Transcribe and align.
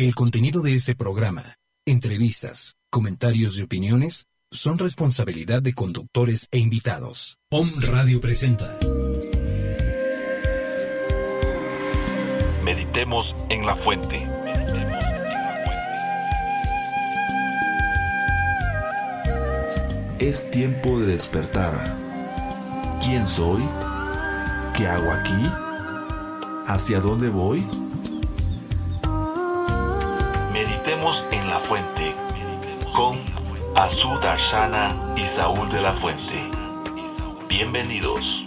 El 0.00 0.14
contenido 0.14 0.62
de 0.62 0.74
este 0.74 0.94
programa, 0.94 1.56
entrevistas, 1.84 2.76
comentarios 2.88 3.58
y 3.58 3.62
opiniones 3.62 4.28
son 4.50 4.78
responsabilidad 4.78 5.60
de 5.60 5.74
conductores 5.74 6.48
e 6.52 6.58
invitados. 6.58 7.36
Om 7.50 7.68
Radio 7.82 8.18
presenta. 8.18 8.78
Meditemos 12.64 13.36
en 13.50 13.66
la 13.66 13.76
fuente. 13.76 14.26
Es 20.18 20.50
tiempo 20.50 20.98
de 20.98 21.08
despertar. 21.08 21.74
¿Quién 23.04 23.28
soy? 23.28 23.62
¿Qué 24.74 24.86
hago 24.86 25.12
aquí? 25.12 25.50
¿Hacia 26.66 27.00
dónde 27.00 27.28
voy? 27.28 27.62
Azú 33.80 34.20
Darshana 34.20 34.94
y 35.16 35.24
Saúl 35.34 35.70
de 35.70 35.80
la 35.80 35.94
Fuente. 35.94 36.34
Bienvenidos. 37.48 38.44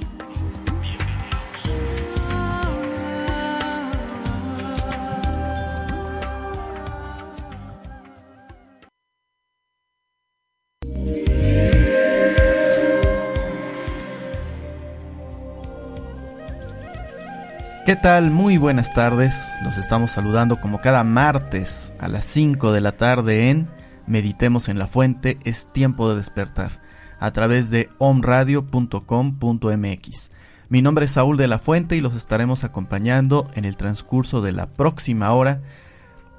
¿Qué 17.88 17.96
tal? 17.96 18.30
Muy 18.30 18.58
buenas 18.58 18.94
tardes. 18.94 19.52
Los 19.64 19.80
estamos 19.80 20.12
saludando 20.12 20.62
como 20.62 20.80
cada 20.80 21.04
martes 21.04 21.92
a 21.98 22.08
las 22.08 22.24
5 22.26 22.72
de 22.72 22.82
la 22.82 22.92
tarde 22.92 23.50
en 23.50 23.83
Meditemos 24.08 24.70
en 24.70 24.80
la 24.80 24.88
Fuente. 24.88 25.38
Es 25.44 25.72
tiempo 25.72 26.10
de 26.10 26.18
despertar 26.18 26.82
a 27.20 27.32
través 27.32 27.70
de 27.70 27.90
omradio.com.mx. 28.00 30.32
Mi 30.70 30.82
nombre 30.82 31.06
es 31.06 31.12
Saúl 31.12 31.38
de 31.38 31.48
la 31.48 31.60
Fuente 31.60 31.96
y 31.96 32.02
los 32.02 32.16
estaremos 32.16 32.64
acompañando 32.64 33.50
en 33.56 33.66
el 33.66 33.78
transcurso 33.78 34.42
de 34.42 34.52
la 34.52 34.66
próxima 34.68 35.32
hora 35.34 35.62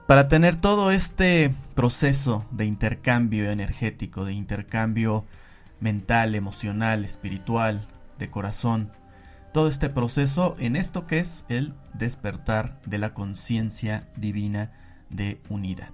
para 0.07 0.29
tener 0.29 0.57
todo 0.57 0.91
este 0.91 1.55
proceso 1.75 2.45
de 2.51 2.67
intercambio 2.67 3.51
energético, 3.51 4.25
de 4.25 4.35
intercambio 4.35 5.25
mental, 5.81 6.35
emocional, 6.35 7.05
espiritual, 7.05 7.87
de 8.19 8.31
corazón 8.31 8.91
todo 9.55 9.69
este 9.69 9.89
proceso 9.89 10.57
en 10.59 10.75
esto 10.75 11.07
que 11.07 11.21
es 11.21 11.45
el 11.49 11.75
despertar 11.93 12.81
de 12.87 12.99
la 12.99 13.15
conciencia 13.15 14.09
divina 14.17 14.73
de 15.11 15.41
unidad. 15.49 15.93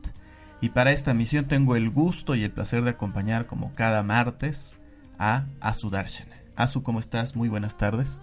Y 0.61 0.70
para 0.70 0.92
esta 0.92 1.14
misión 1.14 1.47
tengo 1.47 1.75
el 1.75 1.91
gusto 1.91 2.34
y 2.34 2.44
el 2.44 2.50
placer 2.50 2.83
de 2.83 2.91
acompañar 2.91 3.47
como 3.47 3.72
cada 3.75 4.03
martes 4.03 4.77
a 5.19 5.47
Asu 5.61 5.89
Darshana. 5.89 6.36
Asu, 6.55 6.83
¿cómo 6.83 7.00
estás? 7.00 7.34
Muy 7.34 7.48
buenas 7.48 7.78
tardes. 7.78 8.20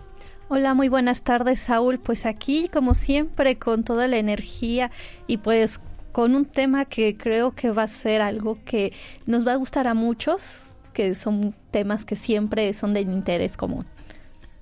Hola, 0.48 0.76
muy 0.76 0.88
buenas 0.88 1.24
tardes, 1.24 1.62
Saúl. 1.62 1.98
Pues 2.00 2.26
aquí, 2.26 2.70
como 2.72 2.94
siempre, 2.94 3.58
con 3.58 3.84
toda 3.84 4.08
la 4.08 4.18
energía 4.18 4.92
y 5.26 5.38
pues 5.38 5.82
con 6.12 6.36
un 6.36 6.46
tema 6.46 6.86
que 6.86 7.18
creo 7.18 7.52
que 7.52 7.72
va 7.72 7.84
a 7.84 7.88
ser 7.88 8.22
algo 8.22 8.58
que 8.64 8.94
nos 9.26 9.46
va 9.46 9.54
a 9.54 9.56
gustar 9.56 9.88
a 9.88 9.94
muchos, 9.94 10.62
que 10.94 11.16
son 11.16 11.56
temas 11.72 12.06
que 12.06 12.16
siempre 12.16 12.72
son 12.74 12.94
de 12.94 13.02
interés 13.02 13.58
común. 13.58 13.86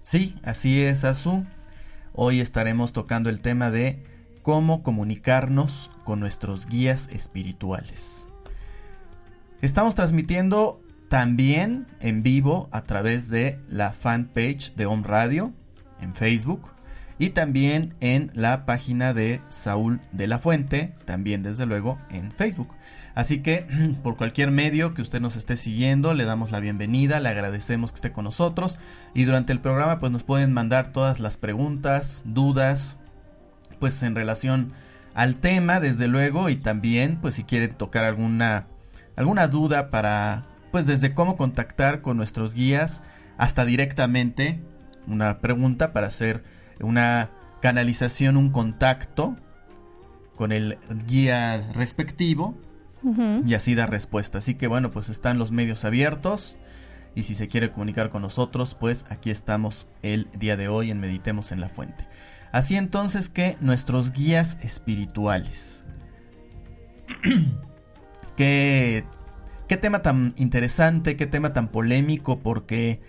Sí, 0.01 0.35
así 0.43 0.81
es, 0.81 1.03
Azu. 1.03 1.45
Hoy 2.13 2.39
estaremos 2.39 2.93
tocando 2.93 3.29
el 3.29 3.41
tema 3.41 3.69
de 3.69 4.01
cómo 4.43 4.81
comunicarnos 4.81 5.91
con 6.05 6.21
nuestros 6.21 6.67
guías 6.67 7.09
espirituales. 7.11 8.27
Estamos 9.61 9.95
transmitiendo 9.95 10.81
también 11.09 11.87
en 11.99 12.23
vivo 12.23 12.69
a 12.71 12.83
través 12.83 13.27
de 13.27 13.59
la 13.67 13.91
fanpage 13.91 14.73
de 14.75 14.85
Home 14.85 15.03
Radio 15.05 15.51
en 15.99 16.15
Facebook 16.15 16.71
y 17.17 17.29
también 17.29 17.95
en 17.99 18.31
la 18.33 18.65
página 18.65 19.13
de 19.13 19.41
Saúl 19.47 20.01
de 20.11 20.27
la 20.27 20.39
Fuente, 20.39 20.93
también 21.05 21.43
desde 21.43 21.65
luego 21.65 21.97
en 22.09 22.31
Facebook. 22.31 22.69
Así 23.15 23.41
que 23.41 23.65
por 24.03 24.17
cualquier 24.17 24.51
medio 24.51 24.93
que 24.93 25.01
usted 25.01 25.21
nos 25.21 25.35
esté 25.35 25.57
siguiendo, 25.57 26.13
le 26.13 26.25
damos 26.25 26.51
la 26.51 26.59
bienvenida, 26.59 27.19
le 27.19 27.29
agradecemos 27.29 27.91
que 27.91 27.97
esté 27.97 28.11
con 28.11 28.25
nosotros 28.25 28.77
y 29.13 29.23
durante 29.23 29.53
el 29.53 29.61
programa 29.61 29.99
pues 29.99 30.11
nos 30.11 30.23
pueden 30.23 30.51
mandar 30.51 30.91
todas 30.91 31.19
las 31.19 31.37
preguntas, 31.37 32.23
dudas, 32.25 32.97
pues 33.79 34.03
en 34.03 34.15
relación 34.15 34.73
al 35.15 35.37
tema 35.37 35.79
desde 35.79 36.07
luego 36.07 36.49
y 36.49 36.57
también 36.57 37.17
pues 37.21 37.35
si 37.35 37.43
quieren 37.43 37.73
tocar 37.73 38.05
alguna 38.05 38.67
alguna 39.15 39.47
duda 39.47 39.89
para 39.89 40.45
pues 40.71 40.85
desde 40.85 41.13
cómo 41.13 41.37
contactar 41.37 42.01
con 42.01 42.17
nuestros 42.17 42.53
guías 42.53 43.01
hasta 43.37 43.65
directamente 43.65 44.61
una 45.07 45.39
pregunta 45.39 45.93
para 45.93 46.07
hacer 46.07 46.43
una 46.81 47.29
canalización, 47.61 48.37
un 48.37 48.51
contacto 48.51 49.35
con 50.35 50.51
el 50.51 50.77
guía 51.07 51.71
respectivo 51.73 52.57
y 53.45 53.53
así 53.53 53.75
da 53.75 53.85
respuesta. 53.85 54.39
Así 54.39 54.55
que 54.55 54.67
bueno, 54.67 54.91
pues 54.91 55.09
están 55.09 55.37
los 55.37 55.51
medios 55.51 55.85
abiertos 55.85 56.57
y 57.13 57.23
si 57.23 57.35
se 57.35 57.47
quiere 57.47 57.71
comunicar 57.71 58.09
con 58.09 58.23
nosotros, 58.23 58.75
pues 58.77 59.05
aquí 59.09 59.29
estamos 59.29 59.87
el 60.01 60.27
día 60.37 60.57
de 60.57 60.67
hoy 60.67 60.91
en 60.91 60.99
Meditemos 60.99 61.51
en 61.51 61.61
la 61.61 61.69
Fuente. 61.69 62.07
Así 62.55 62.77
entonces 62.77 63.27
que 63.27 63.57
nuestros 63.59 64.13
guías 64.13 64.55
espirituales. 64.61 65.83
qué, 68.37 69.03
qué 69.67 69.75
tema 69.75 70.01
tan 70.01 70.33
interesante, 70.37 71.17
qué 71.17 71.25
tema 71.25 71.51
tan 71.51 71.67
polémico, 71.67 72.39
porque 72.39 73.01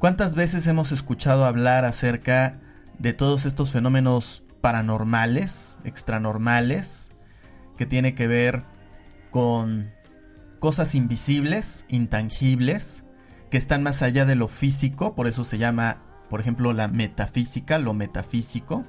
cuántas 0.00 0.34
veces 0.34 0.66
hemos 0.66 0.90
escuchado 0.90 1.44
hablar 1.44 1.84
acerca 1.84 2.58
de 2.98 3.12
todos 3.12 3.46
estos 3.46 3.70
fenómenos 3.70 4.42
paranormales, 4.60 5.78
extranormales, 5.84 7.10
que 7.76 7.86
tiene 7.86 8.16
que 8.16 8.26
ver 8.26 8.64
con 9.30 9.92
cosas 10.58 10.96
invisibles, 10.96 11.84
intangibles, 11.86 13.04
que 13.48 13.58
están 13.58 13.84
más 13.84 14.02
allá 14.02 14.24
de 14.24 14.34
lo 14.34 14.48
físico, 14.48 15.14
por 15.14 15.28
eso 15.28 15.44
se 15.44 15.56
llama, 15.56 16.02
por 16.28 16.40
ejemplo, 16.40 16.72
la 16.72 16.88
metafísica, 16.88 17.78
lo 17.78 17.94
metafísico. 17.94 18.84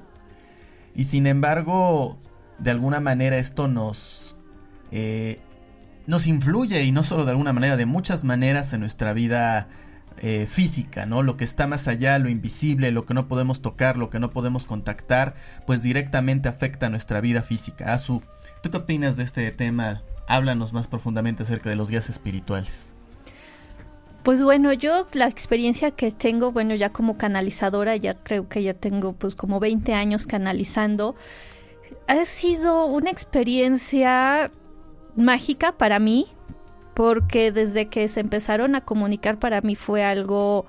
Y 0.94 1.04
sin 1.04 1.26
embargo, 1.26 2.18
de 2.58 2.70
alguna 2.70 3.00
manera 3.00 3.38
esto 3.38 3.68
nos, 3.68 4.36
eh, 4.90 5.40
nos 6.06 6.26
influye, 6.26 6.82
y 6.82 6.92
no 6.92 7.04
solo 7.04 7.24
de 7.24 7.30
alguna 7.30 7.52
manera, 7.52 7.76
de 7.76 7.86
muchas 7.86 8.24
maneras 8.24 8.72
en 8.72 8.80
nuestra 8.80 9.12
vida 9.12 9.68
eh, 10.18 10.46
física, 10.50 11.06
¿no? 11.06 11.22
Lo 11.22 11.36
que 11.36 11.44
está 11.44 11.66
más 11.66 11.88
allá, 11.88 12.18
lo 12.18 12.28
invisible, 12.28 12.90
lo 12.90 13.06
que 13.06 13.14
no 13.14 13.28
podemos 13.28 13.62
tocar, 13.62 13.96
lo 13.96 14.10
que 14.10 14.20
no 14.20 14.30
podemos 14.30 14.66
contactar, 14.66 15.34
pues 15.66 15.82
directamente 15.82 16.48
afecta 16.48 16.86
a 16.86 16.90
nuestra 16.90 17.20
vida 17.20 17.42
física. 17.42 17.94
Azu, 17.94 18.22
¿tú 18.62 18.70
qué 18.70 18.76
opinas 18.76 19.16
de 19.16 19.22
este 19.22 19.50
tema 19.52 20.02
háblanos 20.30 20.72
más 20.72 20.86
profundamente 20.86 21.42
acerca 21.42 21.70
de 21.70 21.76
los 21.76 21.90
guías 21.90 22.08
espirituales. 22.08 22.89
Pues 24.22 24.42
bueno, 24.42 24.72
yo 24.74 25.06
la 25.14 25.26
experiencia 25.28 25.92
que 25.92 26.10
tengo, 26.10 26.52
bueno, 26.52 26.74
ya 26.74 26.90
como 26.90 27.16
canalizadora, 27.16 27.96
ya 27.96 28.14
creo 28.14 28.48
que 28.48 28.62
ya 28.62 28.74
tengo 28.74 29.14
pues 29.14 29.34
como 29.34 29.60
20 29.60 29.94
años 29.94 30.26
canalizando, 30.26 31.16
ha 32.06 32.24
sido 32.24 32.86
una 32.86 33.10
experiencia 33.10 34.50
mágica 35.16 35.72
para 35.72 35.98
mí, 35.98 36.26
porque 36.92 37.50
desde 37.50 37.86
que 37.86 38.08
se 38.08 38.20
empezaron 38.20 38.74
a 38.74 38.82
comunicar 38.82 39.38
para 39.38 39.62
mí 39.62 39.74
fue 39.74 40.04
algo 40.04 40.66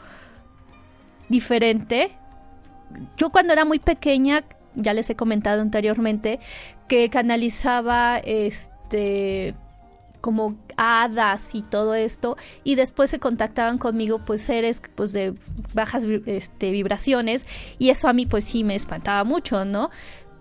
diferente. 1.28 2.12
Yo 3.18 3.32
cuando 3.32 3.52
era 3.52 3.66
muy 3.66 3.80
pequeña, 3.80 4.44
ya 4.76 4.94
les 4.94 5.10
he 5.10 5.16
comentado 5.16 5.62
anteriormente, 5.62 6.40
que 6.88 7.10
canalizaba 7.10 8.20
este 8.20 9.56
como 10.22 10.56
hadas 10.78 11.54
y 11.56 11.64
todo 11.64 11.96
esto 11.96 12.38
y 12.64 12.76
después 12.76 13.10
se 13.10 13.20
contactaban 13.20 13.78
conmigo 13.78 14.20
pues 14.26 14.42
seres 14.42 14.82
pues 14.96 15.12
de 15.12 15.34
bajas 15.74 16.06
este, 16.26 16.72
vibraciones 16.72 17.46
y 17.80 17.90
eso 17.90 18.08
a 18.08 18.14
mí 18.14 18.26
pues 18.26 18.46
sí 18.46 18.64
me 18.64 18.76
espantaba 18.76 19.24
mucho 19.24 19.66
no 19.66 19.90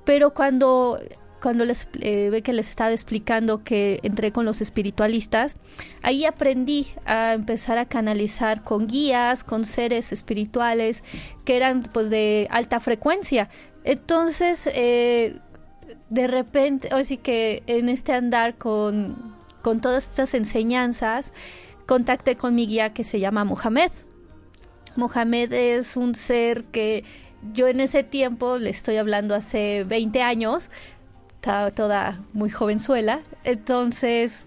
pero 0.04 0.32
cuando 0.34 1.00
cuando 1.42 1.64
les 1.64 1.88
eh, 2.00 2.28
ve 2.30 2.42
que 2.42 2.52
les 2.52 2.68
estaba 2.68 2.90
explicando 2.90 3.64
que 3.64 3.98
entré 4.02 4.30
con 4.30 4.44
los 4.44 4.60
espiritualistas 4.60 5.58
ahí 6.02 6.26
aprendí 6.26 6.88
a 7.06 7.32
empezar 7.32 7.78
a 7.78 7.86
canalizar 7.86 8.62
con 8.62 8.86
guías 8.86 9.42
con 9.42 9.64
seres 9.64 10.12
espirituales 10.12 11.02
que 11.44 11.56
eran 11.56 11.82
pues 11.82 12.10
de 12.10 12.46
alta 12.50 12.78
frecuencia. 12.78 13.48
Entonces 13.84 14.68
eh, 14.74 15.40
de 16.08 16.26
repente, 16.26 16.94
o 16.94 17.02
sí 17.02 17.16
que 17.16 17.62
en 17.66 17.88
este 17.88 18.12
andar 18.12 18.56
con, 18.56 19.34
con 19.62 19.80
todas 19.80 20.08
estas 20.08 20.34
enseñanzas, 20.34 21.32
contacté 21.86 22.36
con 22.36 22.54
mi 22.54 22.66
guía 22.66 22.90
que 22.90 23.04
se 23.04 23.20
llama 23.20 23.44
Mohamed. 23.44 23.90
Mohamed 24.96 25.52
es 25.52 25.96
un 25.96 26.14
ser 26.14 26.64
que 26.64 27.04
yo 27.52 27.68
en 27.68 27.80
ese 27.80 28.02
tiempo, 28.02 28.58
le 28.58 28.70
estoy 28.70 28.96
hablando 28.96 29.34
hace 29.34 29.84
20 29.84 30.22
años, 30.22 30.70
estaba 31.34 31.70
toda 31.70 32.20
muy 32.32 32.50
jovenzuela. 32.50 33.20
Entonces, 33.44 34.44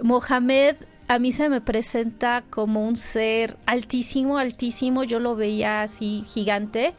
Mohamed 0.00 0.76
a 1.08 1.18
mí 1.18 1.32
se 1.32 1.48
me 1.48 1.60
presenta 1.60 2.44
como 2.50 2.86
un 2.86 2.96
ser 2.96 3.56
altísimo, 3.66 4.38
altísimo. 4.38 5.04
Yo 5.04 5.20
lo 5.20 5.34
veía 5.34 5.82
así 5.82 6.22
gigante. 6.26 6.92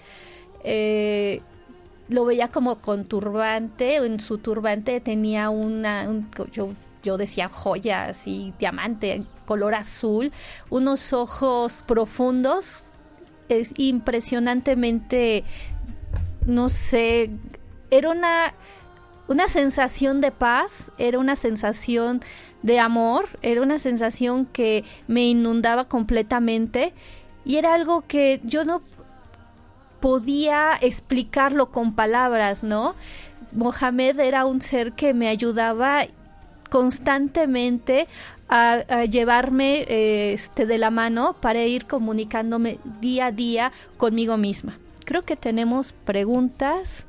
Eh, 0.64 1.42
lo 2.10 2.26
veía 2.26 2.50
como 2.50 2.80
con 2.80 3.06
turbante. 3.06 3.98
En 3.98 4.20
su 4.20 4.40
turbante 4.40 5.00
tenía 5.00 5.52
una, 5.52 6.08
yo, 6.52 6.70
yo 7.04 7.18
decía 7.18 7.50
joya, 7.50 8.06
así, 8.06 8.54
diamante, 8.60 9.24
color 9.46 9.76
azul. 9.76 10.32
Unos 10.70 11.14
ojos 11.14 11.84
profundos. 11.86 12.94
Es 13.48 13.74
impresionantemente, 13.78 15.44
no 16.46 16.70
sé, 16.70 17.32
era 17.90 18.12
una 18.12 18.54
una 19.30 19.48
sensación 19.48 20.22
de 20.22 20.32
paz, 20.32 20.92
era 20.98 21.20
una 21.20 21.36
sensación 21.36 22.22
de 22.64 22.80
amor, 22.80 23.30
era 23.44 23.62
una 23.62 23.78
sensación 23.78 24.48
que 24.48 24.84
me 25.08 25.28
inundaba 25.28 25.86
completamente 25.86 26.94
y 27.46 27.58
era 27.58 27.76
algo 27.76 28.04
que 28.08 28.42
yo 28.44 28.66
no 28.66 28.82
podía 30.00 30.74
explicarlo 30.82 31.70
con 31.72 31.94
palabras, 31.94 32.64
¿no? 32.64 32.96
Mohamed 33.52 34.20
era 34.20 34.46
un 34.46 34.62
ser 34.62 34.94
que 34.94 35.14
me 35.14 35.28
ayudaba 35.28 36.08
constantemente 36.70 38.08
a, 38.48 39.06
llevarme 39.06 39.86
este, 40.34 40.66
de 40.66 40.78
la 40.78 40.90
mano 40.90 41.36
para 41.40 41.64
ir 41.66 41.86
comunicándome 41.86 42.80
día 43.00 43.28
a 43.28 43.32
día 43.32 43.72
conmigo 43.98 44.38
misma. 44.38 44.78
Creo 45.06 45.24
que 45.24 45.36
tenemos 45.36 45.94
preguntas. 45.94 47.06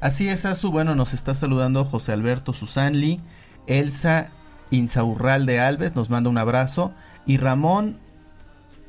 Así 0.00 0.28
es, 0.28 0.46
Azu. 0.46 0.70
Bueno, 0.70 0.94
nos 0.94 1.12
está 1.12 1.34
saludando 1.34 1.84
José 1.84 2.12
Alberto 2.12 2.52
Susanli, 2.52 3.20
Elsa 3.66 4.30
Insaurral 4.70 5.46
de 5.46 5.60
Alves 5.60 5.96
nos 5.96 6.10
manda 6.10 6.30
un 6.30 6.38
abrazo 6.38 6.92
y 7.26 7.38
Ramón 7.38 7.98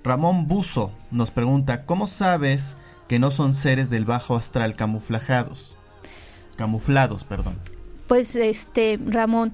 Ramón 0.04 0.48
Buzo 0.48 0.92
nos 1.12 1.32
pregunta, 1.32 1.86
¿cómo 1.86 2.08
sabes 2.08 2.78
que 3.08 3.20
no 3.20 3.30
son 3.30 3.54
seres 3.54 3.90
del 3.90 4.06
bajo 4.06 4.36
astral 4.36 4.76
camuflajados? 4.76 5.76
Camuflados, 6.56 7.24
perdón. 7.24 7.60
Pues 8.12 8.36
este, 8.36 9.00
Ramón, 9.06 9.54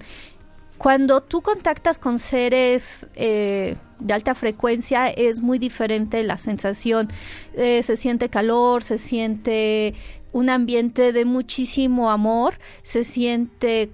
cuando 0.79 1.21
tú 1.21 1.43
contactas 1.43 1.99
con 1.99 2.17
seres 2.17 3.05
eh, 3.13 3.75
de 3.99 4.13
alta 4.15 4.33
frecuencia 4.33 5.09
es 5.09 5.41
muy 5.41 5.59
diferente 5.59 6.23
la 6.23 6.39
sensación. 6.39 7.07
Eh, 7.53 7.83
se 7.83 7.95
siente 7.95 8.29
calor, 8.29 8.81
se 8.81 8.97
siente 8.97 9.93
un 10.31 10.49
ambiente 10.49 11.13
de 11.13 11.23
muchísimo 11.23 12.09
amor, 12.09 12.57
se 12.81 13.03
siente 13.03 13.91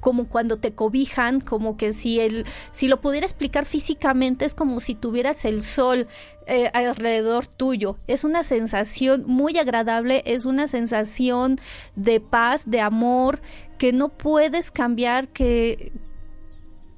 como 0.00 0.26
cuando 0.26 0.56
te 0.56 0.72
cobijan, 0.72 1.40
como 1.40 1.76
que 1.76 1.92
si 1.92 2.20
el, 2.20 2.46
si 2.72 2.88
lo 2.88 3.00
pudiera 3.00 3.26
explicar 3.26 3.66
físicamente 3.66 4.44
es 4.44 4.54
como 4.54 4.80
si 4.80 4.94
tuvieras 4.94 5.44
el 5.44 5.62
sol 5.62 6.08
eh, 6.46 6.70
alrededor 6.72 7.46
tuyo. 7.46 7.96
Es 8.06 8.24
una 8.24 8.42
sensación 8.42 9.24
muy 9.26 9.56
agradable, 9.58 10.22
es 10.26 10.46
una 10.46 10.66
sensación 10.66 11.60
de 11.94 12.20
paz, 12.20 12.68
de 12.68 12.80
amor, 12.80 13.40
que 13.78 13.92
no 13.92 14.08
puedes 14.08 14.70
cambiar, 14.70 15.28
que, 15.28 15.92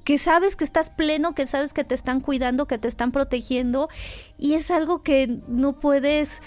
que 0.03 0.17
sabes 0.17 0.55
que 0.55 0.63
estás 0.63 0.89
pleno, 0.89 1.33
que 1.33 1.47
sabes 1.47 1.73
que 1.73 1.83
te 1.83 1.95
están 1.95 2.19
cuidando, 2.19 2.67
que 2.67 2.77
te 2.77 2.87
están 2.87 3.11
protegiendo 3.11 3.89
y 4.37 4.53
es 4.53 4.71
algo 4.71 5.01
que 5.03 5.39
no 5.47 5.79
puedes 5.79 6.41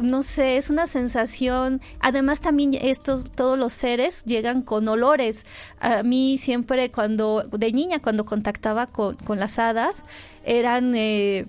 no 0.00 0.22
sé, 0.22 0.56
es 0.56 0.70
una 0.70 0.86
sensación. 0.86 1.80
Además, 2.00 2.40
también 2.40 2.74
estos, 2.74 3.30
todos 3.30 3.58
los 3.58 3.72
seres 3.72 4.24
llegan 4.24 4.62
con 4.62 4.88
olores. 4.88 5.44
A 5.80 6.02
mí 6.02 6.38
siempre 6.38 6.90
cuando, 6.90 7.44
de 7.50 7.72
niña, 7.72 8.00
cuando 8.00 8.24
contactaba 8.24 8.86
con, 8.86 9.16
con 9.16 9.38
las 9.38 9.58
hadas, 9.58 10.04
eran 10.44 10.94
eh, 10.94 11.46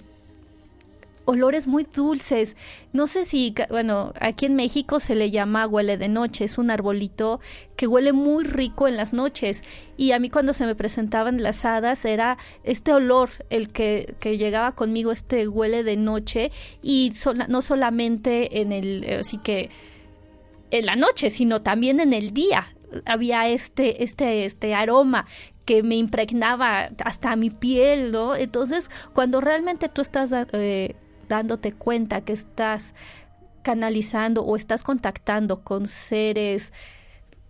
olores 1.28 1.68
muy 1.68 1.86
dulces. 1.94 2.56
No 2.94 3.06
sé 3.06 3.26
si, 3.26 3.54
bueno, 3.70 4.14
aquí 4.20 4.46
en 4.46 4.56
México 4.56 5.02
se 5.02 5.14
le 5.14 5.30
llama 5.30 5.68
huele 5.68 5.98
de 5.98 6.08
noche, 6.08 6.46
es 6.46 6.58
un 6.58 6.72
arbolito 6.72 7.42
que 7.76 7.86
huele 7.86 8.14
muy 8.14 8.46
rico 8.46 8.88
en 8.88 8.96
las 8.96 9.12
noches. 9.12 9.64
Y 9.98 10.14
a 10.14 10.20
mí 10.20 10.30
cuando 10.30 10.54
se 10.54 10.66
me 10.66 10.74
presentaban 10.74 11.44
las 11.44 11.66
hadas 11.66 12.06
era 12.06 12.38
este 12.64 12.94
olor 12.94 13.30
el 13.50 13.70
que, 13.70 14.16
que 14.22 14.38
llegaba 14.38 14.72
conmigo, 14.72 15.12
este 15.12 15.50
huele 15.50 15.84
de 15.84 15.98
noche 15.98 16.52
y 16.82 17.12
no 17.50 17.62
solamente 17.62 18.62
en 18.62 18.72
el, 18.72 19.18
así 19.20 19.38
que 19.38 19.70
en 20.72 20.86
la 20.86 20.96
noche, 20.96 21.30
sino 21.30 21.62
también 21.62 22.00
en 22.00 22.14
el 22.14 22.34
día 22.34 22.74
había 23.06 23.50
este, 23.50 24.02
este, 24.04 24.46
este 24.46 24.74
aroma 24.74 25.26
que 25.66 25.84
me 25.84 25.96
impregnaba 25.96 26.90
hasta 27.04 27.36
mi 27.36 27.50
piel, 27.50 28.12
¿no? 28.12 28.38
Entonces, 28.38 28.90
cuando 29.14 29.42
realmente 29.42 29.90
tú 29.90 30.02
estás 30.02 30.34
eh, 30.54 30.96
dándote 31.28 31.72
cuenta 31.72 32.22
que 32.22 32.34
estás 32.34 32.96
canalizando 33.62 34.44
o 34.44 34.56
estás 34.56 34.84
contactando 34.84 35.62
con 35.62 35.88
seres 35.88 36.74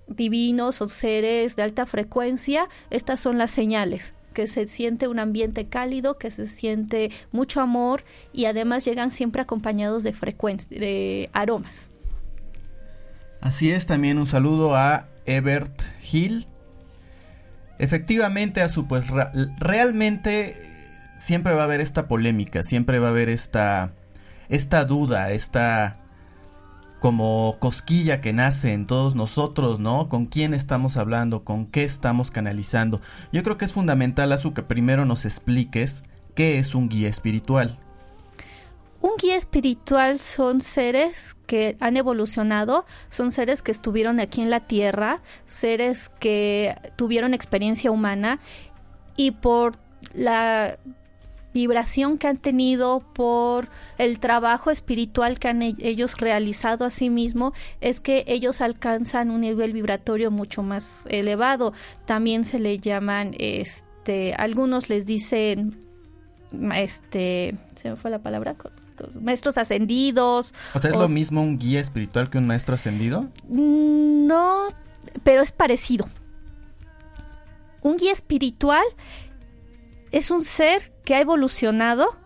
divinos 0.08 0.82
o 0.82 0.90
seres 0.90 1.56
de 1.56 1.64
alta 1.64 1.86
frecuencia, 1.86 2.70
estas 2.90 3.20
son 3.20 3.38
las 3.38 3.52
señales 3.52 4.14
que 4.34 4.46
se 4.46 4.68
siente 4.68 5.08
un 5.08 5.18
ambiente 5.18 5.66
cálido, 5.66 6.20
que 6.20 6.30
se 6.30 6.46
siente 6.46 7.10
mucho 7.32 7.60
amor 7.60 8.04
y 8.32 8.46
además 8.46 8.86
llegan 8.86 9.10
siempre 9.10 9.42
acompañados 9.42 10.04
de 10.04 10.14
frecuencia, 10.14 10.80
de 10.80 11.32
aromas. 11.34 11.90
Así 13.42 13.72
es, 13.72 13.88
también 13.88 14.20
un 14.20 14.28
saludo 14.28 14.76
a 14.76 15.08
Ebert 15.26 15.82
Hill. 16.12 16.46
Efectivamente, 17.80 18.62
a 18.62 18.70
su 18.70 18.88
pues 18.88 19.08
realmente 19.60 20.77
siempre 21.18 21.54
va 21.54 21.62
a 21.62 21.66
haber 21.66 21.82
esta 21.82 22.08
polémica, 22.08 22.64
siempre 22.64 23.00
va 23.00 23.08
a 23.08 23.12
haber 23.12 23.28
esta, 23.30 23.94
esta 24.48 24.86
duda, 24.86 25.32
esta 25.32 26.00
como 27.00 27.58
cosquilla 27.60 28.22
que 28.22 28.34
nace 28.34 28.74
en 28.74 28.88
todos 28.88 29.16
nosotros, 29.16 29.80
¿no? 29.80 30.10
Con 30.10 30.26
quién 30.26 30.54
estamos 30.54 30.98
hablando, 30.98 31.44
con 31.44 31.68
qué 31.68 31.84
estamos 31.84 32.32
canalizando. 32.32 33.02
Yo 33.32 33.44
creo 33.44 33.58
que 33.58 33.66
es 33.66 33.74
fundamental, 33.74 34.32
Azu, 34.32 34.54
que 34.54 34.64
primero 34.64 35.06
nos 35.06 35.26
expliques 35.26 36.04
qué 36.34 36.60
es 36.60 36.74
un 36.74 36.90
guía 36.90 37.10
espiritual. 37.10 37.78
Un 39.00 39.12
guía 39.20 39.36
espiritual 39.36 40.18
son 40.18 40.60
seres 40.60 41.38
que 41.46 41.78
han 41.80 41.98
evolucionado, 41.98 42.86
son 43.10 43.32
seres 43.32 43.62
que 43.62 43.72
estuvieron 43.72 44.20
aquí 44.20 44.42
en 44.42 44.50
la 44.50 44.62
Tierra, 44.62 45.22
seres 45.46 46.10
que 46.20 46.76
tuvieron 46.96 47.36
experiencia 47.36 47.92
humana 47.92 48.40
y 49.16 49.32
por 49.32 49.78
la 50.16 50.80
vibración 51.58 52.20
que 52.20 52.28
han 52.28 52.38
tenido 52.38 53.00
por 53.14 53.68
el 53.98 54.20
trabajo 54.20 54.70
espiritual 54.70 55.40
que 55.40 55.48
han 55.48 55.64
e-, 55.64 55.76
ellos 55.80 56.18
realizado 56.18 56.86
a 56.86 56.92
sí 56.92 57.10
mismo 57.10 57.52
es 57.82 58.00
que 58.00 58.24
ellos 58.28 58.62
alcanzan 58.62 59.32
un 59.32 59.42
nivel 59.42 59.74
vibratorio 59.74 60.30
mucho 60.30 60.62
más 60.62 61.06
elevado. 61.10 61.74
También 62.06 62.44
se 62.44 62.60
le 62.60 62.78
llaman, 62.78 63.34
este, 63.40 64.36
algunos 64.36 64.88
les 64.88 65.08
dicen, 65.08 65.80
este, 66.76 67.58
se 67.76 67.90
me 67.90 67.96
fue 67.96 68.12
la 68.12 68.20
palabra, 68.20 68.56
maestros 69.20 69.58
ascendidos. 69.58 70.54
O 70.76 70.80
sea, 70.80 70.92
¿es 70.92 70.98
lo 70.98 71.08
mismo 71.08 71.42
un 71.42 71.58
guía 71.58 71.80
espiritual 71.80 72.30
que 72.30 72.38
un 72.38 72.46
maestro 72.46 72.76
ascendido? 72.76 73.24
Mm, 73.50 74.28
no, 74.28 74.68
pero 75.24 75.42
es 75.42 75.52
parecido. 75.52 76.08
Un 77.82 77.98
guía 77.98 78.12
espiritual 78.12 78.84
es 80.12 80.32
un 80.32 80.44
ser 80.44 80.92
que 81.04 81.16
ha 81.16 81.22
evolucionado, 81.22 82.18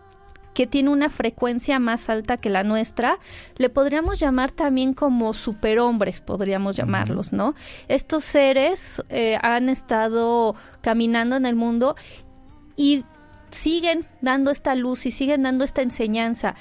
que 0.54 0.66
tiene 0.66 0.90
una 0.90 1.08
frecuencia 1.08 1.78
más 1.78 2.08
alta 2.10 2.36
que 2.36 2.50
la 2.50 2.62
nuestra, 2.62 3.18
le 3.56 3.68
podríamos 3.70 4.18
llamar 4.18 4.50
también 4.50 4.92
como 4.92 5.32
superhombres, 5.32 6.20
podríamos 6.20 6.76
llamarlos, 6.76 7.32
¿no? 7.32 7.54
Estos 7.88 8.24
seres 8.24 9.02
eh, 9.08 9.38
han 9.40 9.68
estado 9.68 10.54
caminando 10.82 11.36
en 11.36 11.46
el 11.46 11.54
mundo 11.54 11.96
y 12.76 13.04
siguen 13.50 14.06
dando 14.20 14.50
esta 14.50 14.74
luz 14.74 15.06
y 15.06 15.10
siguen 15.10 15.42
dando 15.42 15.64
esta 15.64 15.82
enseñanza. 15.82 16.54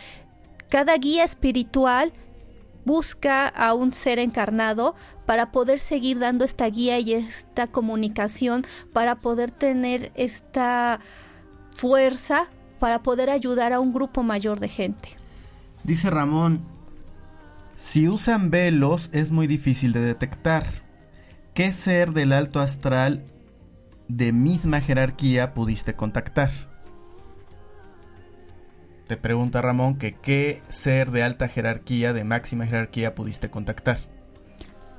Cada 0.69 0.95
guía 0.97 1.23
espiritual 1.23 2.13
busca 2.85 3.47
a 3.47 3.73
un 3.73 3.93
ser 3.93 4.19
encarnado 4.19 4.95
para 5.25 5.51
poder 5.51 5.79
seguir 5.79 6.19
dando 6.19 6.45
esta 6.45 6.65
guía 6.65 7.00
y 7.00 7.13
esta 7.13 7.67
comunicación, 7.67 8.63
para 8.93 9.15
poder 9.15 9.51
tener 9.51 10.11
esta 10.15 11.00
fuerza 11.75 12.47
para 12.81 13.03
poder 13.03 13.29
ayudar 13.29 13.73
a 13.73 13.79
un 13.79 13.93
grupo 13.93 14.23
mayor 14.23 14.59
de 14.59 14.67
gente. 14.67 15.09
Dice 15.83 16.09
Ramón, 16.09 16.61
si 17.77 18.07
usan 18.07 18.50
velos 18.50 19.11
es 19.13 19.29
muy 19.31 19.45
difícil 19.45 19.93
de 19.93 20.01
detectar. 20.01 20.65
¿Qué 21.53 21.73
ser 21.73 22.11
del 22.11 22.33
alto 22.33 22.59
astral 22.59 23.23
de 24.07 24.31
misma 24.31 24.81
jerarquía 24.81 25.53
pudiste 25.53 25.95
contactar? 25.95 26.70
Te 29.11 29.17
pregunta 29.17 29.61
Ramón 29.61 29.97
que 29.97 30.13
qué 30.13 30.61
ser 30.69 31.11
de 31.11 31.21
alta 31.21 31.49
jerarquía, 31.49 32.13
de 32.13 32.23
máxima 32.23 32.65
jerarquía 32.65 33.13
pudiste 33.13 33.49
contactar. 33.49 33.97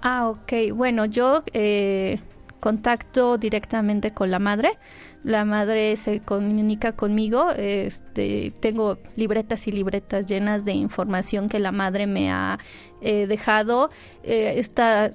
Ah, 0.03 0.29
ok. 0.29 0.53
Bueno, 0.75 1.07
yo 1.07 1.43
eh, 1.55 2.21
contacto 2.61 3.39
directamente 3.39 4.11
con 4.11 4.31
la 4.31 4.39
madre. 4.39 4.77
La 5.23 5.47
madre 5.47 5.97
se 5.97 6.21
comunica 6.21 6.93
conmigo. 6.93 7.53
Este, 7.53 8.53
tengo 8.61 8.99
libretas 9.17 9.67
y 9.67 9.73
libretas 9.73 10.27
llenas 10.27 10.67
de 10.67 10.73
información 10.73 11.49
que 11.49 11.59
la 11.59 11.73
madre 11.73 12.07
me 12.07 12.31
ha 12.31 12.59
eh, 13.01 13.27
dejado. 13.27 13.89
Eh, 14.25 14.57
esta 14.59 15.11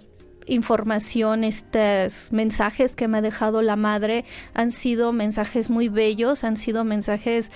información, 0.48 1.44
estos 1.44 2.32
mensajes 2.32 2.96
que 2.96 3.08
me 3.08 3.20
ha 3.20 3.22
dejado 3.22 3.62
la 3.62 3.76
madre 3.76 4.26
han 4.54 4.72
sido 4.72 5.14
mensajes 5.14 5.70
muy 5.70 5.90
bellos, 5.90 6.44
han 6.44 6.58
sido 6.58 6.84
mensajes, 6.84 7.52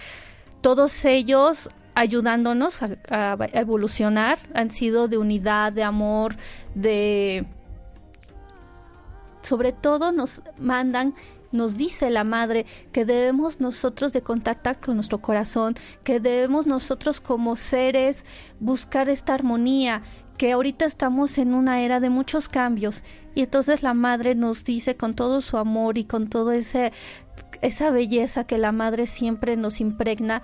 todos 0.61 1.05
ellos 1.05 1.69
ayudándonos 1.95 2.81
a, 2.81 3.37
evolucionar, 3.53 4.39
han 4.53 4.71
sido 4.71 5.07
de 5.07 5.17
unidad, 5.17 5.73
de 5.73 5.83
amor, 5.83 6.35
de... 6.75 7.45
Sobre 9.41 9.71
todo 9.73 10.11
nos 10.11 10.43
mandan 10.59 11.15
nos 11.51 11.75
dice 11.75 12.09
la 12.09 12.23
madre 12.23 12.65
que 12.93 13.03
debemos 13.03 13.59
nosotros 13.59 14.13
de 14.13 14.21
contactar 14.21 14.79
con 14.79 14.95
nuestro 14.95 15.19
corazón, 15.19 15.75
que 16.03 16.21
debemos 16.21 16.65
nosotros 16.65 17.19
como 17.19 17.57
seres 17.57 18.25
buscar 18.61 19.09
esta 19.09 19.33
armonía, 19.33 20.01
que 20.37 20.53
ahorita 20.53 20.85
estamos 20.85 21.37
en 21.37 21.53
una 21.53 21.81
era 21.81 21.99
de 21.99 22.09
muchos 22.09 22.47
cambios. 22.47 23.03
Y 23.35 23.41
entonces 23.41 23.83
la 23.83 23.93
madre 23.93 24.33
nos 24.35 24.63
dice 24.63 24.95
con 24.95 25.13
todo 25.13 25.41
su 25.41 25.57
amor 25.57 25.97
y 25.97 26.03
con 26.03 26.27
todo 26.27 26.51
ese 26.51 26.91
esa 27.61 27.91
belleza 27.91 28.45
que 28.45 28.57
la 28.57 28.71
madre 28.71 29.05
siempre 29.07 29.55
nos 29.55 29.81
impregna 29.81 30.41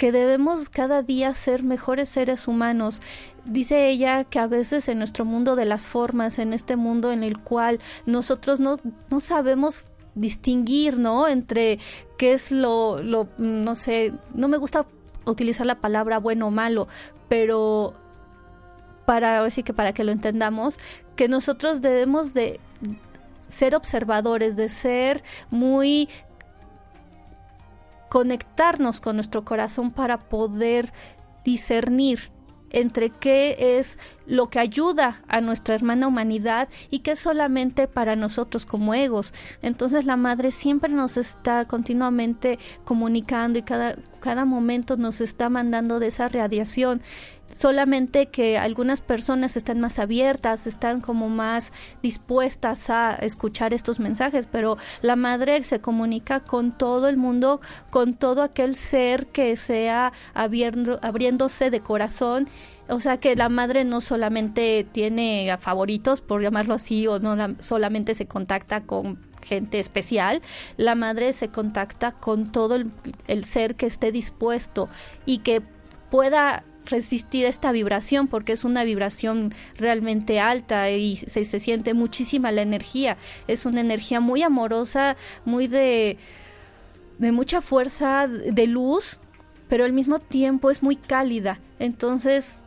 que 0.00 0.12
debemos 0.12 0.70
cada 0.70 1.02
día 1.02 1.34
ser 1.34 1.62
mejores 1.62 2.08
seres 2.08 2.48
humanos. 2.48 3.02
Dice 3.44 3.90
ella 3.90 4.24
que 4.24 4.38
a 4.38 4.46
veces 4.46 4.88
en 4.88 4.96
nuestro 4.96 5.26
mundo 5.26 5.56
de 5.56 5.66
las 5.66 5.84
formas, 5.84 6.38
en 6.38 6.54
este 6.54 6.76
mundo 6.76 7.12
en 7.12 7.22
el 7.22 7.38
cual 7.38 7.80
nosotros 8.06 8.60
no, 8.60 8.78
no 9.10 9.20
sabemos 9.20 9.88
distinguir, 10.14 10.98
¿no? 10.98 11.28
Entre 11.28 11.78
qué 12.16 12.32
es 12.32 12.50
lo, 12.50 13.02
lo, 13.02 13.28
no 13.36 13.74
sé, 13.74 14.14
no 14.34 14.48
me 14.48 14.56
gusta 14.56 14.86
utilizar 15.26 15.66
la 15.66 15.80
palabra 15.80 16.18
bueno 16.18 16.46
o 16.46 16.50
malo, 16.50 16.88
pero 17.28 17.92
para 19.04 19.44
así 19.44 19.62
que 19.62 19.74
para 19.74 19.92
que 19.92 20.04
lo 20.04 20.12
entendamos, 20.12 20.78
que 21.14 21.28
nosotros 21.28 21.82
debemos 21.82 22.32
de 22.32 22.58
ser 23.48 23.74
observadores, 23.74 24.56
de 24.56 24.70
ser 24.70 25.22
muy 25.50 26.08
conectarnos 28.10 29.00
con 29.00 29.16
nuestro 29.16 29.44
corazón 29.46 29.92
para 29.92 30.18
poder 30.28 30.92
discernir 31.44 32.30
entre 32.72 33.10
qué 33.10 33.78
es 33.78 33.98
lo 34.26 34.48
que 34.48 34.58
ayuda 34.58 35.22
a 35.28 35.40
nuestra 35.40 35.74
hermana 35.74 36.06
humanidad 36.06 36.68
y 36.90 37.00
qué 37.00 37.12
es 37.12 37.18
solamente 37.18 37.88
para 37.88 38.16
nosotros 38.16 38.66
como 38.66 38.94
egos. 38.94 39.34
Entonces 39.62 40.04
la 40.04 40.16
madre 40.16 40.52
siempre 40.52 40.92
nos 40.92 41.16
está 41.16 41.64
continuamente 41.64 42.58
comunicando 42.84 43.58
y 43.58 43.62
cada, 43.62 43.96
cada 44.20 44.44
momento 44.44 44.96
nos 44.96 45.20
está 45.20 45.48
mandando 45.48 45.98
de 45.98 46.08
esa 46.08 46.28
radiación 46.28 47.02
solamente 47.52 48.26
que 48.26 48.58
algunas 48.58 49.00
personas 49.00 49.56
están 49.56 49.80
más 49.80 49.98
abiertas, 49.98 50.66
están 50.66 51.00
como 51.00 51.28
más 51.28 51.72
dispuestas 52.02 52.90
a 52.90 53.14
escuchar 53.14 53.74
estos 53.74 54.00
mensajes, 54.00 54.46
pero 54.46 54.76
la 55.02 55.16
madre 55.16 55.62
se 55.64 55.80
comunica 55.80 56.40
con 56.40 56.76
todo 56.76 57.08
el 57.08 57.16
mundo, 57.16 57.60
con 57.90 58.14
todo 58.14 58.42
aquel 58.42 58.74
ser 58.74 59.26
que 59.26 59.56
sea 59.56 60.12
abriéndose 60.34 61.70
de 61.70 61.80
corazón. 61.80 62.48
O 62.88 62.98
sea 62.98 63.18
que 63.18 63.36
la 63.36 63.48
madre 63.48 63.84
no 63.84 64.00
solamente 64.00 64.84
tiene 64.90 65.56
favoritos, 65.60 66.20
por 66.20 66.42
llamarlo 66.42 66.74
así, 66.74 67.06
o 67.06 67.20
no 67.20 67.54
solamente 67.60 68.14
se 68.14 68.26
contacta 68.26 68.80
con 68.80 69.18
gente 69.42 69.78
especial, 69.78 70.42
la 70.76 70.94
madre 70.94 71.32
se 71.32 71.48
contacta 71.48 72.12
con 72.12 72.50
todo 72.50 72.76
el 72.76 73.44
ser 73.44 73.76
que 73.76 73.86
esté 73.86 74.12
dispuesto 74.12 74.88
y 75.24 75.38
que 75.38 75.62
pueda 76.10 76.64
resistir 76.90 77.44
esta 77.46 77.72
vibración 77.72 78.28
porque 78.28 78.52
es 78.52 78.64
una 78.64 78.84
vibración 78.84 79.54
realmente 79.76 80.40
alta 80.40 80.90
y 80.90 81.16
se, 81.16 81.44
se 81.44 81.58
siente 81.58 81.94
muchísima 81.94 82.52
la 82.52 82.62
energía. 82.62 83.16
Es 83.48 83.66
una 83.66 83.80
energía 83.80 84.20
muy 84.20 84.42
amorosa, 84.42 85.16
muy 85.44 85.66
de, 85.66 86.18
de 87.18 87.32
mucha 87.32 87.60
fuerza, 87.60 88.26
de 88.28 88.66
luz, 88.66 89.18
pero 89.68 89.84
al 89.84 89.92
mismo 89.92 90.18
tiempo 90.18 90.70
es 90.70 90.82
muy 90.82 90.96
cálida. 90.96 91.60
Entonces 91.78 92.64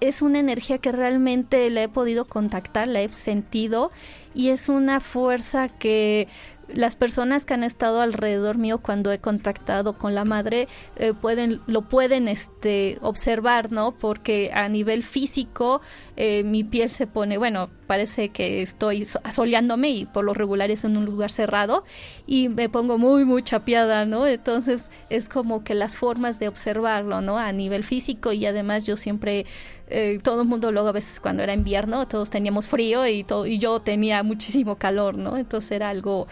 es 0.00 0.22
una 0.22 0.38
energía 0.38 0.78
que 0.78 0.92
realmente 0.92 1.70
la 1.70 1.82
he 1.82 1.88
podido 1.88 2.26
contactar, 2.26 2.88
la 2.88 3.00
he 3.00 3.08
sentido 3.10 3.90
y 4.34 4.50
es 4.50 4.68
una 4.68 5.00
fuerza 5.00 5.68
que 5.68 6.28
las 6.68 6.96
personas 6.96 7.46
que 7.46 7.54
han 7.54 7.64
estado 7.64 8.00
alrededor 8.00 8.58
mío 8.58 8.78
cuando 8.78 9.12
he 9.12 9.18
contactado 9.18 9.98
con 9.98 10.14
la 10.14 10.24
madre 10.24 10.68
eh, 10.96 11.12
pueden 11.12 11.60
lo 11.66 11.82
pueden 11.82 12.28
este 12.28 12.98
observar 13.02 13.72
no 13.72 13.92
porque 13.92 14.50
a 14.52 14.68
nivel 14.68 15.02
físico 15.02 15.80
eh, 16.16 16.42
mi 16.44 16.64
piel 16.64 16.90
se 16.90 17.06
pone 17.06 17.38
bueno 17.38 17.70
parece 17.86 18.30
que 18.30 18.62
estoy 18.62 19.06
asoleándome 19.24 19.90
y 19.90 20.06
por 20.06 20.24
lo 20.24 20.34
regular 20.34 20.70
es 20.70 20.84
en 20.84 20.96
un 20.96 21.04
lugar 21.04 21.30
cerrado 21.30 21.84
y 22.26 22.48
me 22.48 22.68
pongo 22.68 22.98
muy 22.98 23.24
muy 23.24 23.42
chapeada 23.42 24.04
no 24.06 24.26
entonces 24.26 24.90
es 25.10 25.28
como 25.28 25.62
que 25.62 25.74
las 25.74 25.96
formas 25.96 26.38
de 26.38 26.48
observarlo 26.48 27.20
no 27.20 27.38
a 27.38 27.52
nivel 27.52 27.84
físico 27.84 28.32
y 28.32 28.46
además 28.46 28.86
yo 28.86 28.96
siempre 28.96 29.46
eh, 29.88 30.18
todo 30.22 30.42
el 30.42 30.48
mundo 30.48 30.72
luego 30.72 30.88
a 30.88 30.92
veces 30.92 31.20
cuando 31.20 31.42
era 31.42 31.52
invierno 31.52 32.08
todos 32.08 32.30
teníamos 32.30 32.66
frío 32.66 33.06
y 33.06 33.22
todo 33.22 33.46
y 33.46 33.58
yo 33.58 33.80
tenía 33.80 34.22
muchísimo 34.22 34.76
calor 34.76 35.16
no 35.16 35.36
entonces 35.36 35.72
era 35.72 35.90
algo 35.90 36.26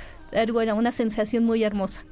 bueno, 0.53 0.75
una 0.75 0.93
sensación 0.93 1.45
muy 1.45 1.63
hermosa. 1.63 2.05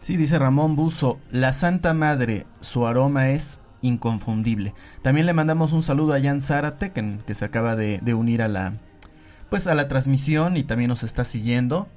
Sí, 0.00 0.16
dice 0.16 0.38
Ramón 0.38 0.76
Buzo, 0.76 1.18
la 1.30 1.52
Santa 1.52 1.92
Madre, 1.92 2.46
su 2.60 2.86
aroma 2.86 3.30
es 3.30 3.59
inconfundible. 3.82 4.74
También 5.02 5.26
le 5.26 5.32
mandamos 5.32 5.72
un 5.72 5.82
saludo 5.82 6.14
a 6.14 6.20
Jan 6.20 6.40
Zárate, 6.40 6.92
que, 6.92 7.34
se 7.34 7.44
acaba 7.44 7.76
de, 7.76 7.98
de, 8.02 8.14
unir 8.14 8.42
a 8.42 8.48
la, 8.48 8.74
pues 9.48 9.66
a 9.66 9.74
la 9.74 9.88
transmisión 9.88 10.56
y 10.56 10.64
también 10.64 10.88
nos 10.88 11.02
está 11.02 11.24
siguiendo. 11.24 11.88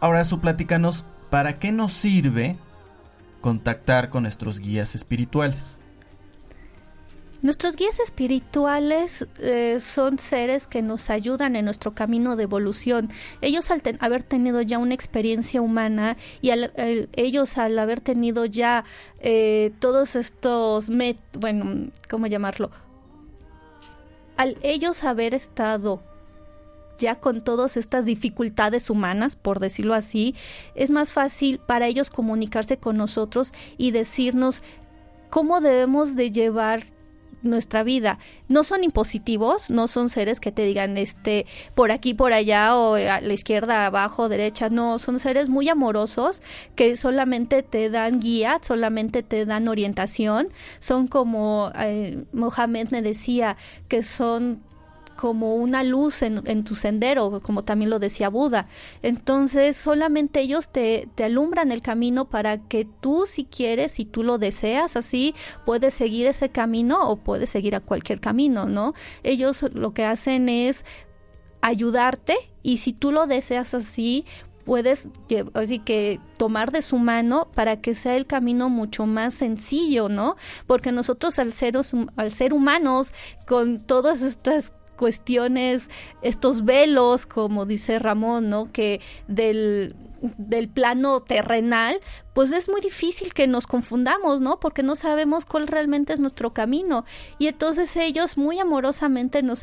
Ahora 0.00 0.24
su 0.24 0.40
platícanos, 0.40 1.04
¿para 1.30 1.58
qué 1.58 1.72
nos 1.72 1.92
sirve 1.92 2.56
contactar 3.40 4.10
con 4.10 4.24
nuestros 4.24 4.58
guías 4.58 4.94
espirituales? 4.94 5.78
Nuestros 7.44 7.76
guías 7.76 8.00
espirituales 8.00 9.28
eh, 9.38 9.76
son 9.78 10.18
seres 10.18 10.66
que 10.66 10.80
nos 10.80 11.10
ayudan 11.10 11.56
en 11.56 11.66
nuestro 11.66 11.92
camino 11.92 12.36
de 12.36 12.44
evolución. 12.44 13.10
Ellos 13.42 13.70
al 13.70 13.82
haber 14.00 14.22
tenido 14.22 14.62
ya 14.62 14.78
una 14.78 14.94
experiencia 14.94 15.60
humana 15.60 16.16
y 16.40 16.52
ellos 17.12 17.58
al 17.58 17.78
haber 17.78 18.00
tenido 18.00 18.46
ya 18.46 18.86
eh, 19.20 19.72
todos 19.78 20.16
estos, 20.16 20.90
bueno, 21.38 21.90
¿cómo 22.08 22.28
llamarlo? 22.28 22.70
Al 24.38 24.56
ellos 24.62 25.04
haber 25.04 25.34
estado 25.34 26.02
ya 26.96 27.16
con 27.16 27.44
todas 27.44 27.76
estas 27.76 28.06
dificultades 28.06 28.88
humanas, 28.88 29.36
por 29.36 29.60
decirlo 29.60 29.92
así, 29.92 30.34
es 30.74 30.90
más 30.90 31.12
fácil 31.12 31.58
para 31.58 31.88
ellos 31.88 32.08
comunicarse 32.08 32.78
con 32.78 32.96
nosotros 32.96 33.52
y 33.76 33.90
decirnos 33.90 34.62
cómo 35.28 35.60
debemos 35.60 36.16
de 36.16 36.32
llevar 36.32 36.93
nuestra 37.44 37.82
vida. 37.82 38.18
No 38.48 38.64
son 38.64 38.84
impositivos, 38.84 39.70
no 39.70 39.88
son 39.88 40.08
seres 40.08 40.40
que 40.40 40.52
te 40.52 40.62
digan 40.62 40.96
este 40.98 41.46
por 41.74 41.92
aquí, 41.92 42.14
por 42.14 42.32
allá 42.32 42.76
o 42.76 42.94
a 42.94 43.20
la 43.20 43.32
izquierda, 43.32 43.86
abajo, 43.86 44.28
derecha, 44.28 44.68
no, 44.68 44.98
son 44.98 45.18
seres 45.18 45.48
muy 45.48 45.68
amorosos 45.68 46.42
que 46.74 46.96
solamente 46.96 47.62
te 47.62 47.90
dan 47.90 48.20
guía, 48.20 48.58
solamente 48.62 49.22
te 49.22 49.46
dan 49.46 49.68
orientación, 49.68 50.48
son 50.78 51.06
como 51.06 51.70
eh, 51.78 52.24
Mohamed 52.32 52.88
me 52.90 53.02
decía 53.02 53.56
que 53.88 54.02
son 54.02 54.62
como 55.14 55.54
una 55.56 55.82
luz 55.82 56.22
en, 56.22 56.64
tu 56.64 56.74
sendero, 56.74 57.40
como 57.42 57.64
también 57.64 57.90
lo 57.90 57.98
decía 57.98 58.28
Buda. 58.28 58.66
Entonces, 59.02 59.76
solamente 59.76 60.40
ellos 60.40 60.68
te, 60.68 61.08
te 61.14 61.24
alumbran 61.24 61.72
el 61.72 61.82
camino 61.82 62.26
para 62.26 62.58
que 62.58 62.86
tú, 63.00 63.24
si 63.26 63.44
quieres, 63.44 63.92
si 63.92 64.04
tú 64.04 64.22
lo 64.22 64.38
deseas 64.38 64.96
así, 64.96 65.34
puedes 65.64 65.94
seguir 65.94 66.26
ese 66.26 66.48
camino 66.48 67.08
o 67.08 67.16
puedes 67.16 67.50
seguir 67.50 67.74
a 67.74 67.80
cualquier 67.80 68.20
camino, 68.20 68.66
¿no? 68.66 68.94
Ellos 69.22 69.64
lo 69.72 69.92
que 69.94 70.04
hacen 70.04 70.48
es 70.48 70.84
ayudarte 71.60 72.36
y 72.62 72.76
si 72.78 72.92
tú 72.92 73.10
lo 73.10 73.26
deseas 73.26 73.74
así, 73.74 74.24
puedes 74.64 75.08
así 75.54 75.78
que 75.78 76.20
tomar 76.38 76.72
de 76.72 76.82
su 76.82 76.98
mano 76.98 77.48
para 77.54 77.80
que 77.80 77.94
sea 77.94 78.16
el 78.16 78.26
camino 78.26 78.68
mucho 78.68 79.06
más 79.06 79.34
sencillo, 79.34 80.08
¿no? 80.08 80.36
Porque 80.66 80.92
nosotros 80.92 81.38
al 81.38 81.52
ser, 81.52 81.78
al 82.16 82.32
ser 82.32 82.52
humanos 82.52 83.12
con 83.46 83.80
todas 83.80 84.22
estas 84.22 84.72
cuestiones, 85.04 85.90
estos 86.22 86.64
velos, 86.64 87.26
como 87.26 87.66
dice 87.66 87.98
Ramón, 87.98 88.48
¿no? 88.48 88.72
Que 88.72 89.02
del, 89.28 89.94
del 90.38 90.70
plano 90.70 91.20
terrenal, 91.20 92.00
pues 92.32 92.52
es 92.52 92.70
muy 92.70 92.80
difícil 92.80 93.34
que 93.34 93.46
nos 93.46 93.66
confundamos, 93.66 94.40
¿no? 94.40 94.60
Porque 94.60 94.82
no 94.82 94.96
sabemos 94.96 95.44
cuál 95.44 95.66
realmente 95.66 96.14
es 96.14 96.20
nuestro 96.20 96.54
camino. 96.54 97.04
Y 97.38 97.48
entonces 97.48 97.94
ellos 97.98 98.38
muy 98.38 98.58
amorosamente 98.58 99.42
nos, 99.42 99.60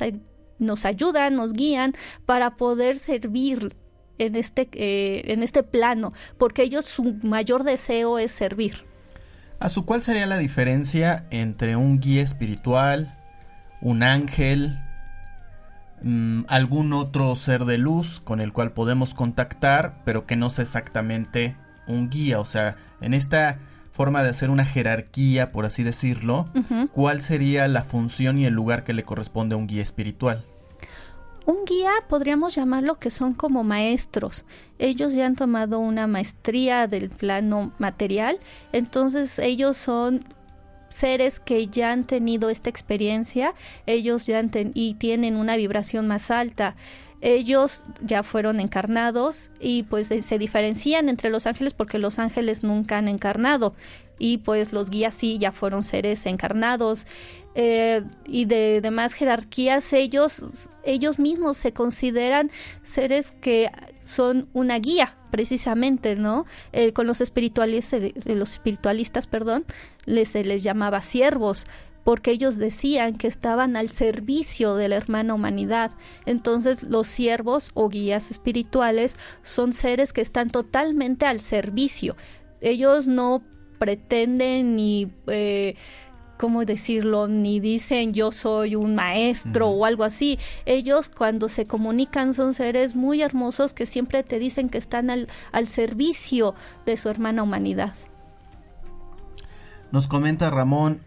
nos 0.60 0.86
ayudan, 0.86 1.34
nos 1.34 1.54
guían 1.54 1.94
para 2.28 2.56
poder 2.56 3.00
servir 3.00 3.76
en 4.20 4.36
este, 4.36 4.70
eh, 4.74 5.24
en 5.34 5.42
este 5.42 5.64
plano, 5.64 6.14
porque 6.38 6.62
ellos 6.62 6.86
su 6.86 7.16
mayor 7.24 7.64
deseo 7.64 8.20
es 8.20 8.32
servir. 8.32 8.86
¿A 9.60 9.70
su 9.70 9.86
cuál 9.86 10.04
sería 10.04 10.28
la 10.28 10.38
diferencia 10.38 11.26
entre 11.32 11.76
un 11.76 12.00
guía 12.00 12.22
espiritual, 12.22 13.18
un 13.82 14.04
ángel, 14.04 14.78
mm, 16.04 16.44
algún 16.48 16.94
otro 16.94 17.36
ser 17.36 17.66
de 17.66 17.78
luz 17.78 18.20
con 18.20 18.42
el 18.42 18.54
cual 18.54 18.72
podemos 18.72 19.14
contactar, 19.14 20.02
pero 20.06 20.26
que 20.26 20.36
no 20.36 20.50
sea 20.50 20.64
exactamente 20.64 21.56
un 21.88 22.10
guía? 22.10 22.40
O 22.40 22.46
sea, 22.46 22.76
en 23.02 23.14
esta 23.14 23.60
forma 23.92 24.24
de 24.24 24.30
hacer 24.30 24.50
una 24.50 24.66
jerarquía, 24.66 25.52
por 25.52 25.66
así 25.66 25.84
decirlo, 25.84 26.50
¿cuál 26.92 27.22
sería 27.22 27.68
la 27.68 27.84
función 27.84 28.40
y 28.40 28.46
el 28.46 28.54
lugar 28.54 28.84
que 28.84 28.94
le 28.94 29.04
corresponde 29.04 29.56
a 29.56 29.58
un 29.58 29.68
guía 29.68 29.84
espiritual? 29.84 30.46
Un 31.46 31.66
guía 31.66 31.92
podríamos 32.08 32.56
llamarlo 32.56 33.00
que 33.00 33.10
son 33.10 33.34
como 33.34 33.64
maestros. 33.64 34.46
Ellos 34.80 35.14
ya 35.14 35.26
han 35.26 35.36
tomado 35.36 35.80
una 35.80 36.08
maestría 36.08 36.88
del 36.88 37.10
plano 37.10 37.72
material, 37.80 38.40
entonces 38.72 39.40
ellos 39.40 39.78
son 39.78 40.26
seres 40.92 41.40
que 41.40 41.68
ya 41.68 41.92
han 41.92 42.06
tenido 42.06 42.50
esta 42.50 42.70
experiencia, 42.70 43.54
ellos 43.86 44.28
ya 44.28 44.40
han 44.40 44.52
y 44.74 44.96
tienen 44.96 45.36
una 45.36 45.56
vibración 45.56 46.08
más 46.08 46.32
alta. 46.32 46.76
Ellos 47.22 47.86
ya 48.04 48.24
fueron 48.24 48.60
encarnados 48.60 49.52
y 49.60 49.84
pues 49.84 50.08
se 50.08 50.38
diferencian 50.40 51.08
entre 51.08 51.30
los 51.30 51.46
ángeles 51.46 51.74
porque 51.76 52.00
los 52.00 52.18
ángeles 52.18 52.64
nunca 52.64 52.98
han 52.98 53.08
encarnado 53.08 53.76
y 54.22 54.38
pues 54.38 54.72
los 54.72 54.92
guías 54.92 55.16
sí 55.16 55.40
ya 55.40 55.52
fueron 55.52 55.84
seres 55.84 56.28
encarnados 56.28 57.08
eh, 57.56 58.04
y 58.26 58.46
de 58.46 58.80
demás 58.80 59.14
jerarquías 59.14 59.94
ellos 59.94 60.70
ellos 60.84 61.18
mismos 61.18 61.58
se 61.58 61.74
consideran 61.74 62.52
seres 62.84 63.32
que 63.42 63.70
son 64.02 64.50
una 64.54 64.80
guía 64.80 65.16
precisamente 65.32 66.16
no 66.16 66.46
eh, 66.74 66.92
con 66.92 67.08
los 67.08 67.22
espiritualistas 67.22 68.02
los 68.26 68.54
espiritualistas 68.54 69.28
perdón 69.28 69.66
les 70.06 70.30
se 70.30 70.44
les 70.44 70.64
llamaba 70.64 71.02
siervos 71.02 71.66
porque 72.04 72.32
ellos 72.32 72.58
decían 72.58 73.16
que 73.18 73.28
estaban 73.28 73.76
al 73.76 73.90
servicio 73.90 74.76
de 74.76 74.88
la 74.88 74.96
hermana 74.96 75.34
humanidad. 75.34 75.92
Entonces 76.26 76.84
los 76.84 77.08
siervos 77.08 77.72
o 77.74 77.90
guías 77.90 78.32
espirituales 78.32 79.18
son 79.44 79.74
seres 79.74 80.14
que 80.14 80.22
están 80.22 80.50
totalmente 80.50 81.26
al 81.26 81.40
servicio. 81.40 82.16
Ellos 82.60 83.08
no 83.08 83.44
pretenden 83.78 84.76
ni... 84.76 85.12
Eh, 85.28 85.76
¿cómo 86.42 86.66
decirlo? 86.66 87.28
Ni 87.28 87.60
dicen 87.60 88.16
yo 88.16 88.32
soy 88.32 88.74
un 88.74 88.96
maestro 88.96 89.68
o 89.68 89.86
algo 89.86 90.04
así. 90.04 90.40
Ellos 90.66 91.08
cuando 91.16 91.50
se 91.50 91.68
comunican 91.68 92.34
son 92.34 92.56
seres 92.56 92.96
muy 92.96 93.22
hermosos 93.22 93.74
que 93.74 93.86
siempre 93.86 94.24
te 94.24 94.40
dicen 94.40 94.68
que 94.68 94.80
están 94.80 95.12
al, 95.12 95.28
al 95.52 95.68
servicio 95.68 96.56
de 96.84 96.98
su 96.98 97.10
hermana 97.10 97.44
humanidad. 97.44 97.94
Nos 99.92 100.08
comenta 100.08 100.50
Ramón 100.50 101.02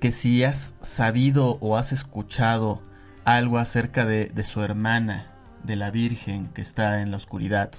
que 0.00 0.12
si 0.12 0.44
has 0.44 0.74
sabido 0.82 1.58
o 1.60 1.76
has 1.76 1.90
escuchado 1.90 2.80
algo 3.24 3.58
acerca 3.58 4.06
de, 4.06 4.26
de 4.26 4.44
su 4.44 4.60
hermana, 4.62 5.32
de 5.64 5.74
la 5.74 5.90
Virgen 5.90 6.46
que 6.54 6.62
está 6.62 7.02
en 7.02 7.10
la 7.10 7.16
oscuridad. 7.16 7.72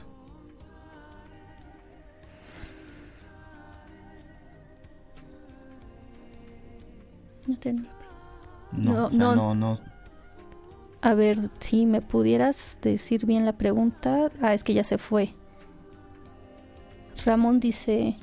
No, 8.71 9.09
no, 9.09 9.35
no, 9.35 9.55
no, 9.55 9.79
A 11.01 11.13
ver, 11.13 11.37
si 11.59 11.85
me 11.85 12.01
pudieras 12.01 12.77
decir 12.81 13.25
bien 13.25 13.45
la 13.45 13.53
pregunta. 13.53 14.29
Ah, 14.41 14.53
es 14.53 14.63
que 14.63 14.73
ya 14.73 14.83
se 14.83 14.97
fue. 14.97 15.33
Ramón 17.25 17.60
dice... 17.60 18.15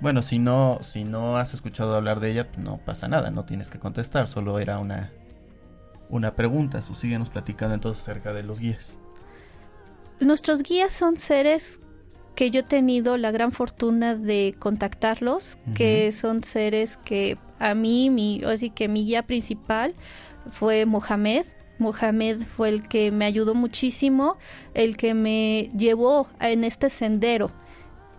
Bueno, 0.00 0.22
si 0.22 0.38
no, 0.38 0.78
si 0.80 1.04
no 1.04 1.36
has 1.36 1.52
escuchado 1.52 1.94
hablar 1.94 2.20
de 2.20 2.30
ella, 2.30 2.48
no 2.56 2.78
pasa 2.78 3.06
nada, 3.06 3.30
no 3.30 3.44
tienes 3.44 3.68
que 3.68 3.78
contestar, 3.78 4.28
solo 4.28 4.58
era 4.58 4.78
una, 4.78 5.12
una 6.08 6.34
pregunta. 6.36 6.80
Su 6.80 6.94
síguenos 6.94 7.28
platicando 7.28 7.74
entonces 7.74 8.02
acerca 8.02 8.32
de 8.32 8.42
los 8.42 8.60
guías. 8.60 8.96
Nuestros 10.20 10.62
guías 10.62 10.94
son 10.94 11.16
seres 11.16 11.80
que 12.34 12.50
yo 12.50 12.60
he 12.60 12.64
tenido 12.64 13.16
la 13.16 13.30
gran 13.30 13.52
fortuna 13.52 14.14
de 14.14 14.54
contactarlos, 14.58 15.58
que 15.74 16.10
son 16.12 16.42
seres 16.42 16.96
que 16.96 17.36
a 17.58 17.74
mí, 17.74 18.10
mi, 18.10 18.42
así 18.44 18.70
que 18.70 18.88
mi 18.88 19.04
guía 19.04 19.22
principal 19.22 19.92
fue 20.50 20.86
Mohamed. 20.86 21.44
Mohamed 21.78 22.42
fue 22.42 22.68
el 22.68 22.88
que 22.88 23.10
me 23.10 23.24
ayudó 23.24 23.54
muchísimo, 23.54 24.36
el 24.74 24.96
que 24.96 25.14
me 25.14 25.70
llevó 25.76 26.28
en 26.40 26.64
este 26.64 26.90
sendero, 26.90 27.50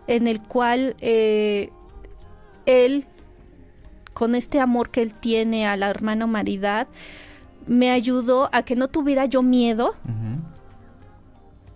en 0.07 0.27
el 0.27 0.41
cual 0.41 0.95
eh, 0.99 1.69
él, 2.65 3.05
con 4.13 4.35
este 4.35 4.59
amor 4.59 4.89
que 4.89 5.01
él 5.01 5.13
tiene 5.13 5.67
a 5.67 5.77
la 5.77 5.89
hermana 5.89 6.25
humanidad, 6.25 6.87
me 7.67 7.91
ayudó 7.91 8.49
a 8.51 8.63
que 8.63 8.75
no 8.75 8.87
tuviera 8.87 9.25
yo 9.25 9.43
miedo 9.43 9.95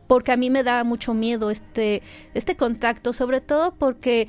porque 0.07 0.31
a 0.31 0.37
mí 0.37 0.49
me 0.49 0.63
da 0.63 0.83
mucho 0.83 1.13
miedo 1.13 1.49
este, 1.49 2.01
este 2.33 2.55
contacto, 2.55 3.13
sobre 3.13 3.41
todo 3.41 3.73
porque 3.73 4.27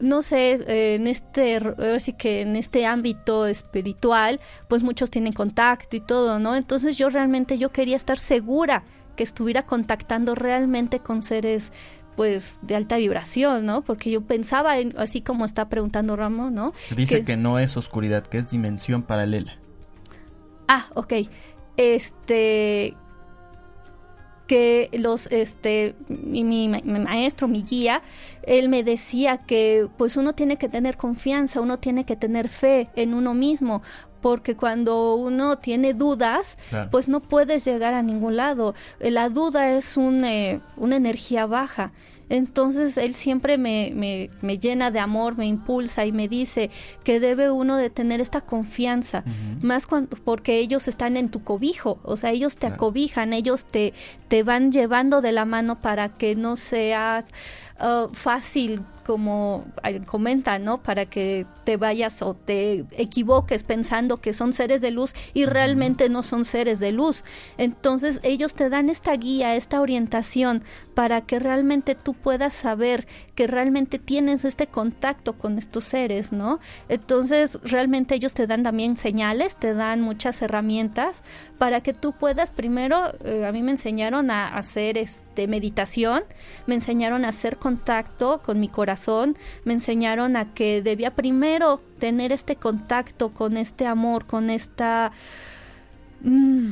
no 0.00 0.22
sé, 0.22 0.94
en 0.94 1.06
este, 1.06 1.56
así 1.56 2.12
que 2.12 2.42
en 2.42 2.56
este 2.56 2.86
ámbito 2.86 3.46
espiritual, 3.46 4.40
pues 4.68 4.82
muchos 4.82 5.10
tienen 5.10 5.32
contacto 5.32 5.96
y 5.96 6.00
todo, 6.00 6.38
¿no? 6.38 6.56
Entonces 6.56 6.96
yo 6.96 7.08
realmente 7.08 7.58
yo 7.58 7.70
quería 7.70 7.96
estar 7.96 8.18
segura 8.18 8.84
que 9.16 9.24
estuviera 9.24 9.62
contactando 9.62 10.34
realmente 10.34 11.00
con 11.00 11.22
seres 11.22 11.72
pues 12.16 12.58
de 12.62 12.74
alta 12.74 12.96
vibración, 12.96 13.64
¿no? 13.64 13.82
Porque 13.82 14.10
yo 14.10 14.22
pensaba, 14.22 14.78
en, 14.78 14.92
así 14.98 15.20
como 15.20 15.44
está 15.44 15.68
preguntando 15.68 16.16
Ramón, 16.16 16.54
¿no? 16.54 16.72
Dice 16.96 17.18
que, 17.18 17.24
que 17.24 17.36
no 17.36 17.60
es 17.60 17.76
oscuridad, 17.76 18.26
que 18.26 18.38
es 18.38 18.50
dimensión 18.50 19.02
paralela. 19.02 19.56
Ah, 20.66 20.86
ok. 20.94 21.12
Este, 21.76 22.96
que 24.48 24.88
los 24.94 25.30
este 25.30 25.94
mi, 26.08 26.42
mi, 26.42 26.68
maestro 26.68 27.46
mi 27.46 27.62
guía 27.62 28.02
él 28.42 28.68
me 28.68 28.82
decía 28.82 29.36
que 29.36 29.86
pues 29.96 30.16
uno 30.16 30.34
tiene 30.34 30.56
que 30.56 30.68
tener 30.68 30.96
confianza 30.96 31.60
uno 31.60 31.78
tiene 31.78 32.04
que 32.04 32.16
tener 32.16 32.48
fe 32.48 32.88
en 32.96 33.14
uno 33.14 33.34
mismo 33.34 33.82
porque 34.20 34.56
cuando 34.56 35.14
uno 35.14 35.58
tiene 35.58 35.94
dudas, 35.94 36.58
pues 36.90 37.08
no 37.08 37.20
puedes 37.20 37.64
llegar 37.64 37.94
a 37.94 38.02
ningún 38.02 38.34
lado. 38.36 38.74
La 38.98 39.28
duda 39.28 39.76
es 39.76 39.96
un, 39.96 40.24
eh, 40.24 40.60
una 40.76 40.96
energía 40.96 41.46
baja. 41.46 41.92
Entonces 42.28 42.96
él 42.98 43.14
siempre 43.14 43.58
me, 43.58 43.92
me, 43.94 44.30
me, 44.42 44.58
llena 44.58 44.90
de 44.90 44.98
amor, 44.98 45.36
me 45.36 45.46
impulsa 45.46 46.04
y 46.04 46.12
me 46.12 46.28
dice 46.28 46.70
que 47.04 47.20
debe 47.20 47.50
uno 47.50 47.76
de 47.76 47.90
tener 47.90 48.20
esta 48.20 48.40
confianza, 48.40 49.24
más 49.62 49.86
cuando, 49.86 50.16
porque 50.24 50.58
ellos 50.58 50.88
están 50.88 51.16
en 51.16 51.30
tu 51.30 51.42
cobijo, 51.42 51.98
o 52.02 52.16
sea, 52.16 52.30
ellos 52.30 52.56
te 52.56 52.66
acobijan, 52.66 53.32
ellos 53.32 53.64
te, 53.64 53.94
te 54.28 54.42
van 54.42 54.72
llevando 54.72 55.20
de 55.20 55.32
la 55.32 55.44
mano 55.44 55.80
para 55.80 56.10
que 56.10 56.34
no 56.34 56.56
seas 56.56 57.30
uh, 57.80 58.12
fácil 58.12 58.82
como 59.08 59.64
comenta, 60.04 60.58
¿no? 60.58 60.82
Para 60.82 61.06
que 61.06 61.46
te 61.64 61.78
vayas 61.78 62.20
o 62.20 62.34
te 62.34 62.84
equivoques 62.90 63.64
pensando 63.64 64.18
que 64.18 64.34
son 64.34 64.52
seres 64.52 64.82
de 64.82 64.90
luz 64.90 65.14
y 65.32 65.46
realmente 65.46 66.10
no 66.10 66.22
son 66.22 66.44
seres 66.44 66.78
de 66.78 66.92
luz. 66.92 67.24
Entonces 67.56 68.20
ellos 68.22 68.52
te 68.52 68.68
dan 68.68 68.90
esta 68.90 69.16
guía, 69.16 69.56
esta 69.56 69.80
orientación 69.80 70.62
para 70.94 71.22
que 71.22 71.38
realmente 71.38 71.94
tú 71.94 72.12
puedas 72.12 72.52
saber 72.52 73.06
que 73.34 73.46
realmente 73.46 73.98
tienes 73.98 74.44
este 74.44 74.66
contacto 74.66 75.38
con 75.38 75.56
estos 75.56 75.84
seres, 75.84 76.30
¿no? 76.30 76.60
Entonces 76.90 77.58
realmente 77.62 78.14
ellos 78.14 78.34
te 78.34 78.46
dan 78.46 78.62
también 78.62 78.98
señales, 78.98 79.56
te 79.56 79.72
dan 79.72 80.02
muchas 80.02 80.42
herramientas 80.42 81.22
para 81.58 81.80
que 81.80 81.92
tú 81.92 82.12
puedas 82.12 82.50
primero, 82.50 83.12
eh, 83.24 83.44
a 83.44 83.52
mí 83.52 83.62
me 83.62 83.72
enseñaron 83.72 84.30
a 84.30 84.48
hacer 84.48 84.96
este 84.96 85.48
meditación, 85.48 86.22
me 86.66 86.76
enseñaron 86.76 87.24
a 87.24 87.28
hacer 87.28 87.56
contacto 87.56 88.40
con 88.44 88.60
mi 88.60 88.68
corazón 88.68 89.36
me 89.64 89.72
enseñaron 89.74 90.36
a 90.36 90.52
que 90.54 90.82
debía 90.82 91.10
primero 91.12 91.80
tener 91.98 92.32
este 92.32 92.56
contacto 92.56 93.30
con 93.30 93.56
este 93.56 93.86
amor, 93.86 94.26
con 94.26 94.50
esta... 94.50 95.12
Mm, 96.22 96.70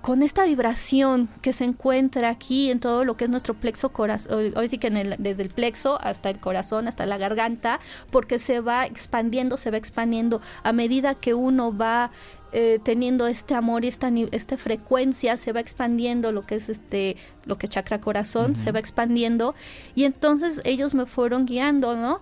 con 0.00 0.22
esta 0.22 0.44
vibración 0.44 1.28
que 1.42 1.52
se 1.52 1.64
encuentra 1.64 2.30
aquí 2.30 2.70
en 2.70 2.78
todo 2.78 3.04
lo 3.04 3.16
que 3.16 3.24
es 3.24 3.30
nuestro 3.30 3.54
plexo 3.54 3.90
corazón, 3.90 4.52
hoy 4.56 4.68
sí 4.68 4.78
que 4.78 4.90
desde 5.18 5.42
el 5.42 5.50
plexo 5.50 5.98
hasta 6.00 6.30
el 6.30 6.38
corazón, 6.38 6.86
hasta 6.86 7.04
la 7.04 7.18
garganta, 7.18 7.80
porque 8.10 8.38
se 8.38 8.60
va 8.60 8.86
expandiendo, 8.86 9.56
se 9.56 9.72
va 9.72 9.76
expandiendo. 9.76 10.40
A 10.62 10.72
medida 10.72 11.16
que 11.16 11.34
uno 11.34 11.76
va 11.76 12.12
eh, 12.52 12.80
teniendo 12.82 13.26
este 13.26 13.54
amor 13.54 13.84
y 13.84 13.88
esta, 13.88 14.10
esta 14.32 14.56
frecuencia 14.56 15.36
se 15.36 15.52
va 15.52 15.60
expandiendo 15.60 16.32
lo 16.32 16.46
que 16.46 16.54
es 16.56 16.68
este 16.68 17.16
lo 17.44 17.58
que 17.58 17.66
es 17.66 17.70
chakra 17.70 18.00
corazón 18.00 18.56
se 18.56 18.72
va 18.72 18.78
expandiendo 18.78 19.54
y 19.94 20.04
entonces 20.04 20.60
ellos 20.64 20.94
me 20.94 21.06
fueron 21.06 21.46
guiando 21.46 21.96
no 21.96 22.20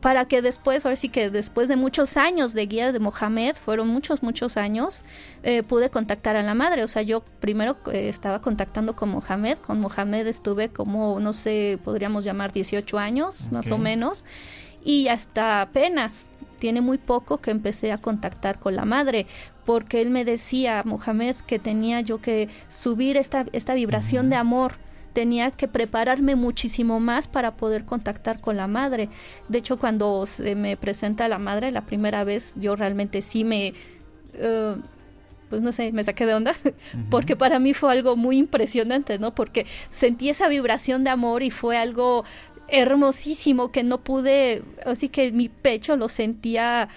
para 0.00 0.26
que 0.26 0.42
después, 0.42 0.84
ahora 0.84 0.96
sí 0.96 1.08
que 1.08 1.30
después 1.30 1.68
de 1.68 1.76
muchos 1.76 2.16
años 2.16 2.52
de 2.52 2.66
guía 2.66 2.92
de 2.92 2.98
Mohamed, 2.98 3.56
fueron 3.56 3.88
muchos, 3.88 4.22
muchos 4.22 4.56
años, 4.56 5.02
eh, 5.42 5.62
pude 5.62 5.90
contactar 5.90 6.36
a 6.36 6.42
la 6.42 6.54
madre. 6.54 6.84
O 6.84 6.88
sea, 6.88 7.02
yo 7.02 7.22
primero 7.40 7.76
eh, 7.92 8.08
estaba 8.08 8.40
contactando 8.40 8.94
con 8.94 9.08
Mohamed. 9.08 9.58
Con 9.58 9.80
Mohamed 9.80 10.26
estuve 10.26 10.68
como, 10.68 11.18
no 11.18 11.32
sé, 11.32 11.78
podríamos 11.82 12.24
llamar 12.24 12.52
18 12.52 12.98
años, 12.98 13.40
más 13.50 13.70
o 13.70 13.78
menos. 13.78 14.24
Y 14.84 15.08
hasta 15.08 15.62
apenas, 15.62 16.26
tiene 16.56 16.80
muy 16.80 16.98
poco 16.98 17.38
que 17.38 17.50
empecé 17.50 17.92
a 17.92 17.98
contactar 17.98 18.58
con 18.58 18.74
la 18.76 18.84
madre, 18.84 19.26
porque 19.64 20.00
él 20.00 20.10
me 20.10 20.24
decía, 20.24 20.82
Mohamed, 20.84 21.36
que 21.46 21.58
tenía 21.58 22.00
yo 22.00 22.20
que 22.20 22.48
subir 22.68 23.16
esta, 23.16 23.46
esta 23.52 23.74
vibración 23.74 24.30
de 24.30 24.36
amor 24.36 24.74
tenía 25.16 25.50
que 25.50 25.66
prepararme 25.66 26.36
muchísimo 26.36 27.00
más 27.00 27.26
para 27.26 27.56
poder 27.56 27.86
contactar 27.86 28.38
con 28.38 28.58
la 28.58 28.66
madre. 28.66 29.08
De 29.48 29.56
hecho, 29.58 29.78
cuando 29.78 30.26
se 30.26 30.54
me 30.54 30.76
presenta 30.76 31.26
la 31.26 31.38
madre 31.38 31.70
la 31.70 31.86
primera 31.86 32.22
vez, 32.22 32.54
yo 32.56 32.76
realmente 32.76 33.22
sí 33.22 33.42
me... 33.42 33.72
Eh, 34.34 34.76
pues 35.48 35.62
no 35.62 35.72
sé, 35.72 35.90
me 35.92 36.04
saqué 36.04 36.26
de 36.26 36.34
onda, 36.34 36.52
porque 37.10 37.34
para 37.34 37.58
mí 37.58 37.72
fue 37.72 37.92
algo 37.92 38.14
muy 38.14 38.36
impresionante, 38.36 39.18
¿no? 39.18 39.34
Porque 39.34 39.64
sentí 39.90 40.28
esa 40.28 40.48
vibración 40.48 41.02
de 41.02 41.10
amor 41.10 41.42
y 41.42 41.50
fue 41.50 41.78
algo 41.78 42.24
hermosísimo 42.68 43.70
que 43.70 43.82
no 43.82 44.02
pude, 44.02 44.62
así 44.84 45.08
que 45.08 45.32
mi 45.32 45.48
pecho 45.48 45.96
lo 45.96 46.08
sentía, 46.08 46.88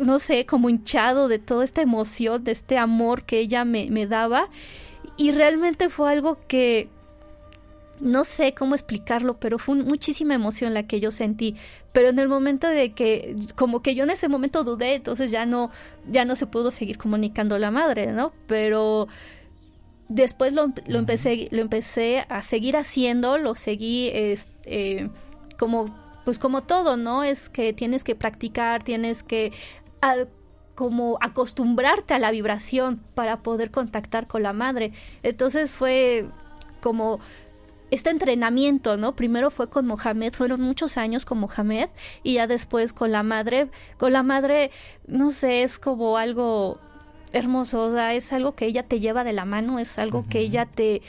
no 0.00 0.18
sé, 0.18 0.46
como 0.46 0.68
hinchado 0.68 1.28
de 1.28 1.38
toda 1.38 1.64
esta 1.64 1.82
emoción, 1.82 2.44
de 2.44 2.52
este 2.52 2.78
amor 2.78 3.24
que 3.24 3.38
ella 3.38 3.64
me, 3.64 3.90
me 3.90 4.06
daba. 4.06 4.48
Y 5.16 5.32
realmente 5.32 5.88
fue 5.88 6.10
algo 6.10 6.38
que 6.48 6.88
no 8.02 8.24
sé 8.24 8.52
cómo 8.52 8.74
explicarlo, 8.74 9.38
pero 9.38 9.58
fue 9.58 9.76
muchísima 9.76 10.34
emoción 10.34 10.74
la 10.74 10.86
que 10.86 11.00
yo 11.00 11.10
sentí. 11.10 11.56
Pero 11.92 12.08
en 12.08 12.18
el 12.18 12.28
momento 12.28 12.66
de 12.66 12.92
que, 12.92 13.36
como 13.54 13.80
que 13.80 13.94
yo 13.94 14.04
en 14.04 14.10
ese 14.10 14.28
momento 14.28 14.64
dudé, 14.64 14.94
entonces 14.94 15.30
ya 15.30 15.46
no, 15.46 15.70
ya 16.10 16.24
no 16.24 16.34
se 16.34 16.46
pudo 16.46 16.70
seguir 16.70 16.98
comunicando 16.98 17.58
la 17.58 17.70
madre, 17.70 18.12
¿no? 18.12 18.32
Pero 18.46 19.08
después 20.14 20.52
lo, 20.52 20.72
lo 20.86 20.98
empecé, 20.98 21.48
lo 21.50 21.62
empecé 21.62 22.26
a 22.28 22.42
seguir 22.42 22.76
haciendo, 22.76 23.38
lo 23.38 23.54
seguí, 23.54 24.10
este, 24.12 25.10
como, 25.58 25.86
pues 26.24 26.38
como 26.38 26.62
todo, 26.62 26.96
¿no? 26.96 27.24
Es 27.24 27.48
que 27.48 27.72
tienes 27.72 28.04
que 28.04 28.14
practicar, 28.14 28.82
tienes 28.82 29.22
que 29.22 29.52
como 30.74 31.18
acostumbrarte 31.20 32.14
a 32.14 32.18
la 32.18 32.30
vibración 32.30 33.00
para 33.14 33.42
poder 33.42 33.70
contactar 33.70 34.26
con 34.26 34.42
la 34.42 34.52
madre. 34.52 34.92
Entonces 35.22 35.70
fue 35.70 36.26
como 36.80 37.20
este 37.90 38.10
entrenamiento, 38.10 38.96
¿no? 38.96 39.14
Primero 39.14 39.50
fue 39.50 39.68
con 39.68 39.86
Mohamed, 39.86 40.32
fueron 40.32 40.60
muchos 40.60 40.96
años 40.96 41.24
con 41.24 41.38
Mohamed 41.38 41.90
y 42.22 42.34
ya 42.34 42.46
después 42.46 42.92
con 42.92 43.12
la 43.12 43.22
madre, 43.22 43.68
con 43.98 44.12
la 44.12 44.22
madre, 44.22 44.70
no 45.06 45.30
sé, 45.30 45.62
es 45.62 45.78
como 45.78 46.16
algo 46.16 46.80
hermoso, 47.32 47.82
o 47.82 47.92
sea, 47.92 48.14
es 48.14 48.32
algo 48.32 48.54
que 48.54 48.66
ella 48.66 48.82
te 48.82 49.00
lleva 49.00 49.24
de 49.24 49.32
la 49.32 49.44
mano, 49.44 49.78
es 49.78 49.98
algo 49.98 50.26
que 50.28 50.40
ella 50.40 50.66
te, 50.66 51.02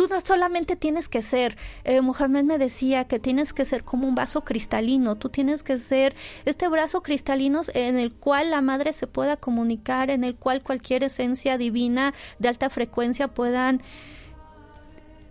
tú 0.00 0.08
no 0.08 0.20
solamente 0.20 0.76
tienes 0.76 1.10
que 1.10 1.20
ser, 1.20 1.58
eh, 1.84 2.00
Mohamed 2.00 2.44
me 2.44 2.56
decía 2.56 3.04
que 3.04 3.18
tienes 3.18 3.52
que 3.52 3.66
ser 3.66 3.84
como 3.84 4.08
un 4.08 4.14
vaso 4.14 4.44
cristalino, 4.44 5.16
tú 5.16 5.28
tienes 5.28 5.62
que 5.62 5.76
ser 5.76 6.14
este 6.46 6.68
brazo 6.68 7.02
cristalino 7.02 7.60
en 7.74 7.98
el 7.98 8.12
cual 8.12 8.50
la 8.50 8.62
madre 8.62 8.92
se 8.92 9.06
pueda 9.06 9.36
comunicar, 9.36 10.10
en 10.10 10.24
el 10.24 10.36
cual 10.36 10.62
cualquier 10.62 11.04
esencia 11.04 11.58
divina 11.58 12.14
de 12.38 12.48
alta 12.48 12.70
frecuencia 12.70 13.28
puedan 13.28 13.82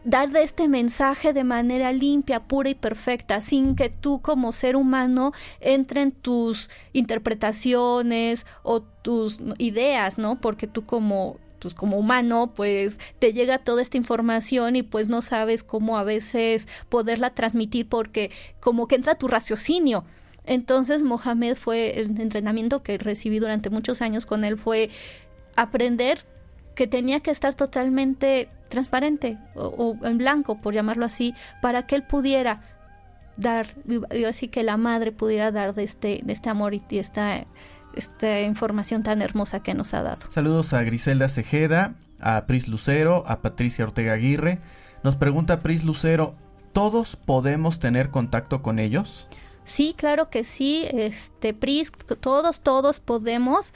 dar 0.04 0.30
de 0.30 0.44
este 0.44 0.68
mensaje 0.68 1.34
de 1.34 1.44
manera 1.44 1.92
limpia, 1.92 2.42
pura 2.42 2.70
y 2.70 2.76
perfecta, 2.76 3.42
sin 3.42 3.76
que 3.76 3.90
tú 3.90 4.22
como 4.22 4.52
ser 4.52 4.76
humano 4.76 5.34
entren 5.60 6.12
tus 6.12 6.70
interpretaciones 6.94 8.46
o 8.64 8.82
tus 8.82 9.40
ideas, 9.58 10.18
¿no? 10.18 10.40
Porque 10.40 10.68
tú 10.68 10.86
como 10.86 11.38
pues 11.60 11.74
como 11.74 11.98
humano, 11.98 12.54
pues 12.56 13.00
te 13.20 13.34
llega 13.34 13.58
toda 13.60 13.82
esta 13.82 13.98
información 13.98 14.78
y 14.78 14.84
pues 14.84 15.10
no 15.10 15.22
sabes 15.22 15.64
cómo 15.64 15.98
a 15.98 16.04
veces 16.04 16.70
poderla 16.88 17.32
transmitir 17.32 17.88
porque 17.88 18.32
como 18.62 18.88
que 18.88 18.96
entra 18.96 19.16
tu 19.16 19.28
raciocinio. 19.28 20.06
Entonces 20.46 21.04
Mohamed 21.04 21.56
fue 21.56 22.00
el 22.00 22.20
entrenamiento 22.20 22.82
que 22.82 22.98
recibí 22.98 23.40
durante 23.40 23.70
muchos 23.70 24.02
años 24.02 24.26
con 24.26 24.46
él 24.46 24.58
fue 24.58 24.90
aprender 25.56 26.26
que 26.76 26.88
tenía 26.88 27.20
que 27.20 27.32
estar 27.32 27.56
totalmente 27.56 28.48
transparente 28.70 29.38
o, 29.56 29.98
en 30.04 30.18
blanco, 30.18 30.62
por 30.62 30.74
llamarlo 30.74 31.06
así, 31.06 31.34
para 31.62 31.86
que 31.86 31.96
él 31.96 32.04
pudiera 32.04 32.62
dar, 33.38 33.68
así 34.28 34.48
que 34.48 34.64
la 34.64 34.78
madre 34.78 35.12
pudiera 35.12 35.52
dar 35.52 35.74
de 35.74 35.84
este, 35.84 36.22
de 36.24 36.34
este 36.34 36.50
amor 36.50 36.74
y 36.74 36.84
esta, 36.92 37.46
esta 37.96 38.42
información 38.42 39.04
tan 39.04 39.22
hermosa 39.22 39.62
que 39.62 39.74
nos 39.74 39.94
ha 39.94 40.02
dado. 40.02 40.32
Saludos 40.32 40.74
a 40.74 40.84
Griselda 40.84 41.30
Cejeda, 41.30 41.96
a 42.20 42.46
Pris 42.46 42.68
Lucero, 42.68 43.24
a 43.28 43.42
Patricia 43.42 43.86
Ortega 43.86 44.14
Aguirre. 44.14 44.60
Nos 45.04 45.16
pregunta 45.16 45.62
Pris 45.62 45.84
Lucero, 45.84 46.36
¿todos 46.74 47.16
podemos 47.16 47.80
tener 47.80 48.10
contacto 48.10 48.62
con 48.62 48.80
ellos? 48.80 49.28
Sí, 49.64 49.94
claro 49.96 50.30
que 50.30 50.44
sí, 50.44 50.86
este 50.92 51.54
Pris, 51.54 51.92
todos, 52.20 52.62
todos 52.62 53.00
podemos, 53.00 53.74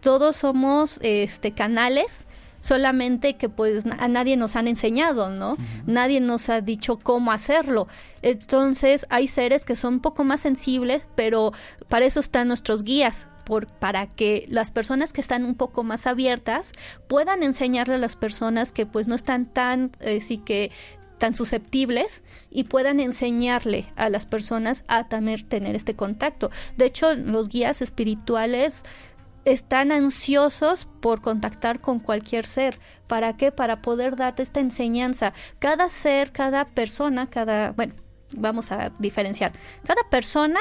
todos 0.00 0.36
somos 0.36 0.98
este 1.02 1.52
canales 1.52 2.26
solamente 2.64 3.36
que 3.36 3.50
pues 3.50 3.84
a 3.98 4.08
nadie 4.08 4.38
nos 4.38 4.56
han 4.56 4.68
enseñado, 4.68 5.28
¿no? 5.28 5.58
Nadie 5.84 6.18
nos 6.22 6.48
ha 6.48 6.62
dicho 6.62 6.98
cómo 6.98 7.30
hacerlo. 7.30 7.88
Entonces 8.22 9.04
hay 9.10 9.28
seres 9.28 9.66
que 9.66 9.76
son 9.76 9.94
un 9.94 10.00
poco 10.00 10.24
más 10.24 10.40
sensibles, 10.40 11.02
pero 11.14 11.52
para 11.90 12.06
eso 12.06 12.20
están 12.20 12.48
nuestros 12.48 12.82
guías, 12.82 13.28
por, 13.44 13.66
para 13.66 14.06
que 14.06 14.46
las 14.48 14.70
personas 14.70 15.12
que 15.12 15.20
están 15.20 15.44
un 15.44 15.56
poco 15.56 15.82
más 15.82 16.06
abiertas 16.06 16.72
puedan 17.06 17.42
enseñarle 17.42 17.96
a 17.96 17.98
las 17.98 18.16
personas 18.16 18.72
que 18.72 18.86
pues 18.86 19.08
no 19.08 19.14
están 19.14 19.44
tan, 19.44 19.90
eh, 20.00 20.20
sí 20.20 20.38
que 20.38 20.70
tan 21.18 21.34
susceptibles 21.34 22.22
y 22.50 22.64
puedan 22.64 22.98
enseñarle 22.98 23.92
a 23.96 24.08
las 24.08 24.24
personas 24.24 24.84
a 24.88 25.06
tener, 25.06 25.42
tener 25.42 25.76
este 25.76 25.94
contacto. 25.94 26.50
De 26.78 26.86
hecho, 26.86 27.14
los 27.14 27.50
guías 27.50 27.82
espirituales 27.82 28.84
están 29.44 29.92
ansiosos 29.92 30.86
por 31.00 31.20
contactar 31.20 31.80
con 31.80 32.00
cualquier 32.00 32.46
ser. 32.46 32.78
¿Para 33.06 33.36
qué? 33.36 33.52
Para 33.52 33.82
poder 33.82 34.16
darte 34.16 34.42
esta 34.42 34.60
enseñanza. 34.60 35.32
Cada 35.58 35.88
ser, 35.88 36.32
cada 36.32 36.64
persona, 36.64 37.26
cada, 37.26 37.72
bueno, 37.72 37.94
vamos 38.36 38.72
a 38.72 38.90
diferenciar. 38.98 39.52
Cada 39.86 40.02
persona 40.10 40.60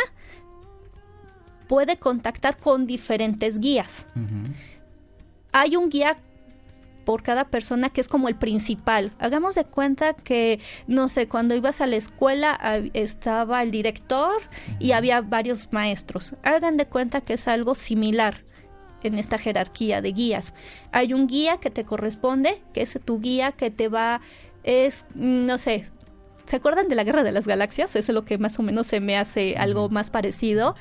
puede 1.68 1.98
contactar 1.98 2.58
con 2.58 2.86
diferentes 2.86 3.60
guías. 3.60 4.06
Hay 5.52 5.76
un 5.76 5.90
guía 5.90 6.18
por 7.06 7.22
cada 7.22 7.46
persona 7.46 7.90
que 7.90 8.02
es 8.02 8.08
como 8.08 8.28
el 8.28 8.36
principal. 8.36 9.12
Hagamos 9.20 9.56
de 9.56 9.66
cuenta 9.66 10.14
que, 10.14 10.60
no 10.88 11.10
sé, 11.10 11.28
cuando 11.28 11.56
ibas 11.56 11.82
a 11.82 11.88
la 11.88 11.96
escuela 11.98 12.60
estaba 12.94 13.62
el 13.62 13.72
director 13.72 14.42
y 14.80 14.92
había 14.92 15.22
varios 15.22 15.72
maestros. 15.72 16.36
Hagan 16.44 16.78
de 16.78 16.86
cuenta 16.86 17.22
que 17.22 17.34
es 17.34 17.48
algo 17.48 17.76
similar 17.76 18.44
en 19.08 19.20
esta 19.20 19.38
jerarquía 19.38 20.02
de 20.02 20.12
guías. 20.12 20.54
Hay 20.92 21.14
un 21.14 21.28
guía 21.28 21.58
que 21.58 21.70
te 21.70 21.84
corresponde, 21.84 22.62
que 22.74 22.82
es 22.82 23.00
tu 23.04 23.20
guía 23.20 23.52
que 23.52 23.72
te 23.72 23.88
va, 23.88 24.22
es, 24.64 25.06
no 25.16 25.58
sé, 25.58 25.86
¿se 26.46 26.56
acuerdan 26.56 26.88
de 26.88 26.96
la 26.96 27.04
Guerra 27.04 27.24
de 27.24 27.32
las 27.32 27.48
Galaxias? 27.48 27.96
Eso 27.96 28.12
es 28.12 28.16
lo 28.16 28.26
que 28.26 28.38
más 28.38 28.60
o 28.60 28.64
menos 28.64 28.88
se 28.88 29.00
me 29.00 29.18
hace 29.18 29.56
algo 29.58 29.90
más 29.90 30.12
parecido. 30.12 30.76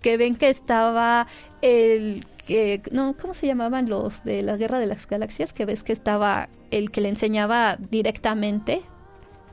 Que 0.00 0.16
ven 0.16 0.36
que 0.36 0.50
estaba 0.50 1.26
el 1.62 2.24
que, 2.46 2.82
no, 2.92 3.16
¿cómo 3.20 3.34
se 3.34 3.46
llamaban 3.46 3.88
los 3.88 4.24
de 4.24 4.42
la 4.42 4.56
Guerra 4.56 4.78
de 4.78 4.86
las 4.86 5.06
Galaxias? 5.06 5.52
Que 5.52 5.64
ves 5.64 5.82
que 5.82 5.92
estaba 5.92 6.48
el 6.70 6.90
que 6.90 7.00
le 7.00 7.08
enseñaba 7.08 7.76
directamente. 7.76 8.82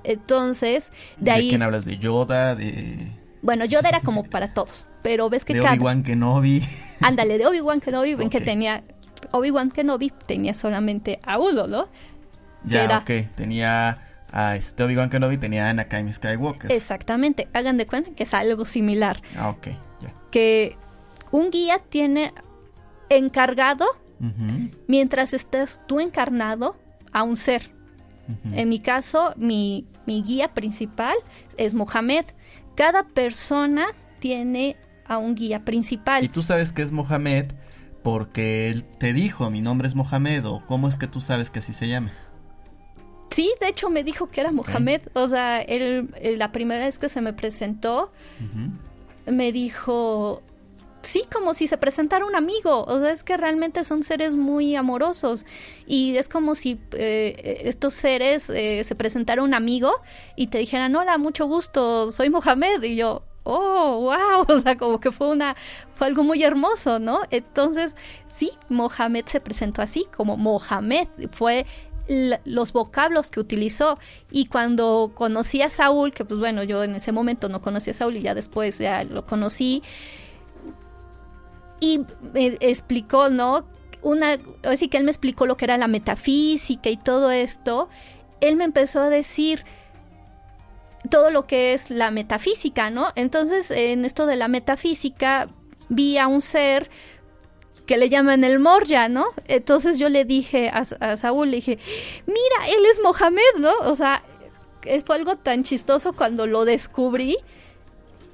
Entonces, 0.03 0.91
de, 1.17 1.31
ahí... 1.31 1.43
¿De 1.45 1.49
quién 1.49 1.61
hablas? 1.63 1.85
¿De 1.85 1.97
Yoda? 1.97 2.55
¿De...? 2.55 3.22
Bueno, 3.43 3.65
Yoda 3.65 3.89
era 3.89 3.99
como 3.99 4.23
para 4.23 4.53
todos 4.53 4.87
pero 5.03 5.29
ves 5.29 5.45
que 5.45 5.53
de 5.53 5.61
Obi-Wan 5.61 6.01
Kenobi. 6.01 6.63
Ándale, 7.01 7.37
de 7.37 7.45
Obi-Wan 7.45 7.79
Kenobi, 7.81 8.15
ven 8.15 8.29
que 8.29 8.41
tenía 8.41 8.83
Obi-Wan 9.31 9.69
Kenobi 9.69 10.11
tenía 10.25 10.55
solamente 10.55 11.19
a 11.25 11.37
uno, 11.37 11.67
¿no? 11.67 11.87
Ya, 12.63 12.99
ok, 12.99 13.27
tenía 13.35 13.99
a 14.31 14.55
este 14.55 14.83
Obi-Wan 14.83 15.09
Kenobi, 15.09 15.37
tenía 15.37 15.67
a 15.67 15.69
Anakin 15.69 16.11
Skywalker. 16.11 16.71
Exactamente, 16.71 17.47
hagan 17.53 17.77
de 17.77 17.85
cuenta 17.85 18.11
que 18.11 18.23
es 18.23 18.33
algo 18.33 18.65
similar. 18.65 19.21
Ah, 19.37 19.49
ok, 19.49 19.67
ya. 20.01 20.13
Que 20.31 20.77
un 21.31 21.51
guía 21.51 21.79
tiene 21.89 22.33
encargado, 23.09 23.85
mientras 24.87 25.33
estés 25.33 25.81
tú 25.85 25.99
encarnado, 25.99 26.77
a 27.11 27.23
un 27.23 27.35
ser. 27.35 27.71
En 28.53 28.69
mi 28.69 28.79
caso, 28.79 29.33
mi, 29.35 29.85
mi 30.05 30.23
guía 30.23 30.53
principal 30.53 31.15
es 31.57 31.73
Mohamed. 31.73 32.25
Cada 32.75 33.03
persona 33.03 33.85
tiene 34.19 34.77
a 35.05 35.17
un 35.17 35.35
guía 35.35 35.65
principal. 35.65 36.23
Y 36.23 36.29
tú 36.29 36.41
sabes 36.41 36.71
que 36.71 36.81
es 36.81 36.91
Mohamed 36.91 37.51
porque 38.03 38.69
él 38.69 38.83
te 38.83 39.13
dijo, 39.13 39.49
mi 39.49 39.61
nombre 39.61 39.87
es 39.87 39.95
Mohamed, 39.95 40.45
o 40.45 40.63
cómo 40.67 40.89
es 40.89 40.97
que 40.97 41.07
tú 41.07 41.21
sabes 41.21 41.49
que 41.49 41.59
así 41.59 41.71
se 41.73 41.87
llama. 41.87 42.11
Sí, 43.29 43.51
de 43.59 43.69
hecho 43.69 43.89
me 43.89 44.03
dijo 44.03 44.29
que 44.29 44.41
era 44.41 44.51
Mohamed. 44.51 45.01
O 45.13 45.27
sea, 45.27 45.59
él, 45.61 46.13
la 46.37 46.51
primera 46.51 46.85
vez 46.85 46.99
que 46.99 47.09
se 47.09 47.21
me 47.21 47.33
presentó, 47.33 48.11
me 49.25 49.51
dijo, 49.51 50.43
sí, 51.03 51.23
como 51.31 51.53
si 51.53 51.67
se 51.67 51.77
presentara 51.77 52.25
un 52.25 52.35
amigo. 52.35 52.83
O 52.85 52.99
sea, 52.99 53.11
es 53.11 53.23
que 53.23 53.37
realmente 53.37 53.83
son 53.83 54.03
seres 54.03 54.35
muy 54.35 54.75
amorosos. 54.75 55.45
Y 55.85 56.17
es 56.17 56.29
como 56.29 56.55
si 56.55 56.79
eh, 56.93 57.61
estos 57.65 57.93
seres 57.93 58.49
eh, 58.49 58.83
se 58.83 58.95
presentara 58.95 59.43
un 59.43 59.53
amigo 59.53 59.91
y 60.35 60.47
te 60.47 60.57
dijeran, 60.57 60.95
hola, 60.95 61.17
mucho 61.17 61.45
gusto, 61.45 62.11
soy 62.11 62.29
Mohamed. 62.29 62.83
Y 62.83 62.95
yo, 62.95 63.23
oh, 63.43 64.01
wow, 64.01 64.45
o 64.55 64.59
sea, 64.59 64.77
como 64.77 64.99
que 64.99 65.11
fue 65.11 65.29
una, 65.29 65.55
fue 65.95 66.07
algo 66.07 66.23
muy 66.23 66.43
hermoso, 66.43 66.99
¿no? 66.99 67.21
Entonces, 67.29 67.95
sí, 68.27 68.51
Mohamed 68.69 69.25
se 69.27 69.39
presentó 69.39 69.81
así, 69.81 70.05
como 70.15 70.37
Mohamed, 70.37 71.07
fue 71.31 71.65
los 72.43 72.73
vocablos 72.73 73.29
que 73.29 73.39
utilizó 73.39 73.97
y 74.29 74.47
cuando 74.47 75.11
conocí 75.13 75.61
a 75.61 75.69
Saúl, 75.69 76.13
que 76.13 76.25
pues 76.25 76.37
bueno, 76.39 76.63
yo 76.63 76.83
en 76.83 76.95
ese 76.95 77.13
momento 77.13 77.47
no 77.47 77.61
conocí 77.61 77.91
a 77.91 77.93
Saúl 77.93 78.17
y 78.17 78.21
ya 78.21 78.35
después 78.35 78.77
ya 78.77 79.05
lo 79.05 79.25
conocí 79.25 79.81
y 81.83 81.99
me 82.33 82.57
explicó, 82.61 83.29
¿no? 83.29 83.65
Una, 84.01 84.37
así 84.63 84.87
que 84.87 84.95
él 84.95 85.03
me 85.03 85.11
explicó 85.11 85.45
lo 85.45 85.57
que 85.57 85.65
era 85.65 85.77
la 85.77 85.89
metafísica 85.89 86.89
y 86.89 86.95
todo 86.95 87.29
esto, 87.29 87.89
él 88.39 88.55
me 88.55 88.63
empezó 88.63 89.01
a 89.01 89.09
decir 89.09 89.65
todo 91.09 91.29
lo 91.29 91.45
que 91.45 91.73
es 91.73 91.89
la 91.89 92.09
metafísica, 92.09 92.89
¿no? 92.89 93.11
Entonces, 93.15 93.69
en 93.69 94.05
esto 94.05 94.25
de 94.25 94.37
la 94.37 94.47
metafísica, 94.47 95.49
vi 95.89 96.17
a 96.17 96.27
un 96.27 96.39
ser 96.39 96.89
que 97.85 97.97
le 97.97 98.07
llaman 98.07 98.45
el 98.45 98.59
Morya, 98.59 99.09
¿no? 99.09 99.25
Entonces 99.47 99.99
yo 99.99 100.07
le 100.07 100.23
dije 100.23 100.69
a, 100.69 101.17
Saúl, 101.17 101.51
le 101.51 101.57
dije, 101.57 101.79
mira, 102.25 102.77
él 102.77 102.85
es 102.89 103.01
Mohamed, 103.03 103.59
¿no? 103.59 103.73
O 103.83 103.95
sea, 103.97 104.23
fue 105.05 105.15
algo 105.17 105.35
tan 105.35 105.63
chistoso 105.63 106.13
cuando 106.13 106.47
lo 106.47 106.63
descubrí. 106.63 107.37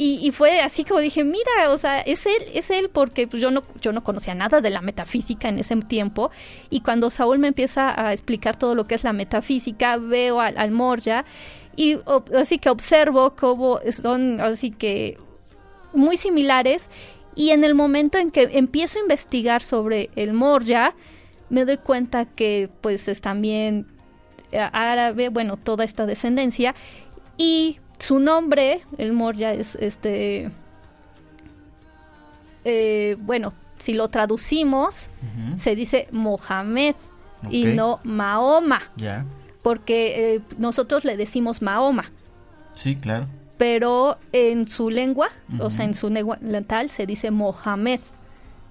Y, 0.01 0.31
fue 0.31 0.61
así 0.61 0.85
como 0.85 1.01
dije, 1.01 1.25
mira, 1.25 1.69
o 1.71 1.77
sea, 1.77 1.99
es 1.99 2.25
él, 2.25 2.41
es 2.53 2.69
él, 2.69 2.89
porque 2.89 3.27
pues, 3.27 3.41
yo 3.41 3.51
no, 3.51 3.63
yo 3.81 3.91
no 3.91 4.01
conocía 4.01 4.33
nada 4.33 4.61
de 4.61 4.69
la 4.69 4.79
metafísica 4.79 5.49
en 5.49 5.59
ese 5.59 5.75
tiempo. 5.75 6.31
Y 6.69 6.79
cuando 6.79 7.09
Saúl 7.09 7.37
me 7.37 7.49
empieza 7.49 8.01
a 8.01 8.13
explicar 8.13 8.55
todo 8.55 8.75
lo 8.75 8.87
que 8.87 8.95
es 8.95 9.03
la 9.03 9.11
metafísica, 9.11 9.97
veo 9.97 10.39
al, 10.39 10.57
al 10.57 10.71
Morya 10.71 11.25
y 11.75 11.97
así 12.33 12.59
que 12.59 12.69
observo 12.69 13.35
cómo 13.35 13.81
son 13.91 14.39
así 14.39 14.71
que 14.71 15.17
muy 15.91 16.15
similares 16.15 16.89
y 17.35 17.49
en 17.49 17.65
el 17.65 17.75
momento 17.75 18.17
en 18.17 18.31
que 18.31 18.43
empiezo 18.53 18.99
a 18.99 19.01
investigar 19.01 19.61
sobre 19.61 20.11
el 20.15 20.31
Morya, 20.31 20.95
me 21.49 21.65
doy 21.65 21.75
cuenta 21.75 22.23
que 22.23 22.69
pues 22.79 23.09
es 23.09 23.19
también 23.19 23.85
árabe, 24.53 25.27
bueno, 25.27 25.57
toda 25.57 25.83
esta 25.83 26.05
descendencia 26.05 26.73
y 27.37 27.79
su 27.99 28.19
nombre, 28.19 28.81
el 28.97 29.13
Morya 29.13 29.53
es 29.53 29.75
este 29.75 30.49
eh, 32.65 33.17
bueno, 33.19 33.53
si 33.77 33.93
lo 33.93 34.07
traducimos, 34.07 35.09
se 35.55 35.75
dice 35.75 36.07
Mohamed 36.11 36.95
y 37.49 37.65
no 37.65 37.99
Mahoma. 38.03 38.79
Porque 39.61 40.35
eh, 40.35 40.41
nosotros 40.57 41.05
le 41.05 41.17
decimos 41.17 41.61
Mahoma. 41.61 42.11
Sí, 42.75 42.95
claro 42.95 43.27
pero 43.59 44.17
en 44.31 44.65
su 44.65 44.89
lengua, 44.89 45.27
o 45.59 45.69
sea, 45.69 45.83
en 45.83 45.93
su 45.93 46.09
lengua 46.09 46.37
natal 46.39 46.89
se 46.89 47.05
dice 47.05 47.29
Mohamed. 47.29 47.99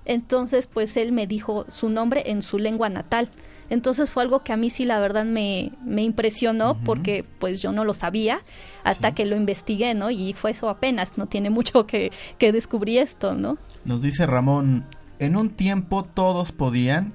Entonces, 0.06 0.66
pues 0.66 0.96
él 0.96 1.12
me 1.12 1.26
dijo 1.26 1.66
su 1.70 1.90
nombre 1.90 2.22
en 2.30 2.40
su 2.40 2.58
lengua 2.58 2.88
natal. 2.88 3.28
Entonces 3.70 4.10
fue 4.10 4.22
algo 4.22 4.42
que 4.42 4.52
a 4.52 4.56
mí 4.56 4.70
sí 4.70 4.84
la 4.84 4.98
verdad 4.98 5.24
me, 5.24 5.72
me 5.84 6.02
impresionó 6.02 6.78
porque 6.84 7.24
pues 7.38 7.60
yo 7.60 7.72
no 7.72 7.84
lo 7.84 7.94
sabía 7.94 8.40
hasta 8.84 9.14
que 9.14 9.26
lo 9.26 9.36
investigué, 9.36 9.94
¿no? 9.94 10.10
Y 10.10 10.32
fue 10.32 10.52
eso 10.52 10.68
apenas, 10.68 11.18
no 11.18 11.26
tiene 11.26 11.50
mucho 11.50 11.86
que, 11.86 12.12
que 12.38 12.52
descubrí 12.52 12.98
esto, 12.98 13.34
¿no? 13.34 13.58
Nos 13.84 14.02
dice 14.02 14.26
Ramón, 14.26 14.84
en 15.18 15.36
un 15.36 15.50
tiempo 15.50 16.04
todos 16.04 16.52
podían, 16.52 17.12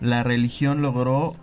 la 0.00 0.22
religión 0.22 0.82
logró 0.82 1.36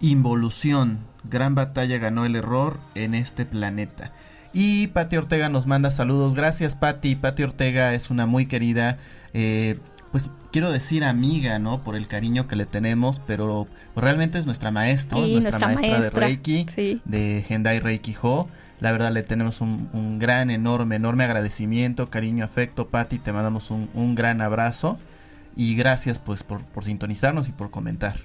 involución, 0.00 0.98
gran 1.24 1.54
batalla 1.54 1.98
ganó 1.98 2.24
el 2.24 2.36
error 2.36 2.78
en 2.94 3.14
este 3.14 3.44
planeta. 3.44 4.12
Y 4.52 4.88
Patti 4.88 5.16
Ortega 5.16 5.48
nos 5.48 5.66
manda 5.66 5.90
saludos. 5.90 6.34
Gracias, 6.34 6.76
Patti. 6.76 7.16
Patti 7.16 7.42
Ortega 7.42 7.94
es 7.94 8.10
una 8.10 8.26
muy 8.26 8.46
querida, 8.46 8.98
eh, 9.32 9.78
pues 10.12 10.28
quiero 10.52 10.70
decir 10.70 11.04
amiga, 11.04 11.58
¿no? 11.58 11.82
Por 11.82 11.96
el 11.96 12.06
cariño 12.06 12.46
que 12.46 12.54
le 12.54 12.66
tenemos, 12.66 13.20
pero 13.26 13.66
realmente 13.96 14.38
es 14.38 14.44
nuestra 14.44 14.70
maestra, 14.70 15.18
nuestra, 15.18 15.58
maestra, 15.58 16.00
de 16.00 16.10
Reiki, 16.10 16.66
de 17.04 17.44
Hendai 17.48 17.80
Reiki 17.80 18.14
Ho. 18.20 18.46
La 18.78 18.92
verdad 18.92 19.10
le 19.10 19.22
tenemos 19.22 19.62
un, 19.62 20.18
gran, 20.18 20.50
enorme, 20.50 20.96
enorme 20.96 21.24
agradecimiento, 21.24 22.10
cariño, 22.10 22.44
afecto. 22.44 22.88
Patti, 22.88 23.18
te 23.18 23.32
mandamos 23.32 23.70
un, 23.70 24.14
gran 24.14 24.42
abrazo 24.42 24.98
y 25.56 25.76
gracias 25.76 26.18
pues 26.18 26.42
por, 26.42 26.62
por 26.64 26.84
sintonizarnos 26.84 27.48
y 27.48 27.52
por 27.52 27.70
comentar. 27.70 28.16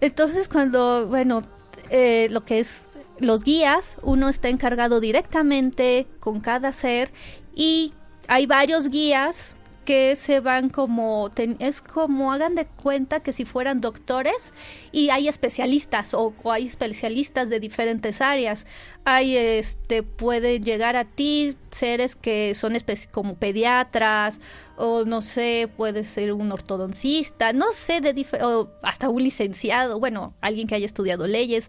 Entonces 0.00 0.48
cuando, 0.48 1.08
bueno, 1.08 1.42
eh, 1.90 2.28
lo 2.30 2.44
que 2.44 2.58
es 2.58 2.88
los 3.18 3.44
guías, 3.44 3.96
uno 4.02 4.30
está 4.30 4.48
encargado 4.48 4.98
directamente 4.98 6.06
con 6.20 6.40
cada 6.40 6.72
ser 6.72 7.12
y 7.54 7.92
hay 8.28 8.46
varios 8.46 8.88
guías 8.88 9.56
que 9.84 10.16
se 10.16 10.40
van 10.40 10.68
como 10.68 11.30
es 11.58 11.80
como 11.80 12.32
hagan 12.32 12.54
de 12.54 12.66
cuenta 12.66 13.20
que 13.20 13.32
si 13.32 13.44
fueran 13.44 13.80
doctores 13.80 14.54
y 14.92 15.10
hay 15.10 15.28
especialistas 15.28 16.14
o, 16.14 16.34
hay 16.44 16.66
especialistas 16.66 17.50
de 17.50 17.60
diferentes 17.60 18.20
áreas. 18.20 18.66
Hay 19.04 19.36
este 19.36 20.02
pueden 20.02 20.62
llegar 20.62 20.96
a 20.96 21.04
ti 21.04 21.56
seres 21.70 22.14
que 22.14 22.54
son 22.54 22.76
como 23.10 23.34
pediatras 23.34 24.40
o 24.76 25.04
no 25.04 25.22
sé 25.22 25.68
puede 25.76 26.04
ser 26.04 26.32
un 26.32 26.52
ortodoncista 26.52 27.52
no 27.52 27.72
sé 27.72 28.00
de 28.00 28.26
o 28.42 28.68
hasta 28.82 29.08
un 29.08 29.22
licenciado 29.22 29.98
bueno 30.00 30.34
alguien 30.40 30.66
que 30.66 30.74
haya 30.74 30.86
estudiado 30.86 31.26
leyes 31.26 31.68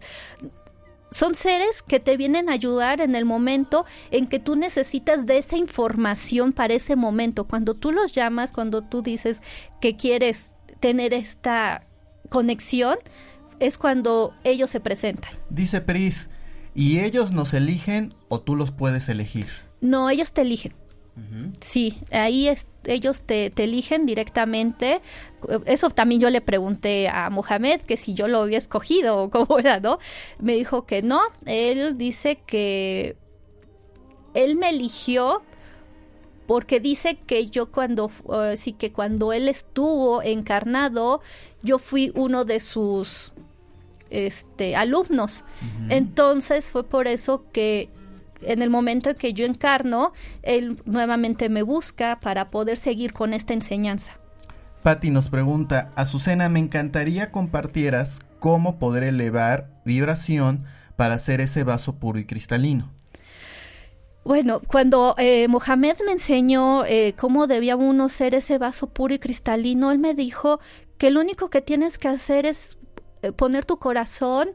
son 1.10 1.34
seres 1.34 1.82
que 1.82 2.00
te 2.00 2.16
vienen 2.16 2.48
a 2.48 2.54
ayudar 2.54 3.00
en 3.00 3.14
el 3.14 3.24
momento 3.24 3.86
en 4.10 4.26
que 4.26 4.38
tú 4.38 4.56
necesitas 4.56 5.26
de 5.26 5.38
esa 5.38 5.56
información 5.56 6.52
para 6.52 6.74
ese 6.74 6.96
momento. 6.96 7.44
Cuando 7.44 7.74
tú 7.74 7.92
los 7.92 8.14
llamas, 8.14 8.52
cuando 8.52 8.82
tú 8.82 9.02
dices 9.02 9.42
que 9.80 9.96
quieres 9.96 10.50
tener 10.80 11.14
esta 11.14 11.86
conexión, 12.30 12.96
es 13.60 13.78
cuando 13.78 14.34
ellos 14.44 14.70
se 14.70 14.80
presentan. 14.80 15.30
Dice 15.50 15.80
Pris, 15.80 16.30
¿y 16.74 17.00
ellos 17.00 17.30
nos 17.30 17.54
eligen 17.54 18.14
o 18.28 18.40
tú 18.40 18.56
los 18.56 18.72
puedes 18.72 19.08
elegir? 19.08 19.46
No, 19.80 20.10
ellos 20.10 20.32
te 20.32 20.42
eligen. 20.42 20.74
Sí, 21.60 22.00
ahí 22.10 22.50
ellos 22.86 23.20
te, 23.22 23.52
eligen 23.56 24.04
directamente. 24.04 25.00
Eso 25.64 25.90
también 25.90 26.20
yo 26.20 26.30
le 26.30 26.40
pregunté 26.40 27.08
a 27.08 27.30
Mohamed 27.30 27.82
que 27.82 27.96
si 27.96 28.14
yo 28.14 28.26
lo 28.26 28.40
había 28.40 28.58
escogido 28.58 29.18
o 29.18 29.30
cómo 29.30 29.58
era, 29.60 29.80
¿no? 29.80 29.98
Me 30.40 30.54
dijo 30.54 30.86
que 30.86 31.02
no. 31.02 31.20
Él 31.46 31.96
dice 31.98 32.38
que 32.46 33.16
él 34.34 34.56
me 34.56 34.70
eligió 34.70 35.42
porque 36.46 36.80
dice 36.80 37.16
que 37.26 37.46
yo 37.46 37.70
cuando 37.70 38.10
uh, 38.24 38.56
sí 38.56 38.72
que 38.72 38.92
cuando 38.92 39.32
él 39.32 39.48
estuvo 39.48 40.22
encarnado 40.22 41.22
yo 41.62 41.78
fui 41.78 42.12
uno 42.14 42.44
de 42.44 42.60
sus 42.60 43.32
este 44.10 44.76
alumnos. 44.76 45.44
Entonces 45.88 46.70
fue 46.70 46.84
por 46.84 47.08
eso 47.08 47.44
que 47.52 47.88
en 48.42 48.62
el 48.62 48.70
momento 48.70 49.10
en 49.10 49.16
que 49.16 49.32
yo 49.32 49.46
encarno, 49.46 50.12
él 50.42 50.80
nuevamente 50.84 51.48
me 51.48 51.62
busca 51.62 52.18
para 52.20 52.48
poder 52.48 52.76
seguir 52.76 53.12
con 53.12 53.32
esta 53.32 53.52
enseñanza. 53.54 54.18
Patti 54.82 55.10
nos 55.10 55.30
pregunta, 55.30 55.92
Azucena, 55.96 56.48
me 56.48 56.58
encantaría 56.58 57.30
compartieras 57.30 58.20
cómo 58.38 58.78
poder 58.78 59.04
elevar 59.04 59.70
vibración 59.84 60.66
para 60.96 61.14
hacer 61.14 61.40
ese 61.40 61.64
vaso 61.64 61.96
puro 61.96 62.18
y 62.18 62.26
cristalino. 62.26 62.92
Bueno, 64.24 64.60
cuando 64.60 65.14
eh, 65.18 65.48
Mohamed 65.48 65.96
me 66.04 66.12
enseñó 66.12 66.84
eh, 66.86 67.14
cómo 67.18 67.46
debía 67.46 67.76
uno 67.76 68.08
ser 68.08 68.34
ese 68.34 68.56
vaso 68.56 68.86
puro 68.88 69.12
y 69.14 69.18
cristalino, 69.18 69.90
él 69.90 69.98
me 69.98 70.14
dijo 70.14 70.60
que 70.96 71.10
lo 71.10 71.20
único 71.20 71.50
que 71.50 71.60
tienes 71.60 71.98
que 71.98 72.08
hacer 72.08 72.46
es 72.46 72.78
eh, 73.22 73.32
poner 73.32 73.66
tu 73.66 73.78
corazón 73.78 74.48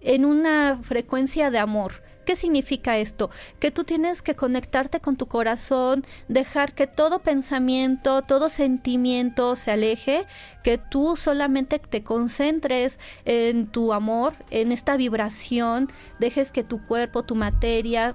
en 0.00 0.24
una 0.26 0.78
frecuencia 0.82 1.50
de 1.50 1.58
amor. 1.58 2.02
¿Qué 2.26 2.34
significa 2.34 2.98
esto? 2.98 3.30
Que 3.60 3.70
tú 3.70 3.84
tienes 3.84 4.20
que 4.20 4.34
conectarte 4.34 4.98
con 4.98 5.16
tu 5.16 5.26
corazón, 5.26 6.04
dejar 6.26 6.74
que 6.74 6.88
todo 6.88 7.20
pensamiento, 7.20 8.22
todo 8.22 8.48
sentimiento 8.48 9.54
se 9.54 9.70
aleje, 9.70 10.26
que 10.64 10.76
tú 10.76 11.16
solamente 11.16 11.78
te 11.78 12.02
concentres 12.02 12.98
en 13.24 13.68
tu 13.68 13.92
amor, 13.92 14.34
en 14.50 14.72
esta 14.72 14.96
vibración, 14.96 15.88
dejes 16.18 16.50
que 16.50 16.64
tu 16.64 16.84
cuerpo, 16.84 17.22
tu 17.22 17.36
materia, 17.36 18.12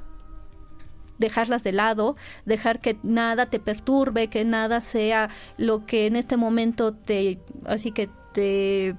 dejarlas 1.17 1.63
de 1.63 1.71
lado, 1.71 2.17
dejar 2.45 2.81
que 2.81 2.97
nada 3.03 3.45
te 3.45 3.61
perturbe, 3.61 4.27
que 4.27 4.43
nada 4.43 4.81
sea 4.81 5.29
lo 5.55 5.85
que 5.85 6.07
en 6.07 6.17
este 6.17 6.35
momento 6.35 6.93
te, 6.93 7.39
así 7.65 7.93
que 7.93 8.09
te 8.33 8.93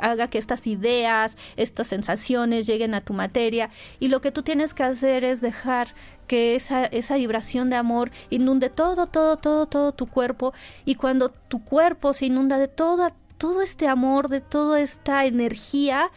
haga 0.00 0.28
que 0.28 0.38
estas 0.38 0.66
ideas, 0.66 1.36
estas 1.56 1.88
sensaciones 1.88 2.66
lleguen 2.66 2.94
a 2.94 3.00
tu 3.00 3.12
materia 3.12 3.70
y 4.00 4.08
lo 4.08 4.20
que 4.20 4.30
tú 4.30 4.42
tienes 4.42 4.74
que 4.74 4.82
hacer 4.82 5.24
es 5.24 5.40
dejar 5.40 5.94
que 6.26 6.54
esa, 6.54 6.86
esa 6.86 7.16
vibración 7.16 7.70
de 7.70 7.76
amor 7.76 8.10
inunde 8.30 8.70
todo, 8.70 9.06
todo, 9.06 9.36
todo, 9.36 9.66
todo 9.66 9.92
tu 9.92 10.06
cuerpo 10.06 10.52
y 10.84 10.96
cuando 10.96 11.30
tu 11.30 11.64
cuerpo 11.64 12.12
se 12.12 12.26
inunda 12.26 12.58
de 12.58 12.68
todo, 12.68 13.08
todo 13.38 13.62
este 13.62 13.88
amor, 13.88 14.28
de 14.28 14.40
toda 14.40 14.80
esta 14.80 15.24
energía, 15.26 16.10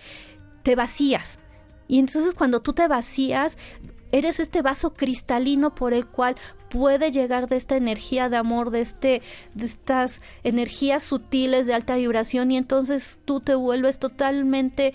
te 0.64 0.76
vacías. 0.76 1.40
Y 1.88 2.00
entonces 2.00 2.34
cuando 2.34 2.62
tú 2.62 2.74
te 2.74 2.88
vacías, 2.88 3.58
eres 4.12 4.40
este 4.40 4.62
vaso 4.62 4.94
cristalino 4.94 5.76
por 5.76 5.94
el 5.94 6.06
cual 6.06 6.36
puede 6.70 7.12
llegar 7.12 7.48
de 7.48 7.56
esta 7.56 7.78
energía 7.78 8.30
de 8.30 8.38
amor, 8.38 8.72
de 8.72 8.82
este, 8.82 9.22
de 9.54 9.66
estas 9.66 10.22
energías 10.44 11.04
sutiles 11.04 11.68
de 11.68 11.74
alta 11.74 11.96
vibración, 11.96 12.52
y 12.52 12.58
entonces 12.58 13.20
tú 13.26 13.40
te 13.40 13.56
vuelves 13.56 14.00
totalmente 14.00 14.94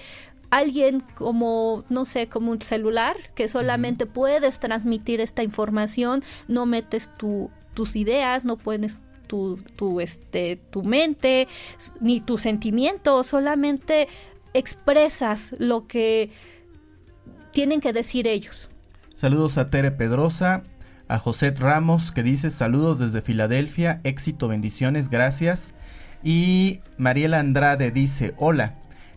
alguien 0.51 1.01
como, 1.01 1.85
no 1.89 2.05
sé, 2.05 2.29
como 2.29 2.53
un 2.53 2.63
celular, 2.63 3.17
que 3.35 3.49
solamente 3.49 4.07
puedes 4.07 4.61
transmitir 4.61 5.21
esta 5.21 5.43
información, 5.43 6.23
no 6.47 6.65
metes 6.65 7.11
tu, 7.17 7.51
tus 7.75 7.97
ideas, 7.97 8.45
no 8.45 8.57
puedes 8.57 9.01
tu, 9.27 9.59
tu, 9.77 10.01
este, 10.01 10.57
tu 10.71 10.85
mente, 10.85 11.49
ni 12.01 12.21
tus 12.21 12.43
sentimientos, 12.43 13.27
solamente 13.27 14.07
expresas 14.53 15.55
lo 15.59 15.89
que 15.89 16.31
tienen 17.51 17.81
que 17.81 17.93
decir 17.93 18.29
ellos. 18.29 18.71
Saludos 19.15 19.59
a 19.59 19.71
Tere 19.71 19.91
Pedrosa, 19.91 20.63
a 21.15 21.19
José 21.21 21.53
Ramos 21.53 22.11
que 22.11 22.25
dice 22.25 22.51
saludos 22.51 22.99
desde 22.99 23.23
Filadelfia, 23.23 24.01
éxito, 24.03 24.49
bendiciones, 24.49 25.09
gracias. 25.09 25.73
Y 26.25 26.81
Mariela 26.99 27.39
Andrade 27.39 27.93
dice, 27.93 28.35
hola, 28.37 28.75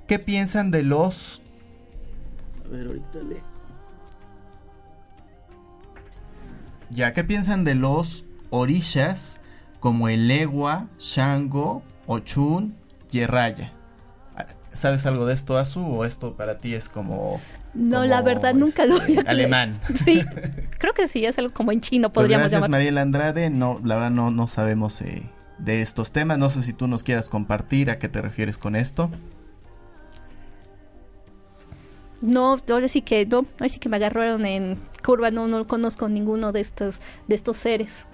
¿qué 0.08 0.20
piensan 0.20 0.70
de 0.70 0.84
los... 0.84 1.42
A 2.66 2.68
ver, 2.70 2.86
ahorita 2.86 3.20
le... 3.28 3.42
Ya, 6.92 7.14
¿qué 7.14 7.24
piensan 7.24 7.64
de 7.64 7.74
los 7.74 8.26
orishas 8.52 9.40
como 9.80 10.08
el 10.08 10.28
Legua, 10.28 10.88
Shango, 11.00 11.82
Ochun 12.06 12.76
y 13.12 13.20
Erraya? 13.20 13.74
¿Sabes 14.72 15.08
algo 15.08 15.26
de 15.26 15.34
esto, 15.34 15.58
Azu? 15.58 15.82
¿O 15.82 16.06
esto 16.06 16.36
para 16.36 16.60
ti 16.60 16.76
es 16.76 16.90
como 16.90 17.42
no, 17.78 18.06
la 18.06 18.22
verdad 18.24 18.56
nunca 18.56 18.86
lo 18.86 19.00
vi. 19.02 19.18
Este, 19.18 19.30
alemán. 19.30 19.80
Sí, 20.04 20.24
creo 20.80 20.94
que 20.94 21.08
sí, 21.08 21.26
es 21.26 21.38
algo 21.38 21.54
como 21.54 21.72
en 21.72 21.82
chino 21.82 22.12
pues 22.12 22.24
podríamos 22.24 22.50
gracias, 22.50 22.70
Mariela 22.70 23.02
Andrade, 23.02 23.50
no, 23.50 23.80
la 23.84 23.96
verdad 23.96 24.12
no, 24.12 24.32
no 24.32 24.48
sabemos 24.48 25.00
eh, 25.02 25.30
de 25.60 25.82
estos 25.82 26.12
temas, 26.12 26.40
no 26.40 26.50
sé 26.50 26.64
si 26.64 26.74
tú 26.74 26.88
nos 26.88 27.04
quieras 27.04 27.30
compartir 27.30 27.92
a 27.92 28.00
qué 28.00 28.10
te 28.10 28.22
refieres 28.22 28.58
con 28.58 28.76
esto. 28.76 29.12
No, 32.22 32.60
ahora 32.70 32.88
sí 32.88 33.04
que 33.04 33.28
no, 33.28 33.46
ahora 33.60 33.70
sí 33.70 33.80
que 33.80 33.90
me 33.90 33.98
agarraron 33.98 34.46
en 34.48 34.80
curva, 35.06 35.30
no, 35.30 35.48
no 35.48 35.68
conozco 35.68 36.10
ninguno 36.10 36.52
de 36.52 36.62
estos, 36.62 37.00
de 37.28 37.36
estos 37.36 37.58
seres. 37.58 38.08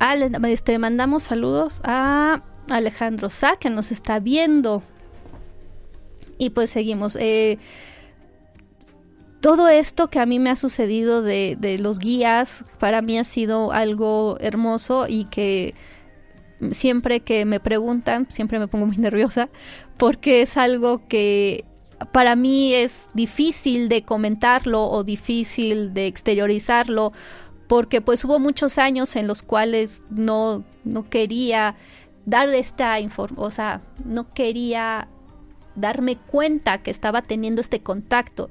Ah, 0.00 0.14
este, 0.14 0.78
mandamos 0.78 1.22
saludos 1.22 1.80
a 1.84 2.42
Alejandro 2.70 3.30
Sá, 3.30 3.56
que 3.56 3.70
nos 3.70 3.92
está 3.92 4.18
viendo. 4.18 4.82
Y 6.38 6.50
pues 6.50 6.70
seguimos. 6.70 7.16
Eh, 7.16 7.58
todo 9.40 9.68
esto 9.68 10.08
que 10.08 10.18
a 10.18 10.26
mí 10.26 10.38
me 10.38 10.50
ha 10.50 10.56
sucedido 10.56 11.22
de, 11.22 11.56
de, 11.58 11.78
los 11.78 11.98
guías, 11.98 12.64
para 12.78 13.02
mí 13.02 13.18
ha 13.18 13.24
sido 13.24 13.72
algo 13.72 14.36
hermoso 14.40 15.06
y 15.08 15.26
que 15.26 15.74
siempre 16.70 17.20
que 17.20 17.44
me 17.44 17.60
preguntan, 17.60 18.26
siempre 18.30 18.58
me 18.58 18.68
pongo 18.68 18.86
muy 18.86 18.96
nerviosa, 18.98 19.48
porque 19.96 20.42
es 20.42 20.56
algo 20.56 21.06
que 21.08 21.64
para 22.12 22.36
mí 22.36 22.74
es 22.74 23.08
difícil 23.14 23.88
de 23.88 24.02
comentarlo 24.02 24.84
o 24.84 25.04
difícil 25.04 25.94
de 25.94 26.06
exteriorizarlo, 26.06 27.12
porque 27.66 28.00
pues 28.00 28.24
hubo 28.24 28.38
muchos 28.38 28.78
años 28.78 29.16
en 29.16 29.26
los 29.26 29.42
cuales 29.42 30.02
no, 30.10 30.64
no 30.84 31.08
quería 31.08 31.74
dar 32.28 32.50
esta 32.50 33.00
información, 33.00 33.46
o 33.46 33.50
sea, 33.50 33.80
no 34.04 34.32
quería 34.34 35.08
darme 35.74 36.16
cuenta 36.16 36.82
que 36.82 36.90
estaba 36.90 37.22
teniendo 37.22 37.62
este 37.62 37.80
contacto. 37.80 38.50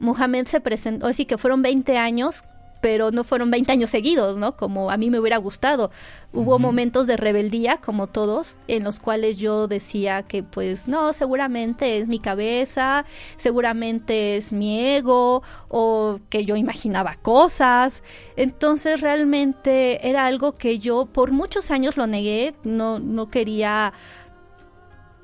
Mohamed 0.00 0.46
se 0.46 0.60
presentó, 0.60 1.06
así 1.06 1.24
que 1.24 1.38
fueron 1.38 1.62
20 1.62 1.98
años 1.98 2.42
pero 2.82 3.12
no 3.12 3.22
fueron 3.22 3.50
20 3.50 3.72
años 3.72 3.90
seguidos, 3.90 4.36
¿no? 4.36 4.56
Como 4.56 4.90
a 4.90 4.96
mí 4.98 5.08
me 5.08 5.20
hubiera 5.20 5.38
gustado. 5.38 5.92
Hubo 6.32 6.58
momentos 6.58 7.06
de 7.06 7.16
rebeldía, 7.16 7.76
como 7.76 8.08
todos, 8.08 8.56
en 8.66 8.82
los 8.82 8.98
cuales 8.98 9.38
yo 9.38 9.68
decía 9.68 10.24
que 10.24 10.42
pues 10.42 10.88
no, 10.88 11.12
seguramente 11.12 11.98
es 11.98 12.08
mi 12.08 12.18
cabeza, 12.18 13.04
seguramente 13.36 14.36
es 14.36 14.50
mi 14.50 14.80
ego 14.80 15.42
o 15.68 16.18
que 16.28 16.44
yo 16.44 16.56
imaginaba 16.56 17.14
cosas. 17.14 18.02
Entonces 18.34 19.00
realmente 19.00 20.08
era 20.08 20.26
algo 20.26 20.56
que 20.56 20.80
yo 20.80 21.06
por 21.06 21.30
muchos 21.30 21.70
años 21.70 21.96
lo 21.96 22.08
negué, 22.08 22.54
no, 22.64 22.98
no 22.98 23.30
quería 23.30 23.92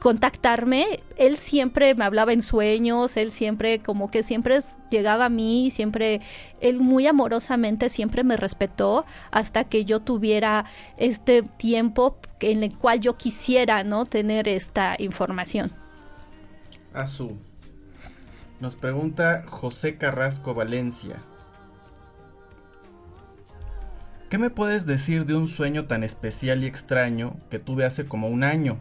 contactarme, 0.00 1.00
él 1.16 1.36
siempre 1.36 1.94
me 1.94 2.04
hablaba 2.04 2.32
en 2.32 2.42
sueños, 2.42 3.16
él 3.16 3.32
siempre 3.32 3.80
como 3.80 4.10
que 4.10 4.22
siempre 4.22 4.58
llegaba 4.90 5.26
a 5.26 5.28
mí, 5.28 5.70
siempre, 5.70 6.20
él 6.60 6.80
muy 6.80 7.06
amorosamente 7.06 7.88
siempre 7.88 8.22
me 8.24 8.36
respetó 8.36 9.04
hasta 9.30 9.64
que 9.64 9.84
yo 9.84 10.00
tuviera 10.00 10.64
este 10.96 11.42
tiempo 11.42 12.16
en 12.40 12.62
el 12.62 12.76
cual 12.76 13.00
yo 13.00 13.16
quisiera, 13.16 13.82
¿no? 13.82 14.06
Tener 14.06 14.48
esta 14.48 14.94
información. 14.98 15.72
Azul. 16.94 17.36
Nos 18.60 18.76
pregunta 18.76 19.44
José 19.46 19.96
Carrasco 19.96 20.54
Valencia. 20.54 21.16
¿Qué 24.30 24.36
me 24.36 24.50
puedes 24.50 24.84
decir 24.84 25.24
de 25.24 25.34
un 25.34 25.46
sueño 25.46 25.86
tan 25.86 26.04
especial 26.04 26.62
y 26.62 26.66
extraño 26.66 27.36
que 27.50 27.58
tuve 27.58 27.84
hace 27.84 28.06
como 28.06 28.28
un 28.28 28.44
año? 28.44 28.78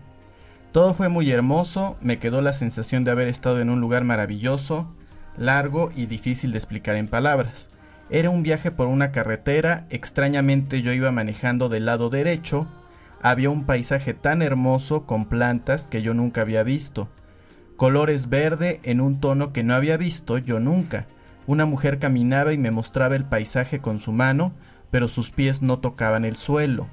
Todo 0.78 0.94
fue 0.94 1.10
muy 1.10 1.32
hermoso, 1.32 1.98
me 2.02 2.20
quedó 2.20 2.44
la 2.44 2.54
sensación 2.54 3.04
de 3.04 3.10
haber 3.10 3.30
estado 3.30 3.62
en 3.62 3.72
un 3.72 3.82
lugar 3.82 4.04
maravilloso, 4.04 4.88
largo 5.36 5.90
y 5.96 6.06
difícil 6.06 6.52
de 6.52 6.60
explicar 6.60 6.96
en 6.98 7.08
palabras. 7.08 7.68
Era 8.12 8.30
un 8.30 8.44
viaje 8.44 8.70
por 8.70 8.86
una 8.88 9.12
carretera, 9.12 9.88
extrañamente 9.90 10.84
yo 10.84 10.94
iba 10.94 11.12
manejando 11.12 11.68
del 11.68 11.88
lado 11.88 12.12
derecho, 12.12 12.68
había 13.24 13.50
un 13.50 13.66
paisaje 13.66 14.13
tan 14.13 14.44
hermoso 14.44 15.08
con 15.08 15.26
plantas 15.26 15.88
que 15.88 16.04
yo 16.04 16.13
nunca 16.13 16.42
había 16.42 16.62
visto, 16.62 17.10
colores 17.76 18.30
verde 18.30 18.80
en 18.84 19.02
un 19.02 19.20
tono 19.20 19.54
que 19.54 19.63
no 19.63 19.74
había 19.74 19.98
visto 19.98 20.38
yo 20.38 20.60
nunca. 20.60 21.08
Una 21.48 21.66
mujer 21.66 21.98
caminaba 21.98 22.54
y 22.54 22.60
me 22.60 22.70
mostraba 22.70 23.16
el 23.16 23.26
paisaje 23.26 23.80
con 23.80 23.98
su 23.98 24.12
mano, 24.12 24.54
pero 24.92 25.08
sus 25.08 25.32
pies 25.32 25.63
no 25.63 25.80
tocaban 25.80 26.24
el 26.24 26.36
suelo. 26.36 26.86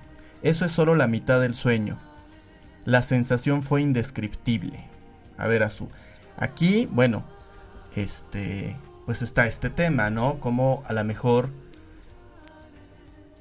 Eso 0.43 0.65
es 0.65 0.73
solo 0.73 0.95
la 0.95 1.07
mitad 1.07 1.39
del 1.39 1.55
sueño. 1.55 1.99
La 2.85 3.03
sensación 3.03 3.63
fue 3.63 3.83
indescriptible. 3.83 4.79
A 5.39 5.47
ver, 5.47 5.63
Azul. 5.63 5.89
Aquí, 6.37 6.89
bueno, 6.91 7.25
este, 7.97 8.77
pues 9.07 9.23
está 9.23 9.47
este 9.47 9.71
tema, 9.71 10.11
¿no? 10.11 10.39
Como 10.41 10.83
a 10.87 10.93
lo 10.93 11.05
mejor 11.05 11.49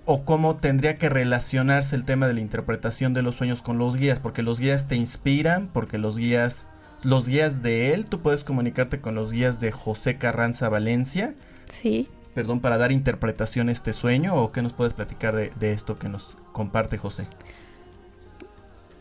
o 0.06 0.26
cómo 0.26 0.58
tendría 0.58 0.98
que 0.98 1.10
relacionarse 1.10 1.96
el 1.96 2.04
tema 2.04 2.28
de 2.28 2.34
la 2.34 2.42
interpretación 2.42 3.14
de 3.14 3.22
los 3.22 3.36
sueños 3.36 3.62
con 3.62 3.78
los 3.78 3.96
guías, 3.96 4.20
porque 4.20 4.44
los 4.44 4.60
guías 4.60 4.88
te 4.88 4.96
inspiran, 4.96 5.70
porque 5.72 5.98
los 5.98 6.18
guías, 6.18 6.68
los 7.04 7.28
guías 7.28 7.62
de 7.62 7.94
él, 7.94 8.06
tú 8.06 8.22
puedes 8.22 8.44
comunicarte 8.44 9.00
con 9.00 9.16
los 9.16 9.32
guías 9.32 9.60
de 9.60 9.72
José 9.72 10.18
Carranza 10.18 10.68
Valencia. 10.68 11.34
Sí. 11.70 12.10
Perdón, 12.36 12.60
para 12.60 12.78
dar 12.78 12.92
interpretación 12.92 13.70
a 13.70 13.72
este 13.72 13.94
sueño, 13.94 14.36
o 14.36 14.52
qué 14.52 14.62
nos 14.62 14.74
puedes 14.74 14.94
platicar 14.94 15.36
de, 15.36 15.52
de 15.58 15.72
esto 15.72 15.98
que 15.98 16.10
nos 16.10 16.36
comparte 16.52 16.98
José. 16.98 17.28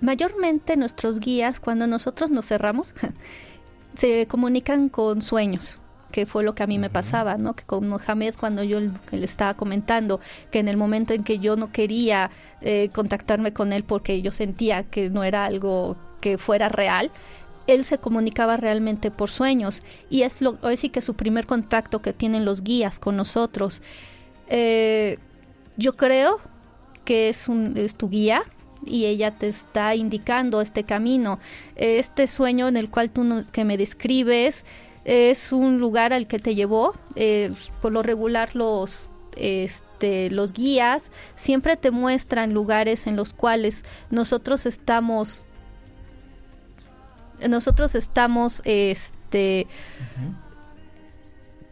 Mayormente 0.03 0.77
nuestros 0.77 1.21
guías, 1.21 1.61
cuando 1.61 1.87
nosotros 1.87 2.31
nos 2.31 2.47
cerramos, 2.47 2.93
se 3.95 4.27
comunican 4.27 4.89
con 4.89 5.23
sueños 5.23 5.79
que 6.13 6.27
fue 6.27 6.45
lo 6.45 6.55
que 6.55 6.63
a 6.63 6.67
mí 6.67 6.79
me 6.79 6.91
pasaba, 6.91 7.39
¿no? 7.39 7.55
Que 7.55 7.65
con 7.65 7.89
Mohamed 7.89 8.35
cuando 8.39 8.63
yo 8.63 8.79
le 8.81 9.25
estaba 9.25 9.55
comentando 9.55 10.21
que 10.51 10.59
en 10.59 10.69
el 10.69 10.77
momento 10.77 11.15
en 11.15 11.25
que 11.25 11.39
yo 11.39 11.57
no 11.57 11.73
quería 11.73 12.31
eh, 12.61 12.91
contactarme 12.93 13.53
con 13.53 13.73
él 13.73 13.83
porque 13.83 14.21
yo 14.21 14.31
sentía 14.31 14.85
que 14.85 15.09
no 15.09 15.25
era 15.25 15.47
algo 15.47 15.97
que 16.21 16.37
fuera 16.37 16.69
real, 16.69 17.11
él 17.67 17.85
se 17.85 17.99
comunicaba 17.99 18.57
realmente 18.57 19.11
por 19.11 19.31
sueños 19.31 19.81
y 20.11 20.23
es 20.23 20.43
lo 20.43 20.59
es 20.69 20.81
sí 20.81 20.91
que 20.91 21.01
su 21.01 21.15
primer 21.15 21.47
contacto 21.47 22.03
que 22.03 22.13
tienen 22.13 22.45
los 22.45 22.63
guías 22.63 23.01
con 23.01 23.17
nosotros. 23.17 23.83
Eh, 24.49 25.19
yo 25.77 25.97
creo 25.97 26.41
que 27.05 27.31
es 27.31 27.49
un 27.49 27.77
es 27.77 27.97
tu 27.97 28.11
guía 28.11 28.43
y 28.85 29.07
ella 29.07 29.33
te 29.33 29.49
está 29.49 29.95
indicando 29.95 30.61
este 30.61 30.85
camino. 30.85 31.39
Este 31.77 32.27
sueño 32.27 32.69
en 32.69 32.77
el 32.77 32.91
cual 32.91 33.11
tú 33.11 33.43
que 33.53 33.65
me 33.65 33.77
describes 33.77 34.65
es 35.05 35.53
un 35.53 35.79
lugar 35.79 36.13
al 36.13 36.27
que 36.27 36.39
te 36.39 36.55
llevó. 36.55 36.95
Eh, 37.17 37.53
por 37.81 37.93
lo 37.93 38.03
regular 38.03 38.55
los 38.55 39.11
este, 39.37 40.31
los 40.31 40.53
guías 40.53 41.11
siempre 41.37 41.77
te 41.77 41.91
muestran 41.91 42.53
lugares 42.53 43.07
en 43.07 43.17
los 43.17 43.33
cuales 43.33 43.85
nosotros 44.11 44.67
estamos 44.67 45.45
nosotros 47.49 47.95
estamos 47.95 48.61
este 48.65 49.67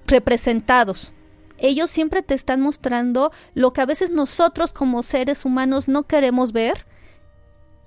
representados 0.07 1.13
ellos 1.59 1.91
siempre 1.91 2.23
te 2.23 2.35
están 2.35 2.61
mostrando 2.61 3.31
lo 3.55 3.73
que 3.73 3.83
a 3.83 3.87
veces 3.87 4.11
nosotros 4.11 4.73
como 4.73 5.03
seres 5.03 5.45
humanos 5.45 5.87
no 5.87 6.05
queremos 6.05 6.53
ver 6.53 6.87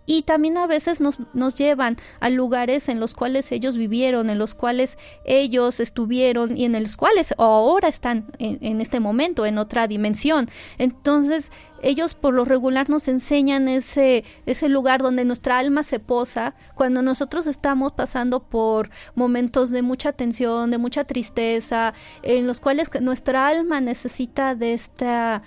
y 0.05 0.23
también 0.23 0.57
a 0.57 0.67
veces 0.67 0.99
nos, 0.99 1.17
nos, 1.33 1.57
llevan 1.57 1.97
a 2.19 2.29
lugares 2.29 2.89
en 2.89 2.99
los 2.99 3.13
cuales 3.13 3.51
ellos 3.51 3.77
vivieron, 3.77 4.29
en 4.29 4.37
los 4.37 4.53
cuales 4.53 4.97
ellos 5.23 5.79
estuvieron 5.79 6.57
y 6.57 6.65
en 6.65 6.81
los 6.81 6.97
cuales 6.97 7.33
ahora 7.37 7.87
están 7.87 8.25
en, 8.37 8.81
este 8.81 8.99
momento, 8.99 9.45
en 9.45 9.57
otra 9.57 9.87
dimensión. 9.87 10.49
Entonces, 10.77 11.51
ellos 11.81 12.15
por 12.15 12.33
lo 12.33 12.45
regular 12.45 12.89
nos 12.89 13.07
enseñan 13.07 13.67
ese, 13.67 14.23
ese 14.45 14.69
lugar 14.69 15.01
donde 15.01 15.25
nuestra 15.25 15.57
alma 15.57 15.83
se 15.83 15.99
posa 15.99 16.55
cuando 16.75 17.01
nosotros 17.01 17.47
estamos 17.47 17.93
pasando 17.93 18.41
por 18.43 18.89
momentos 19.15 19.69
de 19.69 19.81
mucha 19.81 20.11
tensión, 20.13 20.71
de 20.71 20.77
mucha 20.77 21.03
tristeza, 21.03 21.93
en 22.23 22.47
los 22.47 22.59
cuales 22.59 22.89
nuestra 23.01 23.47
alma 23.47 23.81
necesita 23.81 24.55
de 24.55 24.73
esta 24.73 25.43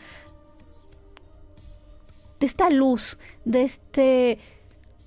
de 2.39 2.47
esta 2.47 2.69
luz, 2.69 3.19
de 3.47 3.63
este 3.63 4.39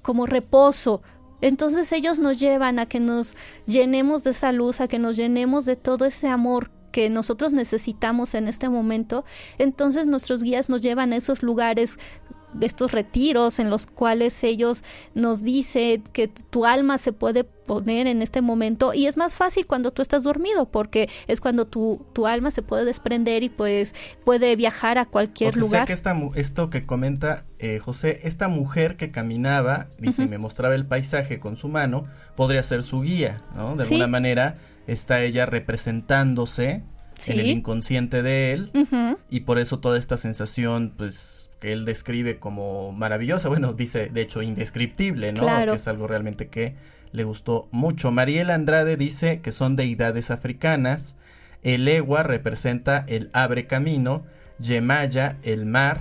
como 0.01 0.25
reposo. 0.25 1.03
Entonces 1.41 1.91
ellos 1.91 2.17
nos 2.17 2.39
llevan 2.39 2.79
a 2.79 2.87
que 2.87 2.99
nos 2.99 3.35
llenemos 3.67 4.23
de 4.23 4.31
esa 4.31 4.51
luz, 4.51 4.81
a 4.81 4.87
que 4.87 4.97
nos 4.97 5.15
llenemos 5.15 5.65
de 5.65 5.75
todo 5.75 6.05
ese 6.05 6.27
amor 6.27 6.71
que 6.91 7.09
nosotros 7.09 7.53
necesitamos 7.53 8.33
en 8.33 8.47
este 8.47 8.67
momento, 8.67 9.23
entonces 9.59 10.07
nuestros 10.07 10.41
guías 10.41 10.69
nos 10.69 10.81
llevan 10.81 11.13
a 11.13 11.17
esos 11.17 11.43
lugares 11.43 11.97
estos 12.61 12.91
retiros 12.91 13.59
en 13.59 13.69
los 13.69 13.85
cuales 13.85 14.43
ellos 14.43 14.83
nos 15.13 15.43
dicen 15.43 16.03
que 16.13 16.27
tu 16.27 16.65
alma 16.65 16.97
se 16.97 17.13
puede 17.13 17.43
poner 17.43 18.07
en 18.07 18.21
este 18.23 18.41
momento 18.41 18.93
y 18.95 19.05
es 19.05 19.15
más 19.17 19.35
fácil 19.35 19.67
cuando 19.67 19.91
tú 19.91 20.01
estás 20.01 20.23
dormido 20.23 20.65
porque 20.69 21.07
es 21.27 21.39
cuando 21.39 21.65
tu, 21.65 22.03
tu 22.13 22.25
alma 22.25 22.49
se 22.49 22.63
puede 22.63 22.83
desprender 22.85 23.43
y 23.43 23.49
pues 23.49 23.93
puede 24.25 24.55
viajar 24.55 24.97
a 24.97 25.05
cualquier 25.05 25.51
porque 25.51 25.59
lugar. 25.59 25.85
Que 25.87 25.93
esta, 25.93 26.17
esto 26.35 26.69
que 26.71 26.85
comenta 26.87 27.45
eh, 27.59 27.77
José, 27.79 28.21
esta 28.23 28.47
mujer 28.47 28.97
que 28.97 29.11
caminaba, 29.11 29.87
dice, 29.99 30.23
uh 30.23 30.25
-huh. 30.25 30.29
me 30.29 30.37
mostraba 30.39 30.73
el 30.73 30.85
paisaje 30.87 31.39
con 31.39 31.57
su 31.57 31.67
mano, 31.67 32.05
podría 32.35 32.63
ser 32.63 32.81
su 32.81 33.01
guía, 33.01 33.41
¿no? 33.55 33.75
De 33.75 33.85
Sí. 33.85 33.93
alguna 33.93 34.07
manera 34.07 34.57
está 34.87 35.21
ella 35.21 35.45
representándose 35.99 36.83
Sí. 37.19 37.33
en 37.33 37.39
el 37.41 37.47
inconsciente 37.47 38.23
de 38.23 38.53
él 38.53 38.71
y 39.29 39.41
por 39.41 39.59
eso 39.59 39.79
toda 39.79 39.99
esta 39.99 40.17
sensación 40.17 40.93
pues 40.97 41.38
que 41.59 41.73
él 41.73 41.85
describe 41.85 42.39
como 42.39 42.91
maravillosa, 42.91 43.49
bueno, 43.49 43.73
dice 43.73 44.07
de 44.09 44.21
hecho 44.21 44.41
indescriptible, 44.41 45.33
¿no? 45.33 45.41
Claro. 45.41 45.71
Que 45.73 45.77
es 45.77 45.87
algo 45.87 46.07
realmente 46.07 46.47
que 46.47 46.75
le 47.11 47.23
gustó 47.23 47.67
mucho. 47.71 48.11
Mariela 48.11 48.55
Andrade 48.55 48.95
dice 48.97 49.41
que 49.41 49.51
son 49.51 49.75
deidades 49.75 50.31
africanas, 50.31 51.17
el 51.63 51.87
Ewa 51.87 52.23
representa 52.23 53.03
el 53.07 53.29
abre 53.33 53.67
camino, 53.67 54.23
Yemaya 54.59 55.37
el 55.43 55.65
mar, 55.65 55.99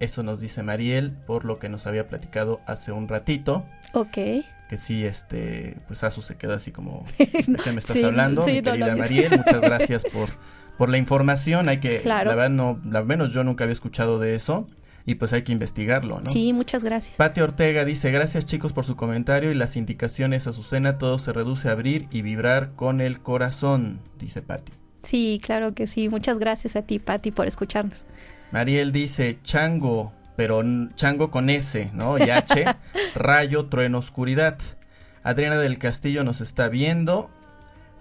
eso 0.00 0.22
nos 0.22 0.40
dice 0.40 0.62
Mariel 0.62 1.10
por 1.26 1.44
lo 1.44 1.58
que 1.58 1.68
nos 1.68 1.86
había 1.88 2.06
platicado 2.08 2.60
hace 2.66 2.92
un 2.92 3.08
ratito 3.08 3.64
Ok. 3.94 4.12
que 4.12 4.76
sí, 4.76 5.04
este, 5.04 5.76
pues 5.88 6.04
Asu 6.04 6.22
se 6.22 6.36
queda 6.36 6.54
así 6.56 6.70
como, 6.70 7.04
¿de 7.18 7.26
qué 7.64 7.72
me 7.72 7.78
estás 7.80 7.96
Sí, 7.96 8.04
hablando? 8.04 8.42
sí, 8.42 8.52
mi 8.52 8.60
no, 8.60 8.70
querida 8.72 8.92
no. 8.92 8.98
Mariel, 8.98 9.30
muchas 9.38 9.60
gracias 9.60 10.04
por, 10.04 10.28
por 10.78 10.88
la 10.88 10.96
información, 10.96 11.68
hay 11.68 11.78
que, 11.80 11.98
Claro. 11.98 12.30
la 12.30 12.36
verdad 12.36 12.50
no, 12.50 12.80
al 12.96 13.04
menos 13.04 13.32
yo 13.32 13.44
nunca 13.44 13.64
había 13.64 13.74
escuchado 13.74 14.18
de 14.18 14.34
eso, 14.34 14.66
y 15.04 15.14
pues 15.16 15.32
hay 15.32 15.42
que 15.42 15.52
investigarlo, 15.52 16.20
¿no? 16.20 16.30
Sí, 16.30 16.52
muchas 16.52 16.84
gracias. 16.84 17.16
Pati 17.16 17.40
Ortega 17.40 17.84
dice, 17.84 18.10
gracias 18.10 18.46
chicos 18.46 18.72
por 18.72 18.84
su 18.84 18.94
comentario 18.94 19.50
y 19.50 19.54
las 19.54 19.76
indicaciones, 19.76 20.46
Azucena, 20.46 20.98
todo 20.98 21.18
se 21.18 21.32
reduce 21.32 21.68
a 21.68 21.72
abrir 21.72 22.06
y 22.10 22.22
vibrar 22.22 22.72
con 22.76 23.00
el 23.00 23.20
corazón, 23.20 24.00
dice 24.18 24.42
Pati. 24.42 24.72
Sí, 25.02 25.40
claro 25.42 25.74
que 25.74 25.86
sí. 25.86 26.08
Muchas 26.10 26.38
gracias 26.38 26.76
a 26.76 26.82
ti, 26.82 26.98
Patti, 26.98 27.30
por 27.30 27.46
escucharnos. 27.46 28.06
Mariel 28.50 28.92
dice, 28.92 29.38
chango, 29.42 30.12
pero 30.36 30.62
chango 30.94 31.30
con 31.30 31.48
S, 31.48 31.90
¿no? 31.94 32.18
Y 32.18 32.28
H, 32.28 32.64
rayo, 33.14 33.66
trueno, 33.66 33.98
oscuridad. 33.98 34.58
Adriana 35.22 35.56
del 35.58 35.78
Castillo 35.78 36.24
nos 36.24 36.40
está 36.42 36.68
viendo. 36.68 37.30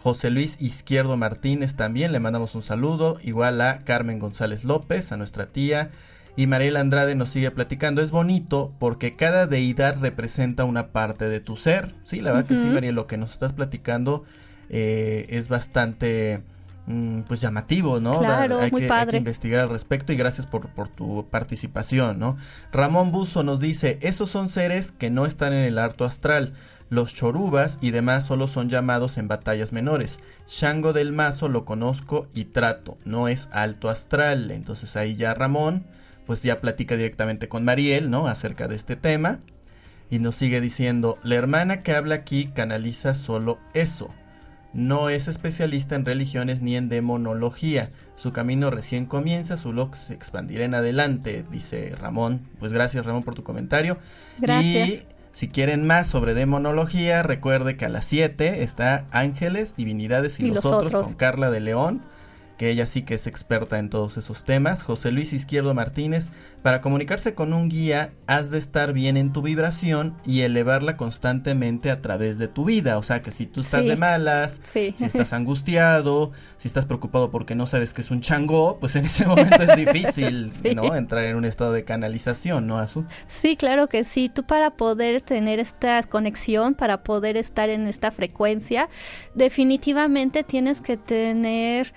José 0.02 0.30
Luis 0.30 0.62
Izquierdo 0.62 1.18
Martínez 1.18 1.76
también, 1.76 2.12
le 2.12 2.20
mandamos 2.20 2.56
un 2.56 2.64
saludo. 2.64 3.18
Igual 3.24 3.62
a 3.62 3.80
Carmen 3.80 4.20
González 4.20 4.64
López, 4.64 5.12
a 5.12 5.18
nuestra 5.18 5.48
tía. 5.48 5.90
Y 6.36 6.46
Mariela 6.46 6.82
Andrade 6.82 7.16
nos 7.16 7.30
sigue 7.30 7.50
platicando. 7.50 8.02
Es 8.02 8.12
bonito 8.12 8.72
porque 8.80 9.16
cada 9.16 9.48
deidad 9.48 10.00
representa 10.00 10.66
una 10.66 10.88
parte 10.90 11.28
de 11.28 11.40
tu 11.40 11.58
ser. 11.58 11.96
Sí, 12.04 12.22
la 12.22 12.32
verdad 12.32 12.48
que 12.48 12.56
sí. 12.56 12.66
Mariela, 12.66 12.94
lo 12.94 13.08
que 13.08 13.18
nos 13.18 13.34
estás 13.34 13.54
platicando 13.54 14.24
eh, 14.70 15.26
es 15.30 15.50
bastante 15.50 16.44
mm, 16.86 17.22
pues 17.22 17.42
llamativo, 17.42 18.00
¿no? 18.00 18.20
Claro, 18.20 18.60
hay 18.60 18.70
muy 18.70 18.82
que, 18.82 18.86
hay 18.86 18.90
padre. 18.90 19.12
que 19.12 19.18
investigar 19.18 19.62
al 19.62 19.70
respecto 19.70 20.14
y 20.14 20.16
gracias 20.16 20.46
por, 20.46 20.68
por 20.70 20.90
tu 20.90 21.26
participación, 21.30 22.20
¿no? 22.20 22.38
Ramón 22.72 23.12
Buzo 23.12 23.42
nos 23.42 23.60
dice, 23.60 23.98
esos 24.02 24.30
son 24.30 24.50
seres 24.50 24.92
que 24.92 25.10
no 25.10 25.26
están 25.26 25.54
en 25.54 25.64
el 25.64 25.80
harto 25.80 26.06
astral. 26.06 26.54
Los 26.90 27.14
chorubas 27.14 27.80
y 27.82 27.92
demás 27.92 28.26
solo 28.26 28.48
son 28.48 28.70
llamados 28.70 29.18
en 29.18 29.28
batallas 29.28 29.74
menores. 29.74 30.20
Shango 30.48 30.94
del 30.94 31.12
Mazo 31.12 31.50
lo 31.50 31.66
conozco 31.66 32.28
y 32.34 32.46
trato, 32.46 32.98
no 33.04 33.28
es 33.28 33.50
alto 33.52 33.90
astral. 33.90 34.52
Entonces 34.52 34.96
ahí 34.96 35.16
ya 35.16 35.34
Ramón, 35.34 35.86
pues 36.26 36.44
ya 36.44 36.62
platica 36.62 36.96
directamente 36.96 37.50
con 37.50 37.66
Mariel, 37.66 38.10
¿no? 38.10 38.28
Acerca 38.28 38.68
de 38.68 38.76
este 38.76 38.96
tema. 38.96 39.40
Y 40.10 40.20
nos 40.20 40.36
sigue 40.36 40.62
diciendo, 40.62 41.18
la 41.24 41.36
hermana 41.36 41.82
que 41.82 41.92
habla 41.92 42.16
aquí 42.16 42.48
canaliza 42.48 43.14
solo 43.14 43.60
eso. 43.74 44.14
No 44.74 45.10
es 45.10 45.28
especialista 45.28 45.96
en 45.96 46.06
religiones 46.06 46.62
ni 46.62 46.78
en 46.78 46.88
demonología. 46.88 47.90
Su 48.16 48.32
camino 48.32 48.70
recién 48.70 49.06
comienza, 49.06 49.58
su 49.58 49.74
log 49.74 49.96
se 49.96 50.14
expandirá 50.14 50.64
en 50.64 50.76
adelante, 50.76 51.44
dice 51.52 51.94
Ramón. 52.00 52.48
Pues 52.60 52.72
gracias 52.72 53.06
Ramón 53.06 53.24
por 53.24 53.36
tu 53.36 53.44
comentario. 53.44 53.98
Gracias. 54.40 55.17
Si 55.38 55.50
quieren 55.50 55.86
más 55.86 56.08
sobre 56.08 56.34
demonología, 56.34 57.22
recuerde 57.22 57.78
que 57.78 57.86
a 57.86 57.90
las 57.90 58.06
7 58.06 58.64
está 58.64 59.06
Ángeles, 59.12 59.76
Divinidades 59.76 60.40
y, 60.40 60.46
Y 60.46 60.48
los, 60.48 60.64
los 60.64 60.66
otros, 60.66 60.86
otros. 60.96 61.08
con 61.10 61.14
Carla 61.14 61.52
de 61.52 61.60
León, 61.60 62.02
que 62.58 62.70
ella 62.70 62.86
sí 62.86 63.04
que 63.04 63.16
es 63.16 63.28
experta 63.28 63.78
en 63.80 63.90
todos 63.90 64.18
esos 64.18 64.44
temas. 64.44 64.84
José 64.84 65.12
Luis 65.12 65.32
Izquierdo 65.34 65.74
Martínez, 65.74 66.28
para 66.64 66.82
comunicarse 66.82 67.34
con 67.36 67.54
un 67.54 67.70
guía, 67.70 68.12
has 68.26 68.50
de 68.50 68.58
estar 68.58 68.94
bien 68.94 69.16
en 69.16 69.32
tu 69.32 69.42
vibración 69.42 70.18
y 70.26 70.42
elevarla 70.42 70.98
constantemente 70.98 71.92
a 71.92 72.02
través 72.02 72.38
de 72.40 72.48
tu 72.48 72.66
vida. 72.66 72.98
O 72.98 73.04
sea 73.04 73.22
que 73.22 73.32
si 73.32 73.46
tú 73.46 73.62
estás 73.62 73.84
Sí. 73.84 73.90
de 73.90 73.96
malas, 73.96 74.60
Sí. 74.64 74.94
si 74.98 75.06
estás 75.06 75.34
angustiado, 75.34 76.32
si 76.58 76.68
estás 76.68 76.86
preocupado 76.86 77.30
porque 77.32 77.54
no 77.56 77.66
sabes 77.68 77.94
que 77.94 78.02
es 78.02 78.10
un 78.12 78.22
chango, 78.22 78.80
pues 78.80 78.96
en 78.96 79.06
ese 79.06 79.26
momento 79.26 79.62
es 79.64 79.76
difícil, 79.76 80.52
Sí. 80.64 80.74
¿no? 80.76 80.96
Entrar 80.96 81.26
en 81.26 81.36
un 81.36 81.46
estado 81.46 81.72
de 81.74 81.84
canalización, 81.84 82.66
¿no, 82.68 82.80
Azu? 82.80 83.06
Sí, 83.28 83.56
claro 83.56 83.88
que 83.88 84.04
sí. 84.04 84.30
Tú 84.34 84.44
para 84.44 84.72
poder 84.72 85.22
tener 85.22 85.60
esta 85.60 86.02
conexión, 86.04 86.74
para 86.74 87.04
poder 87.04 87.38
estar 87.38 87.70
en 87.70 87.88
esta 87.88 88.10
frecuencia, 88.12 88.90
definitivamente 89.36 90.44
tienes 90.44 90.82
que 90.82 90.98
tener 90.98 91.94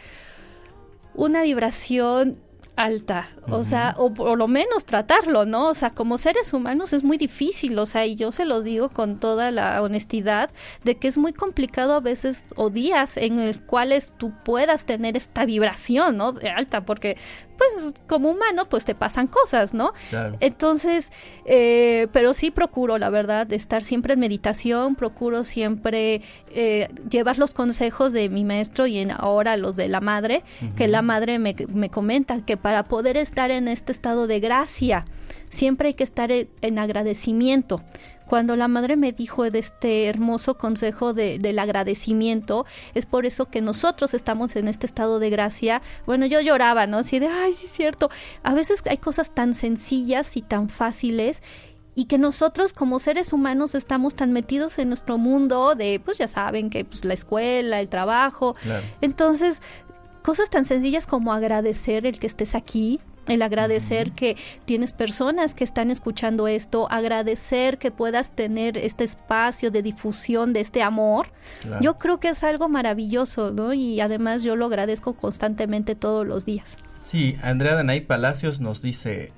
una 1.20 1.42
vibración 1.42 2.38
alta, 2.76 3.28
o 3.50 3.62
sea, 3.62 3.94
o 3.98 4.14
por 4.14 4.38
lo 4.38 4.48
menos 4.48 4.86
tratarlo, 4.86 5.44
¿no? 5.44 5.68
O 5.68 5.74
sea, 5.74 5.90
como 5.90 6.16
seres 6.16 6.54
humanos 6.54 6.94
es 6.94 7.04
muy 7.04 7.18
difícil, 7.18 7.78
o 7.78 7.84
sea, 7.84 8.06
y 8.06 8.14
yo 8.14 8.32
se 8.32 8.46
los 8.46 8.64
digo 8.64 8.88
con 8.88 9.20
toda 9.20 9.50
la 9.50 9.82
honestidad 9.82 10.48
de 10.82 10.94
que 10.96 11.08
es 11.08 11.18
muy 11.18 11.34
complicado 11.34 11.92
a 11.92 12.00
veces 12.00 12.46
o 12.56 12.70
días 12.70 13.18
en 13.18 13.46
los 13.46 13.60
cuales 13.60 14.14
tú 14.16 14.32
puedas 14.44 14.86
tener 14.86 15.18
esta 15.18 15.44
vibración, 15.44 16.16
¿no? 16.16 16.32
De 16.32 16.48
alta, 16.48 16.86
porque 16.86 17.18
pues 17.60 17.94
como 18.06 18.30
humano 18.30 18.66
pues 18.68 18.86
te 18.86 18.94
pasan 18.94 19.26
cosas, 19.26 19.74
¿no? 19.74 19.92
Claro. 20.08 20.36
Entonces, 20.40 21.12
eh, 21.44 22.08
pero 22.12 22.32
sí 22.32 22.50
procuro, 22.50 22.96
la 22.96 23.10
verdad, 23.10 23.46
de 23.46 23.56
estar 23.56 23.84
siempre 23.84 24.14
en 24.14 24.20
meditación, 24.20 24.94
procuro 24.94 25.44
siempre 25.44 26.22
eh, 26.54 26.88
llevar 27.10 27.38
los 27.38 27.52
consejos 27.52 28.14
de 28.14 28.30
mi 28.30 28.44
maestro 28.44 28.86
y 28.86 28.98
en, 28.98 29.10
ahora 29.10 29.58
los 29.58 29.76
de 29.76 29.88
la 29.88 30.00
madre, 30.00 30.42
que 30.76 30.88
la 30.88 31.02
madre 31.02 31.38
me, 31.38 31.54
me 31.68 31.90
comenta 31.90 32.44
que 32.44 32.56
para 32.56 32.84
poder 32.84 33.18
estar 33.18 33.50
en 33.50 33.68
este 33.68 33.92
estado 33.92 34.26
de 34.26 34.40
gracia, 34.40 35.04
siempre 35.50 35.88
hay 35.88 35.94
que 35.94 36.04
estar 36.04 36.30
en 36.32 36.78
agradecimiento. 36.78 37.82
Cuando 38.30 38.54
la 38.54 38.68
madre 38.68 38.94
me 38.94 39.10
dijo 39.10 39.50
de 39.50 39.58
este 39.58 40.06
hermoso 40.06 40.56
consejo 40.56 41.12
de, 41.12 41.40
del 41.40 41.58
agradecimiento, 41.58 42.64
es 42.94 43.04
por 43.04 43.26
eso 43.26 43.46
que 43.46 43.60
nosotros 43.60 44.14
estamos 44.14 44.54
en 44.54 44.68
este 44.68 44.86
estado 44.86 45.18
de 45.18 45.30
gracia. 45.30 45.82
Bueno, 46.06 46.26
yo 46.26 46.40
lloraba, 46.40 46.86
¿no? 46.86 46.98
Así 46.98 47.18
de, 47.18 47.26
ay, 47.26 47.52
sí 47.52 47.66
es 47.66 47.72
cierto. 47.72 48.08
A 48.44 48.54
veces 48.54 48.84
hay 48.88 48.98
cosas 48.98 49.34
tan 49.34 49.52
sencillas 49.52 50.36
y 50.36 50.42
tan 50.42 50.68
fáciles 50.68 51.42
y 51.96 52.04
que 52.04 52.18
nosotros 52.18 52.72
como 52.72 53.00
seres 53.00 53.32
humanos 53.32 53.74
estamos 53.74 54.14
tan 54.14 54.30
metidos 54.30 54.78
en 54.78 54.90
nuestro 54.90 55.18
mundo 55.18 55.74
de, 55.74 56.00
pues 56.04 56.18
ya 56.18 56.28
saben 56.28 56.70
que 56.70 56.84
pues 56.84 57.04
la 57.04 57.14
escuela, 57.14 57.80
el 57.80 57.88
trabajo. 57.88 58.54
Claro. 58.62 58.86
Entonces, 59.00 59.60
cosas 60.22 60.50
tan 60.50 60.64
sencillas 60.64 61.08
como 61.08 61.32
agradecer 61.32 62.06
el 62.06 62.20
que 62.20 62.28
estés 62.28 62.54
aquí, 62.54 63.00
el 63.28 63.42
agradecer 63.42 64.12
que 64.12 64.36
tienes 64.64 64.92
personas 64.92 65.54
que 65.54 65.64
están 65.64 65.90
escuchando 65.90 66.48
esto, 66.48 66.90
agradecer 66.90 67.78
que 67.78 67.90
puedas 67.90 68.30
tener 68.32 68.78
este 68.78 69.04
espacio 69.04 69.70
de 69.70 69.82
difusión 69.82 70.52
de 70.52 70.60
este 70.60 70.82
amor. 70.82 71.28
Yo 71.80 71.98
creo 71.98 72.20
que 72.20 72.28
es 72.28 72.42
algo 72.42 72.68
maravilloso, 72.68 73.52
¿no? 73.52 73.72
Y 73.72 74.00
además 74.00 74.42
yo 74.42 74.56
lo 74.56 74.66
agradezco 74.66 75.14
constantemente 75.14 75.94
todos 75.94 76.26
los 76.26 76.44
días. 76.44 76.76
Sí, 77.02 77.36
Andrea 77.42 77.74
Danay 77.74 78.02
Palacios 78.02 78.60
nos 78.60 78.82
dice, 78.82 79.32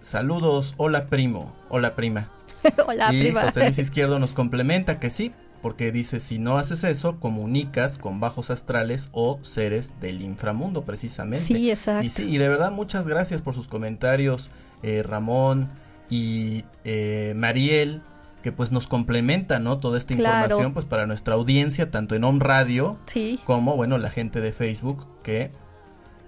saludos, 0.00 0.74
hola 0.76 1.06
primo, 1.06 1.54
hola 1.68 1.94
prima. 1.94 2.30
hola 2.86 3.12
y 3.12 3.22
prima. 3.22 3.42
José 3.44 3.64
Luis 3.64 3.78
Izquierdo 3.80 4.18
nos 4.18 4.32
complementa 4.32 4.98
que 4.98 5.10
sí, 5.10 5.32
porque 5.62 5.92
dice, 5.92 6.20
si 6.20 6.38
no 6.38 6.58
haces 6.58 6.84
eso, 6.84 7.18
comunicas 7.18 7.96
con 7.96 8.20
bajos 8.20 8.50
astrales 8.50 9.08
o 9.12 9.38
seres 9.42 9.92
del 10.00 10.22
inframundo, 10.22 10.84
precisamente. 10.84 11.44
Sí, 11.44 11.70
exacto. 11.70 12.04
Y 12.04 12.10
sí, 12.10 12.34
y 12.34 12.38
de 12.38 12.48
verdad 12.48 12.72
muchas 12.72 13.06
gracias 13.06 13.42
por 13.42 13.54
sus 13.54 13.68
comentarios, 13.68 14.50
eh, 14.82 15.02
Ramón 15.02 15.70
y 16.08 16.64
eh, 16.84 17.34
Mariel, 17.36 18.02
que 18.42 18.52
pues 18.52 18.70
nos 18.70 18.86
complementan, 18.86 19.64
¿no? 19.64 19.78
Toda 19.78 19.98
esta 19.98 20.14
información, 20.14 20.72
pues 20.72 20.86
para 20.86 21.06
nuestra 21.06 21.34
audiencia, 21.34 21.90
tanto 21.90 22.14
en 22.14 22.24
On 22.24 22.38
Radio, 22.40 22.96
sí. 23.06 23.40
como, 23.44 23.74
bueno, 23.76 23.98
la 23.98 24.10
gente 24.10 24.40
de 24.40 24.52
Facebook 24.52 25.06
que 25.22 25.50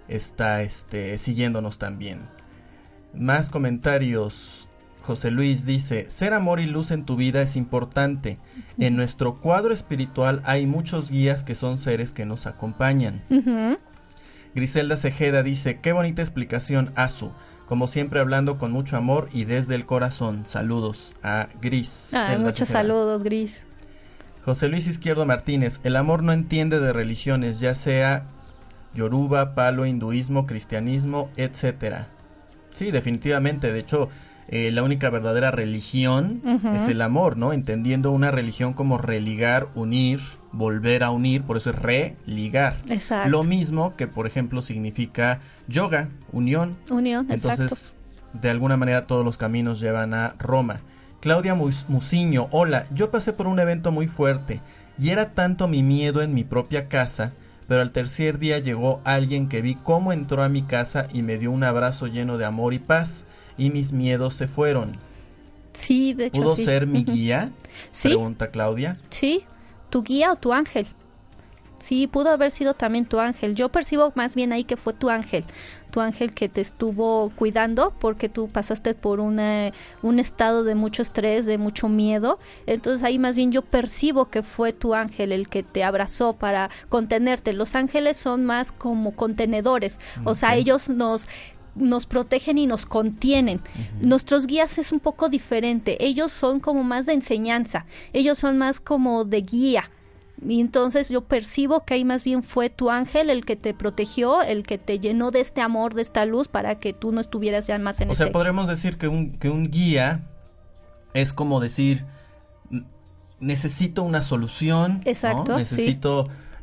está 0.08 0.62
este, 0.62 1.16
siguiéndonos 1.18 1.78
también. 1.78 2.22
Más 3.14 3.50
comentarios. 3.50 4.67
José 5.08 5.30
Luis 5.30 5.64
dice, 5.64 6.04
ser 6.10 6.34
amor 6.34 6.60
y 6.60 6.66
luz 6.66 6.90
en 6.90 7.06
tu 7.06 7.16
vida 7.16 7.40
es 7.40 7.56
importante. 7.56 8.36
En 8.76 8.94
nuestro 8.94 9.36
cuadro 9.36 9.72
espiritual 9.72 10.42
hay 10.44 10.66
muchos 10.66 11.10
guías 11.10 11.42
que 11.42 11.54
son 11.54 11.78
seres 11.78 12.12
que 12.12 12.26
nos 12.26 12.46
acompañan. 12.46 13.22
Griselda 14.54 14.98
Cejeda 14.98 15.42
dice, 15.42 15.80
qué 15.80 15.92
bonita 15.92 16.20
explicación, 16.20 16.92
Azu. 16.94 17.32
Como 17.64 17.86
siempre 17.86 18.20
hablando 18.20 18.58
con 18.58 18.70
mucho 18.70 18.98
amor 18.98 19.30
y 19.32 19.46
desde 19.46 19.76
el 19.76 19.86
corazón. 19.86 20.44
Saludos 20.44 21.14
a 21.22 21.48
Gris. 21.62 22.10
Ah, 22.12 22.36
muchos 22.38 22.68
saludos, 22.68 23.22
Gris. 23.22 23.62
José 24.44 24.68
Luis 24.68 24.86
Izquierdo 24.86 25.24
Martínez, 25.24 25.80
el 25.84 25.96
amor 25.96 26.22
no 26.22 26.34
entiende 26.34 26.80
de 26.80 26.92
religiones, 26.92 27.60
ya 27.60 27.72
sea 27.72 28.24
yoruba, 28.92 29.54
palo, 29.54 29.86
hinduismo, 29.86 30.46
cristianismo, 30.46 31.30
etcétera. 31.38 32.08
Sí, 32.74 32.90
definitivamente. 32.90 33.72
De 33.72 33.80
hecho, 33.80 34.10
eh, 34.48 34.70
la 34.70 34.82
única 34.82 35.10
verdadera 35.10 35.50
religión 35.50 36.42
es 36.74 36.88
el 36.88 37.02
amor, 37.02 37.36
¿no? 37.36 37.52
Entendiendo 37.52 38.10
una 38.10 38.30
religión 38.30 38.72
como 38.72 38.96
religar, 38.98 39.68
unir, 39.74 40.20
volver 40.52 41.04
a 41.04 41.10
unir, 41.10 41.42
por 41.42 41.58
eso 41.58 41.70
es 41.70 41.76
religar. 41.76 42.76
Exacto. 42.88 43.28
Lo 43.28 43.44
mismo 43.44 43.94
que, 43.94 44.06
por 44.06 44.26
ejemplo, 44.26 44.62
significa 44.62 45.40
yoga, 45.66 46.08
unión. 46.32 46.76
Unión, 46.90 47.26
Entonces, 47.30 47.96
de 48.32 48.50
alguna 48.50 48.76
manera 48.76 49.06
todos 49.06 49.24
los 49.24 49.36
caminos 49.36 49.80
llevan 49.80 50.14
a 50.14 50.34
Roma. 50.38 50.80
Claudia 51.20 51.54
Musiño, 51.54 52.48
hola, 52.50 52.86
yo 52.94 53.10
pasé 53.10 53.32
por 53.32 53.48
un 53.48 53.58
evento 53.58 53.92
muy 53.92 54.06
fuerte 54.06 54.62
y 54.98 55.10
era 55.10 55.34
tanto 55.34 55.68
mi 55.68 55.82
miedo 55.82 56.22
en 56.22 56.32
mi 56.32 56.44
propia 56.44 56.88
casa 56.88 57.32
pero 57.68 57.82
al 57.82 57.92
tercer 57.92 58.38
día 58.38 58.58
llegó 58.58 59.00
alguien 59.04 59.48
que 59.48 59.60
vi 59.60 59.74
cómo 59.74 60.12
entró 60.12 60.42
a 60.42 60.48
mi 60.48 60.62
casa 60.62 61.06
y 61.12 61.22
me 61.22 61.36
dio 61.36 61.52
un 61.52 61.62
abrazo 61.62 62.06
lleno 62.06 62.38
de 62.38 62.46
amor 62.46 62.72
y 62.72 62.78
paz 62.78 63.26
y 63.58 63.70
mis 63.70 63.92
miedos 63.92 64.34
se 64.34 64.48
fueron. 64.48 64.96
Sí, 65.74 66.14
de 66.14 66.26
hecho. 66.26 66.40
¿Pudo 66.40 66.56
sí. 66.56 66.64
ser 66.64 66.86
mi 66.86 67.04
guía? 67.04 67.50
sí. 67.90 68.08
Pregunta 68.08 68.50
Claudia. 68.50 68.96
Sí, 69.10 69.44
tu 69.90 70.02
guía 70.02 70.32
o 70.32 70.36
tu 70.36 70.52
ángel. 70.52 70.86
Sí, 71.80 72.08
pudo 72.08 72.30
haber 72.30 72.50
sido 72.50 72.74
también 72.74 73.06
tu 73.06 73.20
ángel. 73.20 73.54
Yo 73.54 73.68
percibo 73.68 74.12
más 74.16 74.34
bien 74.34 74.52
ahí 74.52 74.64
que 74.64 74.76
fue 74.76 74.92
tu 74.92 75.10
ángel. 75.10 75.44
Tu 75.92 76.00
ángel 76.00 76.34
que 76.34 76.48
te 76.48 76.60
estuvo 76.60 77.30
cuidando 77.36 77.94
porque 77.98 78.28
tú 78.28 78.48
pasaste 78.48 78.94
por 78.94 79.20
una, 79.20 79.72
un 80.02 80.18
estado 80.18 80.64
de 80.64 80.74
mucho 80.74 81.02
estrés, 81.02 81.46
de 81.46 81.56
mucho 81.56 81.88
miedo. 81.88 82.40
Entonces 82.66 83.04
ahí 83.04 83.18
más 83.18 83.36
bien 83.36 83.52
yo 83.52 83.62
percibo 83.62 84.28
que 84.28 84.42
fue 84.42 84.72
tu 84.72 84.94
ángel 84.94 85.30
el 85.30 85.48
que 85.48 85.62
te 85.62 85.84
abrazó 85.84 86.34
para 86.34 86.68
contenerte. 86.88 87.52
Los 87.52 87.76
ángeles 87.76 88.16
son 88.16 88.44
más 88.44 88.72
como 88.72 89.12
contenedores. 89.12 90.00
O 90.24 90.34
sea, 90.34 90.56
ellos 90.56 90.88
nos 90.88 91.26
nos 91.78 92.06
protegen 92.06 92.58
y 92.58 92.66
nos 92.66 92.86
contienen. 92.86 93.60
Nuestros 94.00 94.46
guías 94.46 94.78
es 94.78 94.92
un 94.92 95.00
poco 95.00 95.28
diferente. 95.28 96.04
Ellos 96.04 96.32
son 96.32 96.60
como 96.60 96.82
más 96.84 97.06
de 97.06 97.14
enseñanza. 97.14 97.86
Ellos 98.12 98.38
son 98.38 98.58
más 98.58 98.80
como 98.80 99.24
de 99.24 99.42
guía. 99.42 99.90
Y 100.46 100.60
entonces 100.60 101.08
yo 101.08 101.22
percibo 101.22 101.84
que 101.84 101.94
ahí 101.94 102.04
más 102.04 102.22
bien 102.22 102.44
fue 102.44 102.70
tu 102.70 102.90
ángel 102.90 103.28
el 103.28 103.44
que 103.44 103.56
te 103.56 103.74
protegió, 103.74 104.40
el 104.42 104.62
que 104.62 104.78
te 104.78 105.00
llenó 105.00 105.32
de 105.32 105.40
este 105.40 105.60
amor, 105.60 105.94
de 105.94 106.02
esta 106.02 106.24
luz, 106.26 106.46
para 106.46 106.78
que 106.78 106.92
tú 106.92 107.10
no 107.10 107.20
estuvieras 107.20 107.66
ya 107.66 107.76
más 107.78 108.00
en 108.00 108.08
O 108.08 108.12
este... 108.12 108.24
sea, 108.24 108.32
podremos 108.32 108.68
decir 108.68 108.98
que 108.98 109.08
un, 109.08 109.32
que 109.32 109.50
un 109.50 109.68
guía 109.70 110.22
es 111.12 111.32
como 111.32 111.58
decir, 111.58 112.04
"N- 112.70 112.84
necesito 113.40 114.04
una 114.04 114.22
solución. 114.22 115.00
¿no? 115.04 115.10
Exacto, 115.10 115.58
sí. 115.64 115.98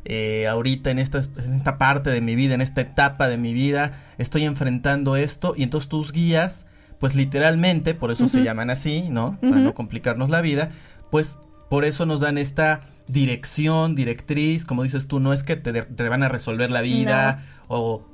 Eh, 0.08 0.46
ahorita 0.46 0.92
en 0.92 1.00
esta, 1.00 1.18
en 1.18 1.54
esta 1.54 1.78
parte 1.78 2.10
de 2.10 2.20
mi 2.20 2.36
vida, 2.36 2.54
en 2.54 2.60
esta 2.60 2.80
etapa 2.80 3.26
de 3.26 3.38
mi 3.38 3.52
vida, 3.52 4.04
estoy 4.18 4.44
enfrentando 4.44 5.16
esto 5.16 5.54
y 5.56 5.64
entonces 5.64 5.88
tus 5.88 6.12
guías, 6.12 6.66
pues 7.00 7.16
literalmente, 7.16 7.92
por 7.92 8.12
eso 8.12 8.28
se 8.28 8.44
llaman 8.44 8.70
así, 8.70 9.08
¿no? 9.10 9.36
Para 9.40 9.56
no 9.56 9.74
complicarnos 9.74 10.30
la 10.30 10.40
vida, 10.40 10.70
pues 11.10 11.38
por 11.68 11.84
eso 11.84 12.06
nos 12.06 12.20
dan 12.20 12.38
esta 12.38 12.82
dirección, 13.08 13.96
directriz, 13.96 14.64
como 14.64 14.84
dices 14.84 15.08
tú, 15.08 15.18
no 15.18 15.32
es 15.32 15.42
que 15.42 15.56
te 15.56 16.08
van 16.08 16.22
a 16.22 16.28
resolver 16.28 16.70
la 16.70 16.82
vida 16.82 17.42
o 17.66 18.04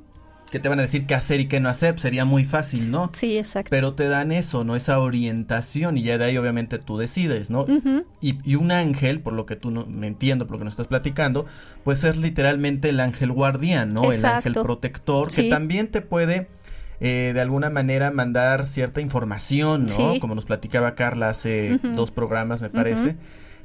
que 0.53 0.61
te 0.61 0.69
van 0.69 0.79
a 0.81 0.83
decir 0.83 1.07
qué 1.07 1.15
hacer 1.15 1.41
y 1.41 1.47
qué 1.47 1.61
no 1.61 1.71
hacer, 1.71 1.99
sería 1.99 2.27
muy 2.27 2.45
fácil, 2.45 2.91
¿no? 2.91 3.11
Sí, 3.15 3.39
exacto. 3.39 3.71
Pero 3.71 3.95
te 3.95 4.07
dan 4.07 4.33
eso, 4.33 4.65
¿no? 4.65 4.77
Esa 4.77 4.99
orientación 4.99 5.97
y 5.97 6.03
ya 6.03 6.19
de 6.19 6.27
ahí 6.27 6.37
obviamente 6.37 6.79
tú 6.79 6.99
decides, 6.99 7.49
¿no? 7.49 7.65
Y, 8.21 8.39
y 8.45 8.57
un 8.57 8.71
ángel, 8.71 9.21
por 9.21 9.33
lo 9.33 9.47
que 9.47 9.57
tú 9.57 9.71
no, 9.71 9.87
me 9.87 10.07
entiendo, 10.07 10.47
por 10.47 10.53
lo 10.53 10.59
que 10.59 10.65
nos 10.67 10.75
estás 10.75 10.89
platicando, 10.89 11.47
pues 11.85 12.05
es 12.05 12.19
literalmente 12.19 12.91
el 12.91 13.01
ángel 13.01 13.33
guardián, 13.33 13.95
¿no? 13.95 14.13
El 14.13 14.23
ángel 14.27 14.53
protector, 14.53 15.33
que 15.33 15.45
también 15.45 15.89
te 15.89 16.03
puede 16.03 16.49
eh, 17.01 17.33
de 17.33 17.41
alguna 17.41 17.71
manera 17.71 18.11
mandar 18.11 18.67
cierta 18.67 19.01
información, 19.01 19.87
¿no? 19.87 20.13
Sí. 20.13 20.21
Como 20.21 20.35
nos 20.35 20.45
platicaba 20.45 20.95
Carla 20.95 21.31
hace 21.31 21.81
dos 21.95 22.11
programas, 22.11 22.61
me 22.61 22.69
parece. 22.69 23.17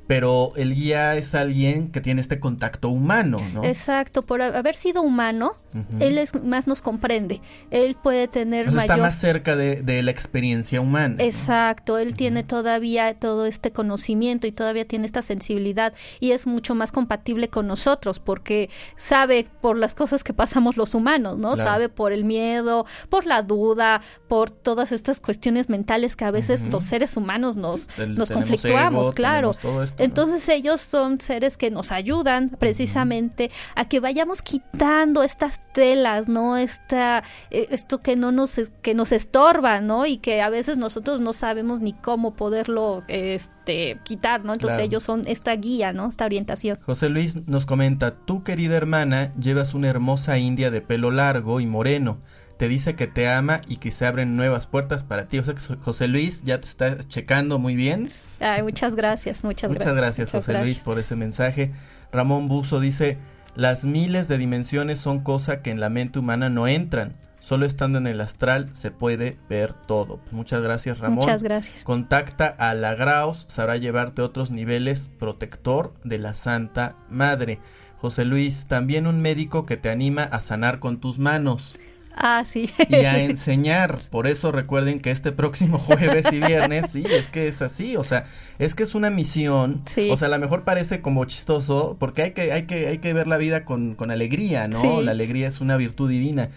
Pero 0.08 0.54
el 0.56 0.74
guía 0.74 1.16
es 1.16 1.36
alguien 1.36 1.92
que 1.92 2.00
tiene 2.02 2.22
este 2.22 2.40
contacto 2.40 2.90
humano, 2.90 3.38
¿no? 3.54 3.64
Exacto, 3.66 4.22
por 4.22 4.42
ha- 4.42 4.58
haber 4.58 4.74
sido 4.76 5.02
humano, 5.02 5.56
él 6.00 6.18
es 6.18 6.34
más 6.44 6.66
nos 6.66 6.82
comprende. 6.82 7.40
Él 7.70 7.96
puede 8.02 8.28
tener 8.28 8.62
Entonces 8.68 8.76
mayor 8.88 8.96
está 8.98 9.08
más 9.08 9.20
cerca 9.20 9.56
de, 9.56 9.82
de 9.84 10.02
la 10.02 10.10
experiencia 10.12 10.82
humana. 10.82 11.16
¿no? 11.20 11.24
Exacto, 11.24 11.98
él 12.00 12.16
tiene 12.16 12.44
todavía 12.44 13.14
todo 13.20 13.46
este 13.46 13.72
conocimiento 13.72 14.48
y 14.48 14.52
todavía 14.52 14.88
tiene 14.88 15.06
esta 15.06 15.22
sensibilidad 15.22 15.94
y 16.20 16.32
es 16.32 16.48
mucho 16.48 16.74
más 16.74 16.92
compatible 16.92 17.50
con 17.50 17.68
nosotros 17.68 18.20
porque 18.20 18.70
sabe 18.96 19.48
por 19.62 19.78
las 19.78 19.94
cosas 19.94 20.24
que 20.24 20.34
pasamos 20.34 20.78
los 20.78 20.96
humanos, 20.96 21.38
¿no? 21.38 21.54
Claro. 21.54 21.70
Sabe 21.70 21.90
por 21.90 22.12
el 22.14 22.24
miedo, 22.24 22.86
por 23.10 23.26
la 23.26 23.42
duda, 23.44 24.02
por 24.28 24.50
todas 24.50 24.92
estas 24.92 25.20
cuestiones 25.20 25.70
mentales 25.70 26.16
que 26.16 26.26
a 26.26 26.32
veces 26.32 26.66
los 26.66 26.84
seres 26.86 27.18
humanos 27.18 27.56
nos, 27.58 27.88
El- 28.00 28.16
nos 28.16 28.32
conflictuamos, 28.32 29.08
ego, 29.08 29.14
claro. 29.14 29.54
todo 29.62 29.84
esto. 29.84 29.97
Entonces 29.98 30.48
ellos 30.50 30.82
son 30.82 31.20
seres 31.20 31.58
que 31.58 31.72
nos 31.72 31.92
ayudan 31.92 32.50
precisamente 32.50 33.52
a 33.76 33.86
que 33.86 34.00
vayamos 34.00 34.42
quitando 34.42 35.24
estas 35.24 35.62
telas, 35.74 36.28
¿no? 36.28 36.58
Esta, 36.58 37.24
eh, 37.52 37.68
esto 37.72 38.02
que 38.02 38.16
no 38.16 38.32
nos, 38.32 38.60
que 38.82 38.94
nos 38.94 39.12
estorba, 39.12 39.82
¿no? 39.82 40.06
Y 40.06 40.18
que 40.18 40.42
a 40.42 40.50
veces 40.50 40.78
nosotros 40.78 41.20
no 41.22 41.34
sabemos 41.34 41.80
ni 41.80 41.94
cómo 41.94 42.36
poderlo, 42.36 43.04
este, 43.08 44.00
quitar, 44.04 44.44
¿no? 44.44 44.54
Entonces 44.54 44.78
Claro. 44.78 44.86
ellos 44.86 45.04
son 45.04 45.24
esta 45.28 45.56
guía, 45.56 45.94
¿no? 45.94 46.08
Esta 46.08 46.26
orientación. 46.26 46.78
José 46.86 47.10
Luis 47.10 47.48
nos 47.48 47.66
comenta, 47.66 48.16
tu 48.26 48.44
querida 48.44 48.76
hermana 48.78 49.34
llevas 49.36 49.74
una 49.74 49.90
hermosa 49.90 50.38
india 50.38 50.72
de 50.72 50.82
pelo 50.82 51.12
largo 51.12 51.60
y 51.60 51.66
moreno. 51.66 52.20
Te 52.58 52.68
dice 52.68 52.96
que 52.96 53.06
te 53.06 53.28
ama 53.30 53.62
y 53.68 53.78
que 53.78 53.92
se 53.92 54.06
abren 54.06 54.36
nuevas 54.36 54.66
puertas 54.66 55.04
para 55.04 55.28
ti. 55.28 55.38
O 55.38 55.46
sea 55.46 55.54
que 55.54 55.62
José 55.80 56.08
Luis 56.08 56.44
ya 56.44 56.60
te 56.60 56.68
está 56.68 56.98
checando 57.08 57.60
muy 57.60 57.76
bien. 57.76 58.12
Ay, 58.40 58.64
muchas 58.64 58.96
gracias, 58.96 59.44
muchas, 59.44 59.70
Muchas 59.70 59.96
gracias, 59.96 60.28
muchas 60.28 60.46
José 60.46 60.54
Luis, 60.54 60.66
gracias. 60.66 60.86
por 60.86 61.00
ese 61.00 61.16
mensaje. 61.16 61.72
Ramón 62.12 62.48
Buzo 62.48 62.80
dice, 62.80 63.18
las 63.56 63.86
miles 63.86 64.28
de 64.28 64.38
dimensiones 64.38 65.00
son 65.00 65.22
cosa 65.22 65.62
que 65.62 65.72
en 65.72 65.80
la 65.80 65.90
mente 65.90 66.20
humana 66.20 66.50
no 66.50 66.68
entran. 66.68 67.16
Solo 67.40 67.66
estando 67.66 67.98
en 67.98 68.08
el 68.08 68.20
astral 68.20 68.70
se 68.74 68.92
puede 68.92 69.38
ver 69.48 69.74
todo. 69.74 70.18
Pues 70.18 70.34
muchas 70.34 70.62
gracias, 70.62 71.00
Ramón. 71.00 71.20
Muchas 71.20 71.44
gracias. 71.44 71.84
Contacta 71.84 72.48
a 72.48 72.74
la 72.74 72.96
Graus, 72.96 73.46
sabrá 73.48 73.78
llevarte 73.78 74.22
a 74.22 74.26
otros 74.26 74.52
niveles 74.52 75.10
protector 75.20 75.94
de 76.04 76.18
la 76.18 76.34
Santa 76.34 76.96
Madre. 77.10 77.60
José 77.98 78.26
Luis, 78.26 78.66
también 78.68 79.08
un 79.08 79.22
médico 79.22 79.66
que 79.66 79.78
te 79.78 79.90
anima 79.90 80.24
a 80.24 80.40
sanar 80.40 80.80
con 80.80 81.00
tus 81.00 81.20
manos. 81.20 81.78
Ah, 82.20 82.44
sí. 82.46 82.70
y 82.90 82.96
a 82.96 83.22
enseñar. 83.24 84.00
Por 84.10 84.26
eso 84.28 84.52
recuerden 84.52 85.00
que 85.00 85.12
este 85.12 85.32
próximo 85.32 85.78
jueves 85.80 86.26
y 86.34 86.40
viernes, 86.40 86.92
sí, 86.92 87.04
es 87.10 87.28
que 87.30 87.48
es 87.48 87.62
así, 87.62 87.96
o 87.96 88.04
sea, 88.04 88.26
es 88.58 88.74
que 88.74 88.84
es 88.84 88.96
una 88.96 89.10
misión. 89.12 89.84
Sí. 89.86 90.10
O 90.12 90.18
sea, 90.18 90.28
a 90.28 90.32
lo 90.32 90.40
mejor 90.40 90.64
parece 90.64 91.02
como 91.02 91.24
chistoso, 91.26 91.96
porque 92.00 92.24
hay 92.24 92.32
que, 92.32 92.52
hay 92.52 92.64
que, 92.64 92.88
hay 92.88 92.98
que 92.98 93.14
ver 93.14 93.28
la 93.28 93.38
vida 93.38 93.66
con, 93.66 93.94
con 93.96 94.10
alegría, 94.12 94.68
¿no? 94.68 94.82
Sí. 94.82 94.88
La 95.04 95.12
alegría 95.12 95.48
es 95.48 95.62
una 95.62 95.78
virtud 95.78 96.10
divina, 96.10 96.50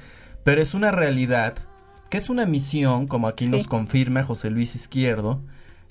pero 0.45 0.63
es 0.63 0.73
una 0.75 0.91
realidad 0.91 1.55
que 2.09 2.17
es 2.19 2.31
una 2.31 2.47
misión, 2.47 3.07
como 3.07 3.29
aquí 3.29 3.45
Sí. 3.45 3.51
nos 3.51 3.69
confirma 3.69 4.25
José 4.25 4.51
Luis 4.51 4.75
Izquierdo, 4.75 5.41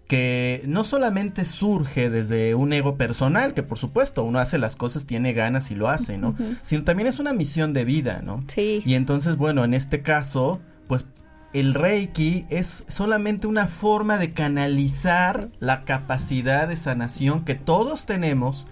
que 0.09 0.63
no 0.65 0.83
solamente 0.83 1.45
surge 1.45 2.09
desde 2.09 2.55
un 2.55 2.73
ego 2.73 2.97
personal, 2.97 3.53
que 3.53 3.61
por 3.61 3.77
supuesto 3.77 4.23
uno 4.23 4.39
hace 4.39 4.57
las 4.57 4.75
cosas, 4.75 5.05
tiene 5.05 5.33
ganas 5.33 5.69
y 5.69 5.75
lo 5.75 5.87
hace, 5.87 6.17
¿no? 6.17 6.35
Sino 6.63 6.83
también 6.83 7.05
es 7.07 7.19
una 7.19 7.31
misión 7.31 7.73
de 7.73 7.85
vida, 7.85 8.21
¿no? 8.23 8.43
Sí. 8.47 8.81
Y 8.83 8.95
entonces, 8.95 9.37
bueno, 9.37 9.63
en 9.63 9.75
este 9.75 10.01
caso, 10.01 10.61
pues 10.87 11.05
el 11.53 11.75
Reiki 11.75 12.47
es 12.49 12.85
solamente 12.87 13.45
una 13.45 13.67
forma 13.67 14.17
de 14.17 14.31
canalizar 14.31 15.49
la 15.59 15.85
capacidad 15.85 16.67
de 16.67 16.75
sanación 16.75 17.45
que 17.45 17.53
todos 17.53 18.07
tenemos 18.07 18.65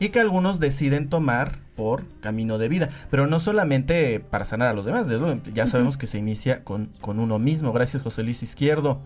y 0.00 0.08
que 0.08 0.18
algunos 0.18 0.58
deciden 0.58 1.08
tomar 1.08 1.60
por 1.76 2.04
camino 2.18 2.58
de 2.58 2.68
vida. 2.68 2.88
Pero 3.12 3.28
no 3.28 3.38
solamente 3.38 4.18
para 4.18 4.44
sanar 4.44 4.66
a 4.66 4.74
los 4.74 4.86
demás, 4.86 5.06
ya 5.54 5.68
sabemos 5.68 5.96
que 5.96 6.08
se 6.08 6.18
inicia 6.18 6.64
con, 6.64 6.86
con 7.00 7.20
uno 7.20 7.38
mismo. 7.38 7.72
Gracias, 7.72 8.02
José 8.02 8.24
Luis 8.24 8.42
Izquierdo. 8.42 9.00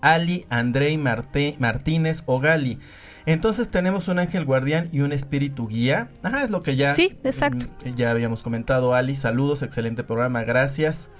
Ali 0.00 0.46
Andrei 0.50 0.96
Marte- 0.98 1.56
Martínez 1.58 2.22
Ogali. 2.26 2.78
Entonces 3.26 3.68
tenemos 3.68 4.06
un 4.08 4.18
ángel 4.20 4.44
guardián 4.44 4.88
y 4.92 5.00
un 5.00 5.12
espíritu 5.12 5.66
guía. 5.66 6.08
Ajá, 6.22 6.44
es 6.44 6.50
lo 6.50 6.62
que 6.62 6.76
ya. 6.76 6.94
Sí, 6.94 7.18
exacto. 7.24 7.66
mm, 7.84 7.90
Ya 7.96 8.10
habíamos 8.10 8.42
comentado, 8.42 8.94
Ali. 8.94 9.16
Saludos, 9.16 9.62
excelente 9.62 10.04
programa, 10.04 10.44
gracias. 10.44 11.10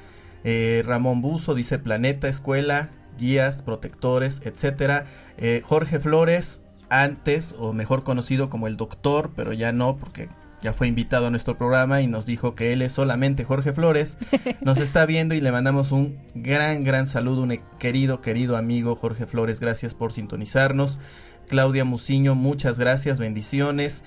Eh, 0.44 0.84
Ramón 0.86 1.20
Buzo 1.20 1.54
dice 1.56 1.80
planeta, 1.80 2.28
escuela, 2.28 2.90
guías, 3.18 3.62
protectores, 3.62 4.40
etcétera. 4.44 5.06
Eh, 5.38 5.62
Jorge 5.64 5.98
Flores, 5.98 6.60
antes 6.88 7.56
o 7.58 7.72
mejor 7.72 8.04
conocido 8.04 8.48
como 8.50 8.68
el 8.68 8.76
doctor, 8.76 9.32
pero 9.34 9.52
ya 9.52 9.72
no 9.72 9.96
porque 9.96 10.28
ya 10.66 10.72
fue 10.72 10.88
invitado 10.88 11.28
a 11.28 11.30
nuestro 11.30 11.56
programa 11.56 12.02
y 12.02 12.08
nos 12.08 12.26
dijo 12.26 12.56
que 12.56 12.72
él 12.72 12.82
es 12.82 12.90
solamente 12.90 13.44
Jorge 13.44 13.72
Flores. 13.72 14.18
Nos 14.62 14.78
está 14.78 15.06
viendo 15.06 15.36
y 15.36 15.40
le 15.40 15.52
mandamos 15.52 15.92
un 15.92 16.18
gran, 16.34 16.82
gran 16.82 17.06
saludo, 17.06 17.42
un 17.42 17.60
querido, 17.78 18.20
querido 18.20 18.56
amigo 18.56 18.96
Jorge 18.96 19.26
Flores, 19.26 19.60
gracias 19.60 19.94
por 19.94 20.10
sintonizarnos. 20.10 20.98
Claudia 21.46 21.84
Muciño, 21.84 22.34
muchas 22.34 22.80
gracias, 22.80 23.20
bendiciones. 23.20 24.02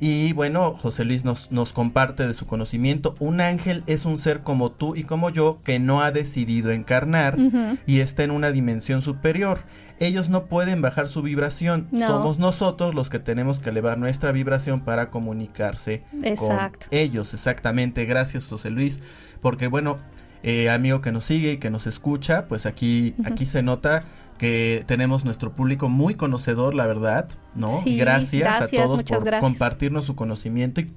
Y 0.00 0.34
bueno, 0.34 0.74
José 0.74 1.06
Luis 1.06 1.24
nos, 1.24 1.50
nos 1.50 1.72
comparte 1.72 2.26
de 2.26 2.34
su 2.34 2.46
conocimiento. 2.46 3.14
Un 3.18 3.40
ángel 3.40 3.82
es 3.86 4.04
un 4.04 4.18
ser 4.18 4.40
como 4.40 4.70
tú 4.70 4.94
y 4.94 5.04
como 5.04 5.30
yo 5.30 5.60
que 5.64 5.78
no 5.78 6.02
ha 6.02 6.12
decidido 6.12 6.72
encarnar 6.72 7.38
y 7.86 8.00
está 8.00 8.22
en 8.22 8.32
una 8.32 8.52
dimensión 8.52 9.00
superior. 9.00 9.60
Ellos 10.02 10.28
no 10.28 10.46
pueden 10.46 10.82
bajar 10.82 11.08
su 11.08 11.22
vibración. 11.22 11.86
No. 11.92 12.06
Somos 12.06 12.38
nosotros 12.38 12.94
los 12.94 13.08
que 13.08 13.18
tenemos 13.18 13.60
que 13.60 13.70
elevar 13.70 13.98
nuestra 13.98 14.32
vibración 14.32 14.80
para 14.80 15.10
comunicarse 15.10 16.02
Exacto. 16.22 16.86
con 16.88 16.98
ellos. 16.98 17.34
Exactamente. 17.34 18.04
Gracias, 18.04 18.46
José 18.48 18.70
Luis. 18.70 19.00
Porque 19.40 19.68
bueno, 19.68 19.98
eh, 20.42 20.70
amigo 20.70 21.00
que 21.00 21.12
nos 21.12 21.24
sigue 21.24 21.52
y 21.52 21.58
que 21.58 21.70
nos 21.70 21.86
escucha, 21.86 22.46
pues 22.48 22.66
aquí, 22.66 23.14
aquí 23.24 23.46
se 23.46 23.62
nota 23.62 24.04
que 24.38 24.82
tenemos 24.88 25.24
nuestro 25.24 25.52
público 25.52 25.88
muy 25.88 26.16
conocedor, 26.16 26.74
la 26.74 26.84
verdad, 26.86 27.28
¿no? 27.54 27.80
Sí, 27.82 27.96
gracias, 27.96 28.42
gracias, 28.42 28.82
a 28.82 28.84
todos 28.86 29.02
por 29.04 29.24
gracias. 29.24 29.40
compartirnos 29.40 30.04
su 30.04 30.16
conocimiento 30.16 30.80
y, 30.80 30.90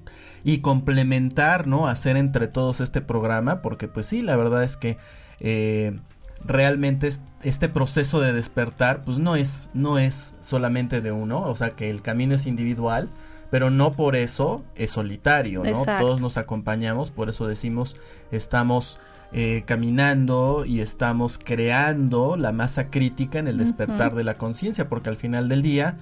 y 0.43 0.59
complementar, 0.59 1.67
¿no? 1.67 1.87
Hacer 1.87 2.17
entre 2.17 2.47
todos 2.47 2.81
este 2.81 3.01
programa, 3.01 3.61
porque 3.61 3.87
pues 3.87 4.07
sí, 4.07 4.23
la 4.23 4.35
verdad 4.35 4.63
es 4.63 4.77
que 4.77 4.97
eh, 5.39 5.99
realmente 6.45 7.07
es- 7.07 7.21
este 7.43 7.69
proceso 7.69 8.19
de 8.19 8.33
despertar, 8.33 9.03
pues 9.03 9.17
no 9.17 9.35
es, 9.35 9.69
no 9.73 9.97
es 9.99 10.35
solamente 10.41 11.01
de 11.01 11.11
uno, 11.11 11.41
o 11.41 11.55
sea 11.55 11.71
que 11.71 11.89
el 11.89 12.01
camino 12.01 12.35
es 12.35 12.45
individual, 12.45 13.09
pero 13.51 13.69
no 13.69 13.93
por 13.93 14.15
eso 14.15 14.63
es 14.75 14.91
solitario, 14.91 15.63
¿no? 15.63 15.69
Exacto. 15.69 16.05
Todos 16.05 16.21
nos 16.21 16.37
acompañamos, 16.37 17.11
por 17.11 17.29
eso 17.29 17.47
decimos, 17.47 17.95
estamos 18.31 18.99
eh, 19.31 19.63
caminando 19.65 20.63
y 20.65 20.79
estamos 20.81 21.37
creando 21.37 22.37
la 22.37 22.51
masa 22.51 22.89
crítica 22.89 23.39
en 23.39 23.47
el 23.47 23.57
despertar 23.57 24.15
de 24.15 24.23
la 24.23 24.35
conciencia, 24.35 24.87
porque 24.87 25.09
al 25.09 25.17
final 25.17 25.49
del 25.49 25.61
día, 25.61 25.97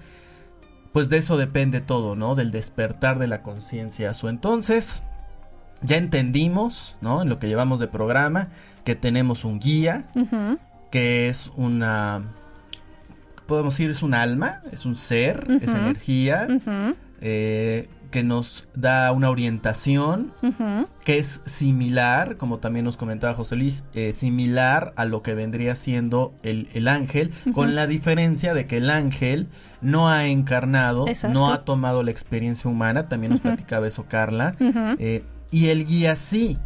pues 0.91 1.09
de 1.09 1.17
eso 1.17 1.37
depende 1.37 1.81
todo, 1.81 2.15
¿no? 2.15 2.35
Del 2.35 2.51
despertar 2.51 3.17
de 3.19 3.27
la 3.27 3.41
conciencia. 3.41 4.11
O 4.21 4.29
entonces, 4.29 5.03
ya 5.81 5.97
entendimos, 5.97 6.95
¿no? 7.01 7.23
En 7.23 7.29
lo 7.29 7.39
que 7.39 7.47
llevamos 7.47 7.79
de 7.79 7.87
programa, 7.87 8.49
que 8.84 8.95
tenemos 8.95 9.45
un 9.45 9.59
guía, 9.59 10.05
que 10.91 11.29
es 11.29 11.51
una, 11.55 12.21
podemos 13.47 13.73
decir, 13.73 13.89
es 13.89 14.03
un 14.03 14.13
alma, 14.13 14.61
es 14.71 14.86
un 14.86 14.95
ser, 14.95 15.47
es 15.61 15.69
energía, 15.73 16.47
eh, 17.21 17.89
que 18.11 18.23
nos 18.23 18.67
da 18.75 19.11
una 19.11 19.31
orientación, 19.31 20.34
que 21.03 21.17
es 21.17 21.41
similar, 21.45 22.38
como 22.38 22.59
también 22.59 22.86
nos 22.86 22.95
comentaba 22.95 23.34
José 23.34 23.55
Luis, 23.55 23.86
eh, 23.95 24.13
similar 24.13 24.93
a 24.97 25.05
lo 25.05 25.23
que 25.23 25.34
vendría 25.34 25.73
siendo 25.73 26.36
el, 26.43 26.67
el 26.75 26.88
ángel, 26.88 27.31
con 27.53 27.73
la 27.73 27.88
diferencia 27.88 28.53
de 28.53 28.67
que 28.67 28.77
el 28.77 28.91
ángel 28.91 29.47
no 29.81 30.09
ha 30.09 30.27
encarnado, 30.27 31.07
Exacto. 31.07 31.34
no 31.34 31.51
ha 31.51 31.65
tomado 31.65 32.03
la 32.03 32.11
experiencia 32.11 32.69
humana, 32.69 33.09
también 33.09 33.31
nos 33.31 33.41
platicaba 33.41 33.88
eso 33.88 34.05
Carla, 34.07 34.55
eh, 34.99 35.23
y 35.54 35.70
el 35.70 35.86
guía 35.86 36.16
sí. 36.16 36.58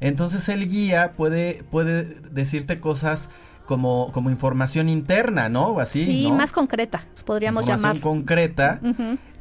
Entonces 0.00 0.48
el 0.48 0.68
guía 0.68 1.12
puede, 1.16 1.64
puede 1.70 2.04
decirte 2.30 2.78
cosas 2.80 3.28
como, 3.66 4.10
como 4.12 4.30
información 4.30 4.88
interna, 4.88 5.48
¿no? 5.48 5.66
O 5.66 5.80
Así, 5.80 6.04
sí, 6.04 6.28
¿no? 6.28 6.36
más 6.36 6.52
concreta, 6.52 7.04
podríamos 7.26 7.64
información 7.64 7.94
llamar. 7.94 8.00
concreta 8.00 8.80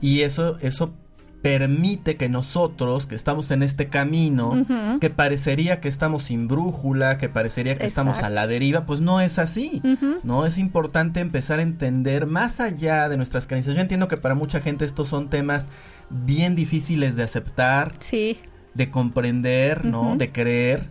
y 0.02 0.22
eso, 0.22 0.58
eso 0.62 0.94
permite 1.44 2.18
que 2.18 2.30
nosotros, 2.30 3.08
que 3.08 3.16
estamos 3.16 3.50
en 3.52 3.62
este 3.64 3.88
camino, 3.88 4.66
que 5.00 5.10
parecería 5.10 5.80
que 5.80 5.88
estamos 5.88 6.24
sin 6.24 6.48
brújula, 6.48 7.18
que 7.18 7.30
parecería 7.30 7.76
que 7.76 7.86
estamos 7.86 8.24
a 8.24 8.30
la 8.30 8.48
deriva, 8.48 8.86
pues 8.86 9.00
no 9.00 9.22
es 9.22 9.38
así. 9.40 9.82
No 10.24 10.46
es 10.48 10.58
importante 10.58 11.20
empezar 11.20 11.60
a 11.60 11.64
entender 11.64 12.26
más 12.26 12.60
allá 12.60 13.10
de 13.10 13.18
nuestras 13.18 13.46
creencias. 13.48 13.76
Yo 13.76 13.82
entiendo 13.82 14.08
que 14.08 14.18
para 14.18 14.34
mucha 14.36 14.60
gente 14.62 14.86
estos 14.86 15.08
son 15.08 15.30
temas 15.30 15.70
bien 16.10 16.56
difíciles 16.56 17.16
de 17.16 17.24
aceptar, 17.24 17.94
Sí, 18.00 18.38
de 18.74 18.90
comprender, 18.90 19.86
¿no? 19.86 20.16
De 20.16 20.32
creer. 20.32 20.88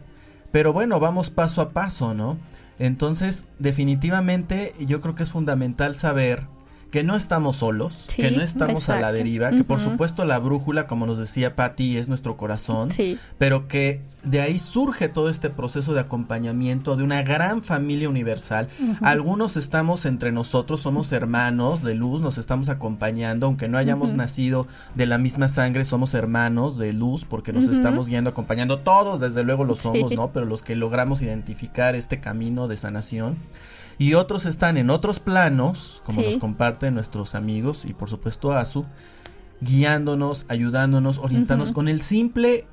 Pero 0.52 0.72
bueno, 0.72 1.00
vamos 1.00 1.30
paso 1.30 1.62
a 1.62 1.70
paso, 1.70 2.14
¿no? 2.14 2.36
Entonces, 2.78 3.46
definitivamente 3.58 4.72
yo 4.80 5.00
creo 5.00 5.14
que 5.14 5.22
es 5.22 5.32
fundamental 5.32 5.94
saber 5.94 6.44
que 6.91 7.05
no 7.05 7.14
estamos 7.16 7.57
solos, 7.57 8.05
Sí, 8.09 8.22
que 8.22 8.30
no 8.30 8.43
estamos 8.43 8.88
a 8.88 9.01
la 9.01 9.12
deriva, 9.12 9.51
que 9.51 9.64
por 9.64 9.78
supuesto 9.80 10.24
la 10.24 10.38
brújula, 10.38 10.86
como 10.86 11.07
nos 11.07 11.18
decía 11.18 11.55
Patti, 11.55 11.97
es 11.97 12.09
nuestro 12.09 12.36
corazón, 12.36 12.91
sí. 12.91 13.18
pero 13.38 13.68
que 13.68 14.01
de 14.24 14.41
ahí 14.43 14.59
surge 14.59 15.09
todo 15.09 15.30
este 15.30 15.49
proceso 15.51 15.95
de 15.95 16.01
acompañamiento 16.01 16.97
de 16.97 17.05
una 17.05 17.22
gran 17.22 17.62
familia 17.62 18.09
universal. 18.09 18.68
Algunos 19.01 19.57
estamos 19.57 20.05
entre 20.05 20.30
nosotros, 20.32 20.80
somos 20.80 21.11
hermanos 21.12 21.82
de 21.82 21.95
luz, 21.95 22.20
nos 22.20 22.36
estamos 22.36 22.68
acompañando, 22.68 23.47
aunque 23.47 23.68
no 23.68 23.78
hayamos 23.78 24.12
nacido 24.14 24.66
de 24.95 25.07
la 25.07 25.16
misma 25.16 25.49
sangre, 25.49 25.84
somos 25.84 26.12
hermanos 26.14 26.76
de 26.76 26.93
luz 26.93 27.24
porque 27.24 27.53
nos 27.53 27.68
estamos 27.68 28.09
guiando, 28.09 28.30
acompañando. 28.30 28.80
Todos, 28.80 29.20
desde 29.20 29.43
luego, 29.45 29.64
lo 29.64 29.74
somos, 29.76 30.11
Sí. 30.11 30.16
¿no? 30.16 30.32
Pero 30.32 30.45
los 30.45 30.62
que 30.62 30.74
logramos 30.76 31.22
identificar 31.22 31.95
este 31.95 32.20
camino 32.20 32.68
de 32.68 32.76
sanación. 32.76 33.36
Y 34.01 34.14
otros 34.14 34.46
están 34.46 34.78
en 34.78 34.88
otros 34.88 35.20
planos, 35.20 36.01
como 36.07 36.22
Sí. 36.22 36.26
nos 36.30 36.38
comparten 36.38 36.94
nuestros 36.94 37.34
amigos 37.34 37.84
y 37.84 37.92
por 37.92 38.09
supuesto 38.09 38.53
Azu, 38.53 38.86
guiándonos, 39.61 40.46
ayudándonos, 40.48 41.18
orientándonos 41.18 41.74
con 41.74 41.86
el 41.86 42.01
simple 42.01 42.66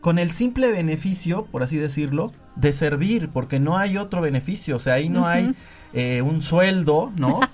con 0.00 0.18
el 0.18 0.30
simple 0.32 0.70
beneficio, 0.70 1.46
por 1.46 1.62
así 1.62 1.78
decirlo, 1.78 2.30
de 2.56 2.74
servir, 2.74 3.30
porque 3.32 3.58
no 3.58 3.78
hay 3.78 3.96
otro 3.96 4.20
beneficio, 4.20 4.76
o 4.76 4.78
sea, 4.78 4.94
ahí 4.94 5.08
no 5.08 5.26
hay 5.26 5.54
eh, 5.94 6.20
un 6.20 6.42
sueldo, 6.42 7.10
¿no? 7.16 7.40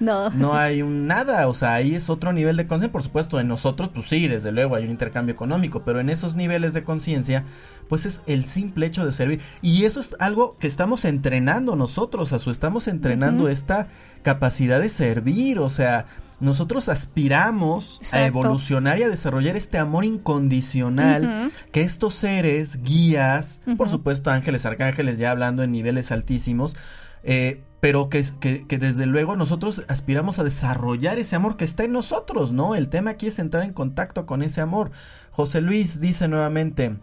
No. 0.00 0.30
No 0.30 0.54
hay 0.54 0.80
un 0.80 1.08
nada, 1.08 1.48
o 1.48 1.54
sea, 1.54 1.74
ahí 1.74 1.96
es 1.96 2.08
otro 2.08 2.32
nivel 2.32 2.56
de 2.56 2.68
conciencia, 2.68 2.92
por 2.92 3.02
supuesto, 3.02 3.40
en 3.40 3.48
nosotros, 3.48 3.90
pues 3.92 4.06
sí, 4.06 4.28
desde 4.28 4.52
luego 4.52 4.76
hay 4.76 4.84
un 4.84 4.90
intercambio 4.90 5.32
económico, 5.34 5.82
pero 5.84 5.98
en 5.98 6.08
esos 6.08 6.36
niveles 6.36 6.72
de 6.72 6.84
conciencia, 6.84 7.42
pues 7.88 8.06
es 8.06 8.20
el 8.26 8.44
simple 8.44 8.86
hecho 8.86 9.04
de 9.04 9.12
servir. 9.12 9.40
Y 9.62 9.84
eso 9.84 10.00
es 10.00 10.16
algo 10.18 10.56
que 10.58 10.66
estamos 10.66 11.04
entrenando 11.04 11.76
nosotros, 11.76 12.32
a 12.32 12.38
su 12.38 12.50
estamos 12.50 12.88
entrenando 12.88 13.48
esta 13.48 13.88
capacidad 14.22 14.80
de 14.80 14.88
servir, 14.88 15.58
o 15.58 15.68
sea, 15.68 16.06
nosotros 16.40 16.88
aspiramos 16.88 18.00
a 18.12 18.24
evolucionar 18.24 18.98
y 19.00 19.02
a 19.02 19.08
desarrollar 19.08 19.56
este 19.56 19.78
amor 19.78 20.04
incondicional 20.04 21.50
que 21.72 21.82
estos 21.82 22.14
seres, 22.14 22.82
guías, 22.82 23.60
por 23.76 23.88
supuesto 23.88 24.30
ángeles, 24.30 24.64
arcángeles, 24.64 25.18
ya 25.18 25.32
hablando 25.32 25.62
en 25.62 25.72
niveles 25.72 26.12
altísimos, 26.12 26.76
eh, 27.24 27.60
pero 27.80 28.08
que, 28.08 28.24
que, 28.40 28.66
que 28.66 28.78
desde 28.78 29.06
luego 29.06 29.34
nosotros 29.34 29.82
aspiramos 29.88 30.38
a 30.38 30.44
desarrollar 30.44 31.18
ese 31.18 31.36
amor 31.36 31.56
que 31.56 31.64
está 31.64 31.84
en 31.84 31.92
nosotros, 31.92 32.52
¿no? 32.52 32.76
El 32.76 32.88
tema 32.88 33.10
aquí 33.10 33.26
es 33.28 33.38
entrar 33.38 33.64
en 33.64 33.72
contacto 33.72 34.26
con 34.26 34.42
ese 34.42 34.60
amor. 34.60 34.90
José 35.30 35.60
Luis 35.60 36.00
dice 36.00 36.28
nuevamente, 36.28 36.96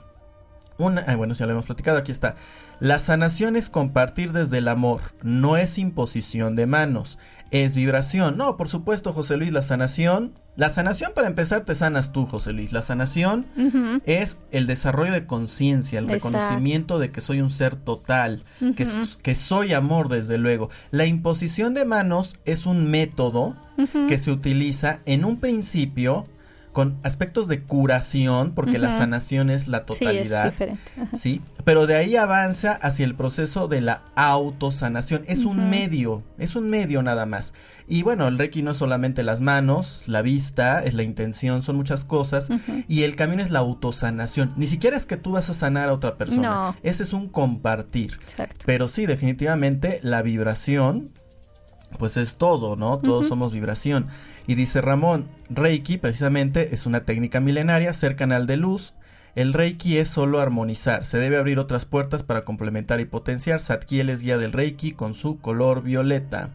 Una, 0.77 1.01
ah, 1.07 1.15
bueno, 1.15 1.33
ya 1.33 1.45
lo 1.45 1.53
hemos 1.53 1.65
platicado, 1.65 1.97
aquí 1.97 2.11
está. 2.11 2.35
La 2.79 2.99
sanación 2.99 3.55
es 3.55 3.69
compartir 3.69 4.31
desde 4.31 4.57
el 4.57 4.67
amor, 4.67 5.01
no 5.23 5.57
es 5.57 5.77
imposición 5.77 6.55
de 6.55 6.65
manos, 6.65 7.17
es 7.51 7.75
vibración. 7.75 8.37
No, 8.37 8.57
por 8.57 8.67
supuesto, 8.67 9.13
José 9.13 9.37
Luis, 9.37 9.53
la 9.53 9.63
sanación 9.63 10.33
la 10.57 10.69
sanación, 10.69 11.11
para 11.13 11.27
empezar, 11.27 11.65
te 11.65 11.75
sanas 11.75 12.13
tú, 12.13 12.25
José 12.25 12.53
Luis. 12.53 12.71
La 12.71 12.81
sanación 12.81 13.45
es 14.05 14.37
el 14.51 14.67
desarrollo 14.67 15.11
de 15.11 15.25
conciencia, 15.25 15.99
el 15.99 16.07
reconocimiento 16.07 16.97
de 16.97 17.11
que 17.11 17.19
soy 17.19 17.41
un 17.41 17.49
ser 17.49 17.75
total, 17.75 18.45
que, 18.59 18.87
que, 19.21 19.35
soy 19.35 19.73
amor, 19.73 20.07
desde 20.07 20.37
luego. 20.37 20.69
La 20.91 21.05
imposición 21.05 21.73
de 21.73 21.83
manos 21.83 22.37
es 22.45 22.65
un 22.65 22.89
método 22.89 23.55
que 24.07 24.17
se 24.17 24.31
utiliza 24.31 25.01
en 25.05 25.25
un 25.25 25.39
principio 25.41 26.25
con 26.75 26.99
aspectos 27.03 27.47
de 27.47 27.63
curación, 27.63 28.51
porque 28.53 28.79
la 28.79 28.91
sanación 28.91 29.49
es 29.49 29.69
la 29.69 29.85
totalidad. 29.85 30.43
Sí, 30.43 30.47
es 30.47 30.51
diferente. 30.51 30.91
Sí, 31.13 31.41
pero 31.63 31.87
de 31.87 31.95
ahí 31.95 32.17
avanza 32.17 32.73
hacia 32.73 33.05
el 33.05 33.15
proceso 33.15 33.69
de 33.69 33.79
la 33.79 34.01
autosanación. 34.15 35.23
Es 35.25 35.45
un 35.45 35.69
medio, 35.69 36.21
es 36.37 36.57
un 36.57 36.69
medio 36.69 37.01
nada 37.01 37.25
más. 37.25 37.53
Y 37.87 38.03
bueno, 38.03 38.27
el 38.27 38.37
Reiki 38.37 38.61
no 38.61 38.71
es 38.71 38.77
solamente 38.77 39.23
las 39.23 39.39
manos, 39.39 40.03
la 40.07 40.21
vista, 40.21 40.83
es 40.83 40.95
la 40.95 41.03
intención, 41.03 41.63
son 41.63 41.77
muchas 41.77 42.03
cosas. 42.03 42.49
Y 42.89 43.03
el 43.03 43.15
camino 43.15 43.41
es 43.41 43.51
la 43.51 43.59
autosanación. 43.59 44.51
Ni 44.57 44.67
siquiera 44.67 44.97
es 44.97 45.05
que 45.05 45.15
tú 45.15 45.31
vas 45.31 45.49
a 45.49 45.53
sanar 45.53 45.87
a 45.87 45.93
otra 45.93 46.17
persona. 46.17 46.49
No. 46.49 46.75
Ese 46.83 47.03
es 47.03 47.13
un 47.13 47.29
compartir. 47.29 48.19
Exacto. 48.21 48.65
Pero 48.65 48.89
sí, 48.89 49.05
definitivamente 49.05 50.01
la 50.03 50.21
vibración, 50.21 51.11
pues 51.99 52.17
es 52.17 52.35
todo, 52.35 52.75
¿no? 52.75 52.97
Todos 52.97 53.29
somos 53.29 53.53
vibración. 53.53 54.07
Y 54.45 54.55
dice 54.55 54.81
Ramón, 54.81 55.29
Reiki 55.49 55.97
precisamente 55.97 56.73
es 56.73 56.85
una 56.85 57.05
técnica 57.05 57.39
milenaria, 57.39 57.93
ser 57.93 58.15
canal 58.15 58.47
de 58.47 58.57
luz. 58.57 58.95
El 59.35 59.53
Reiki 59.53 59.97
es 59.97 60.09
solo 60.09 60.39
armonizar, 60.39 61.05
se 61.05 61.17
debe 61.17 61.37
abrir 61.37 61.59
otras 61.59 61.85
puertas 61.85 62.23
para 62.23 62.41
complementar 62.41 62.99
y 62.99 63.05
potenciar. 63.05 63.59
Satkiel 63.59 64.09
es 64.09 64.21
guía 64.21 64.37
del 64.37 64.53
Reiki 64.53 64.93
con 64.93 65.13
su 65.13 65.39
color 65.39 65.83
violeta. 65.83 66.51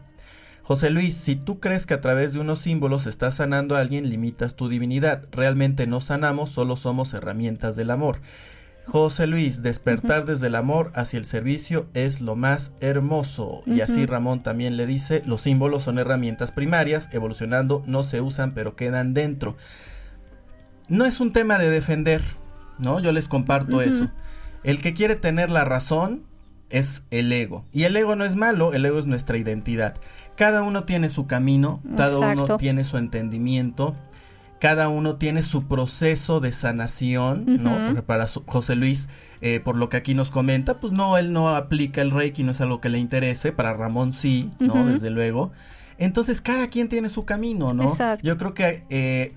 José 0.63 0.89
Luis, 0.89 1.15
si 1.15 1.35
tú 1.35 1.59
crees 1.59 1.85
que 1.85 1.93
a 1.93 2.01
través 2.01 2.33
de 2.33 2.39
unos 2.39 2.59
símbolos 2.59 3.07
estás 3.07 3.35
sanando 3.35 3.75
a 3.75 3.79
alguien, 3.79 4.09
limitas 4.09 4.55
tu 4.55 4.67
divinidad. 4.67 5.23
Realmente 5.31 5.87
no 5.87 6.01
sanamos, 6.01 6.49
solo 6.49 6.75
somos 6.75 7.13
herramientas 7.13 7.75
del 7.75 7.91
amor. 7.91 8.19
José 8.85 9.27
Luis, 9.27 9.61
despertar 9.61 10.25
desde 10.25 10.47
el 10.47 10.55
amor 10.55 10.91
hacia 10.95 11.17
el 11.17 11.25
servicio 11.25 11.87
es 11.93 12.19
lo 12.19 12.35
más 12.35 12.71
hermoso. 12.81 13.61
Y 13.65 13.81
así 13.81 14.05
Ramón 14.05 14.43
también 14.43 14.75
le 14.75 14.85
dice, 14.85 15.21
los 15.25 15.41
símbolos 15.41 15.83
son 15.83 15.99
herramientas 15.99 16.51
primarias, 16.51 17.07
evolucionando 17.11 17.83
no 17.85 18.03
se 18.03 18.21
usan 18.21 18.53
pero 18.53 18.75
quedan 18.75 19.13
dentro. 19.13 19.55
No 20.87 21.05
es 21.05 21.19
un 21.21 21.31
tema 21.31 21.57
de 21.57 21.69
defender, 21.69 22.21
¿no? 22.79 22.99
Yo 22.99 23.11
les 23.11 23.27
comparto 23.27 23.81
eso. 23.81 24.09
El 24.63 24.81
que 24.81 24.93
quiere 24.93 25.15
tener 25.15 25.49
la 25.49 25.63
razón 25.63 26.23
es 26.69 27.03
el 27.11 27.31
ego. 27.31 27.65
Y 27.71 27.83
el 27.83 27.95
ego 27.95 28.15
no 28.15 28.25
es 28.25 28.35
malo, 28.35 28.73
el 28.73 28.85
ego 28.85 28.99
es 28.99 29.05
nuestra 29.05 29.37
identidad. 29.37 29.95
Cada 30.35 30.63
uno 30.63 30.83
tiene 30.85 31.09
su 31.09 31.27
camino, 31.27 31.81
cada 31.95 32.17
uno 32.17 32.57
tiene 32.57 32.83
su 32.83 32.97
entendimiento 32.97 33.95
cada 34.61 34.89
uno 34.89 35.15
tiene 35.15 35.41
su 35.41 35.63
proceso 35.67 36.39
de 36.39 36.51
sanación, 36.51 37.45
¿no? 37.63 37.75
Porque 37.87 38.03
para 38.03 38.27
José 38.27 38.75
Luis, 38.75 39.09
eh, 39.41 39.59
por 39.59 39.75
lo 39.75 39.89
que 39.89 39.97
aquí 39.97 40.13
nos 40.13 40.29
comenta, 40.29 40.79
pues 40.79 40.93
no, 40.93 41.17
él 41.17 41.33
no 41.33 41.49
aplica 41.49 42.03
el 42.03 42.11
reiki, 42.11 42.43
no 42.43 42.51
es 42.51 42.61
algo 42.61 42.79
que 42.79 42.89
le 42.89 42.99
interese, 42.99 43.51
para 43.51 43.73
Ramón 43.73 44.13
sí, 44.13 44.51
¿no? 44.59 44.85
Desde 44.85 45.09
luego. 45.09 45.51
Entonces 45.97 46.41
cada 46.41 46.67
quien 46.67 46.89
tiene 46.89 47.09
su 47.09 47.25
camino, 47.25 47.73
¿no? 47.73 47.83
Exacto. 47.83 48.23
Yo 48.23 48.37
creo 48.37 48.53
que 48.53 48.83
eh, 48.91 49.33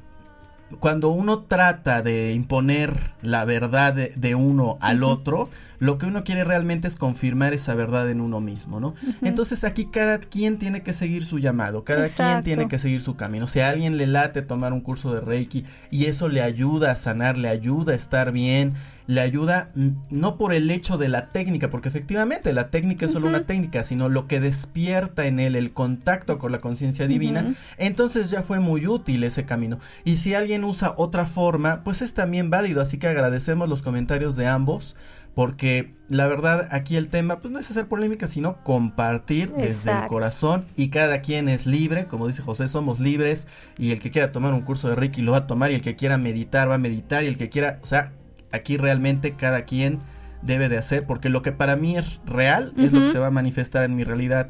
cuando 0.78 1.08
uno 1.08 1.40
trata 1.40 2.02
de 2.02 2.34
imponer 2.34 2.92
la 3.22 3.46
verdad 3.46 3.94
de, 3.94 4.34
uno 4.34 4.76
al 4.82 5.04
otro, 5.04 5.48
lo 5.78 5.98
que 5.98 6.06
uno 6.06 6.24
quiere 6.24 6.44
realmente 6.44 6.88
es 6.88 6.96
confirmar 6.96 7.52
esa 7.52 7.74
verdad 7.74 8.10
en 8.10 8.20
uno 8.20 8.40
mismo, 8.40 8.80
¿no? 8.80 8.94
Entonces 9.22 9.64
aquí 9.64 9.86
cada 9.86 10.18
quien 10.18 10.58
tiene 10.58 10.82
que 10.82 10.92
seguir 10.92 11.24
su 11.24 11.38
llamado, 11.38 11.84
cada 11.84 12.06
quien 12.06 12.42
tiene 12.42 12.68
que 12.68 12.78
seguir 12.78 13.00
su 13.00 13.16
camino. 13.16 13.46
Si 13.46 13.60
a 13.60 13.68
alguien 13.68 13.96
le 13.96 14.06
late 14.06 14.42
tomar 14.42 14.72
un 14.72 14.80
curso 14.80 15.14
de 15.14 15.20
Reiki 15.20 15.64
y 15.90 16.06
eso 16.06 16.28
le 16.28 16.42
ayuda 16.42 16.92
a 16.92 16.96
sanar, 16.96 17.36
le 17.36 17.48
ayuda 17.48 17.92
a 17.92 17.96
estar 17.96 18.32
bien, 18.32 18.74
le 19.06 19.20
ayuda 19.20 19.70
no 20.10 20.36
por 20.38 20.54
el 20.54 20.70
hecho 20.70 20.96
de 20.96 21.08
la 21.08 21.30
técnica, 21.30 21.68
porque 21.68 21.88
efectivamente 21.88 22.52
la 22.52 22.70
técnica 22.70 23.06
es 23.06 23.12
solo 23.12 23.28
una 23.28 23.44
técnica, 23.44 23.84
sino 23.84 24.08
lo 24.08 24.26
que 24.26 24.40
despierta 24.40 25.26
en 25.26 25.40
él 25.40 25.56
el 25.56 25.72
contacto 25.72 26.38
con 26.38 26.52
la 26.52 26.58
conciencia 26.58 27.06
divina, 27.06 27.54
entonces 27.76 28.30
ya 28.30 28.42
fue 28.42 28.60
muy 28.60 28.86
útil 28.86 29.24
ese 29.24 29.44
camino. 29.44 29.78
Y 30.04 30.16
si 30.16 30.34
alguien 30.34 30.64
usa 30.64 30.94
otra 30.96 31.26
forma, 31.26 31.82
pues 31.84 32.00
es 32.00 32.14
también 32.14 32.50
válido, 32.50 32.80
así 32.80 32.98
que 32.98 33.08
agradecemos 33.08 33.68
los 33.68 33.82
comentarios 33.82 34.36
de 34.36 34.46
ambos 34.46 34.96
porque 35.34 35.94
la 36.08 36.26
verdad 36.26 36.68
aquí 36.70 36.96
el 36.96 37.08
tema 37.08 37.40
pues 37.40 37.52
no 37.52 37.58
es 37.58 37.70
hacer 37.70 37.86
polémica 37.86 38.26
sino 38.28 38.62
compartir 38.62 39.52
desde 39.52 39.90
el 39.90 40.06
corazón 40.06 40.66
y 40.76 40.88
cada 40.88 41.20
quien 41.22 41.48
es 41.48 41.66
libre 41.66 42.06
como 42.06 42.26
dice 42.26 42.42
José 42.42 42.68
somos 42.68 43.00
libres 43.00 43.46
y 43.78 43.92
el 43.92 43.98
que 43.98 44.10
quiera 44.10 44.32
tomar 44.32 44.52
un 44.52 44.62
curso 44.62 44.88
de 44.88 44.96
Ricky 44.96 45.22
lo 45.22 45.32
va 45.32 45.38
a 45.38 45.46
tomar 45.46 45.70
y 45.70 45.74
el 45.74 45.82
que 45.82 45.96
quiera 45.96 46.18
meditar 46.18 46.70
va 46.70 46.76
a 46.76 46.78
meditar 46.78 47.24
y 47.24 47.26
el 47.26 47.36
que 47.36 47.48
quiera 47.48 47.80
o 47.82 47.86
sea 47.86 48.12
aquí 48.52 48.76
realmente 48.76 49.34
cada 49.34 49.64
quien 49.64 50.00
debe 50.44 50.68
de 50.68 50.78
hacer, 50.78 51.06
porque 51.06 51.28
lo 51.28 51.42
que 51.42 51.52
para 51.52 51.76
mí 51.76 51.96
es 51.96 52.20
real 52.26 52.72
es 52.76 52.92
lo 52.92 53.02
que 53.02 53.08
se 53.08 53.18
va 53.18 53.28
a 53.28 53.30
manifestar 53.30 53.84
en 53.84 53.96
mi 53.96 54.04
realidad 54.04 54.48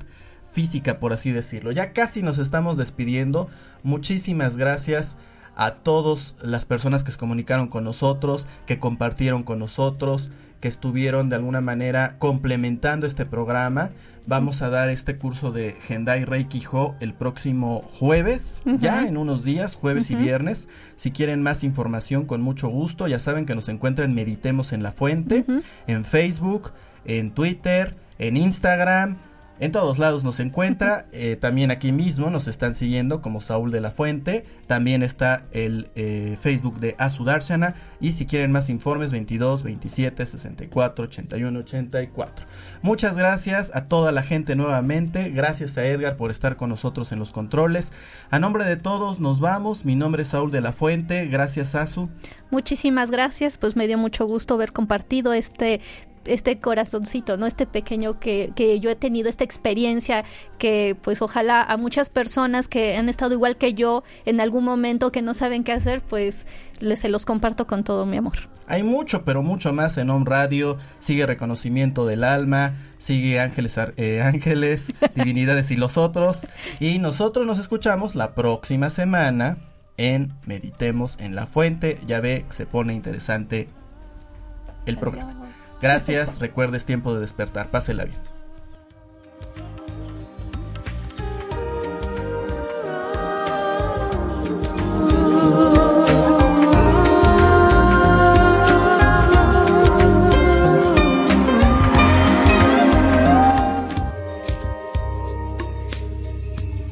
física, 0.51 0.99
por 0.99 1.13
así 1.13 1.33
decirlo. 1.33 1.73
Ya 1.73 1.93
casi 1.93 2.23
nos 2.23 2.39
estamos 2.39 2.77
despidiendo. 2.77 3.49
Muchísimas 3.83 4.57
gracias 4.57 5.17
a 5.57 5.75
todas 5.77 6.35
las 6.43 6.65
personas 6.65 7.05
que 7.05 7.13
se 7.13 7.19
comunicaron 7.19 7.69
con 7.69 7.85
nosotros, 7.85 8.47
que 8.67 8.79
compartieron 8.79 9.45
con 9.45 9.61
nosotros, 9.61 10.31
que 10.65 10.69
estuvieron 10.69 11.29
de 11.29 11.37
alguna 11.37 11.61
manera 11.61 12.17
complementando 12.19 13.07
este 13.07 13.27
programa. 13.27 13.91
Vamos 14.27 14.63
a 14.63 14.71
dar 14.71 14.89
este 14.89 15.15
curso 15.15 15.53
de 15.53 15.77
Hendai 15.87 16.25
Reiki 16.25 16.63
Ho 16.73 16.95
el 17.01 17.13
próximo 17.13 17.83
jueves, 17.93 18.63
ya 18.79 19.07
en 19.07 19.19
unos 19.19 19.45
días, 19.45 19.75
jueves 19.75 20.11
y 20.11 20.15
viernes. 20.15 20.67
Si 20.97 21.11
quieren 21.11 21.43
más 21.43 21.65
información, 21.65 22.25
con 22.25 22.41
mucho 22.41 22.69
gusto, 22.69 23.07
ya 23.09 23.19
saben 23.19 23.45
que 23.45 23.55
nos 23.55 23.69
encuentran 23.69 24.15
Meditemos 24.15 24.73
en 24.73 24.83
la 24.83 24.93
Fuente, 24.93 25.45
en 25.87 26.07
Facebook, 26.07 26.73
en 27.05 27.33
Twitter, 27.33 27.95
en 28.19 28.39
Instagram 28.39 29.19
en 29.61 29.71
todos 29.71 29.99
lados 29.99 30.25
nos 30.25 30.41
encuentra, 30.41 31.07
eh, 31.13 31.37
también 31.37 31.71
aquí 31.71 31.93
mismo 31.93 32.29
nos 32.29 32.49
están 32.49 32.75
siguiendo 32.75 33.23
como 33.23 33.41
Saúl 33.41 33.71
de 33.71 33.81
la 33.81 33.93
Fuente, 33.93 34.45
también 34.67 35.05
está 35.05 35.45
el 35.53 35.91
eh, 35.95 36.37
Facebook 36.41 36.81
de 36.81 36.97
Azudarshana 36.99 37.77
y 38.01 38.13
si 38.13 38.27
quieren 38.27 38.51
más 38.51 38.69
informes 38.69 39.13
22 39.13 39.63
27 39.63 40.27
64 40.27 41.05
81 41.05 41.59
84. 41.61 42.47
Muchas 42.83 43.17
gracias 43.17 43.71
a 43.75 43.87
toda 43.87 44.11
la 44.11 44.25
gente 44.25 44.57
nuevamente, 44.57 45.31
gracias 45.31 45.79
a 45.79 45.87
Edgar 45.87 46.17
por 46.17 46.33
estar 46.33 46.57
con 46.57 46.71
nosotros 46.71 47.13
en 47.13 47.21
los 47.21 47.31
controles. 47.31 47.93
A 48.31 48.41
nombre 48.41 48.65
de 48.65 48.77
todos 48.77 49.21
nos 49.21 49.39
vamos, 49.39 49.85
mi 49.85 49.95
nombre 49.95 50.23
es 50.23 50.29
Saúl 50.29 50.51
de 50.51 50.63
la 50.63 50.73
Fuente, 50.73 51.27
gracias 51.27 51.77
Azu. 51.77 52.09
Muchísimas 52.51 53.13
gracias, 53.13 53.57
pues 53.57 53.77
me 53.77 53.87
dio 53.87 53.99
mucho 53.99 54.27
gusto 54.27 54.55
haber 54.55 54.73
compartido 54.73 55.33
este 55.33 55.81
este 56.27 56.59
corazoncito, 56.59 57.37
¿no? 57.37 57.47
Este 57.47 57.67
pequeño 57.67 58.19
que, 58.19 58.53
que 58.55 58.81
yo 58.81 58.91
he 58.91 58.97
tenido, 58.97 59.29
esta 59.29 59.45
experiencia 59.45 60.25
que 60.59 60.97
pues 61.01 61.23
ojalá 61.23 61.63
a 61.63 61.77
muchas 61.77 62.11
personas 62.11 62.69
que 62.69 62.97
han 62.97 63.09
estado 63.09 63.35
igual 63.35 63.57
que 63.57 63.75
yo 63.75 64.05
en 64.25 64.41
algún 64.41 64.65
momento 64.65 65.13
que 65.13 65.23
no 65.23 65.35
saben 65.35 65.65
qué 65.65 65.73
hacer, 65.73 66.01
pues 66.01 66.47
les 66.81 67.01
se 67.01 67.09
los 67.09 67.27
comparto 67.27 67.67
con 67.67 67.85
todo 67.85 68.07
mi 68.07 68.17
amor. 68.17 68.35
Hay 68.67 68.83
mucho, 68.83 69.25
pero 69.25 69.43
mucho 69.43 69.73
más 69.73 69.99
en 69.99 70.11
On 70.11 70.25
Radio. 70.25 70.79
Sigue 70.99 71.27
Reconocimiento 71.27 72.07
del 72.07 72.25
Alma, 72.25 72.75
sigue 72.99 73.41
Ángeles, 73.41 73.79
eh, 73.97 74.23
Ángeles, 74.23 74.95
Divinidades 75.15 75.71
y 75.71 75.77
los 75.77 75.99
otros. 75.99 76.47
Y 76.81 76.99
nosotros 76.99 77.47
nos 77.47 77.59
escuchamos 77.59 78.15
la 78.15 78.35
próxima 78.35 78.91
semana 78.91 79.59
en 79.97 80.33
Meditemos 80.47 81.19
en 81.21 81.35
la 81.35 81.47
Fuente. 81.47 81.99
Ya 82.07 82.21
ve, 82.21 82.47
se 82.51 82.67
pone 82.67 82.95
interesante 82.95 83.69
el 84.87 84.97
programa. 84.97 85.35
Gracias, 85.85 86.39
recuerdes 86.39 86.87
tiempo 86.87 87.15
de 87.15 87.21
despertar. 87.21 87.71
Pásela 87.71 88.07
bien. 88.07 88.17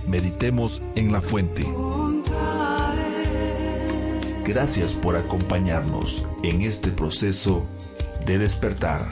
Meditemos 0.07 0.83
en 0.97 1.13
la 1.13 1.23
fuente. 1.23 1.65
Gracias 4.45 4.93
por 4.93 5.17
acompañarnos 5.17 6.27
en 6.43 6.61
este 6.61 6.91
proceso 6.91 7.65
de 8.25 8.39
despertar. 8.39 9.09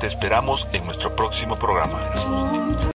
Te 0.00 0.06
esperamos 0.06 0.66
en 0.72 0.84
nuestro 0.84 1.14
próximo 1.14 1.56
programa. 1.56 2.10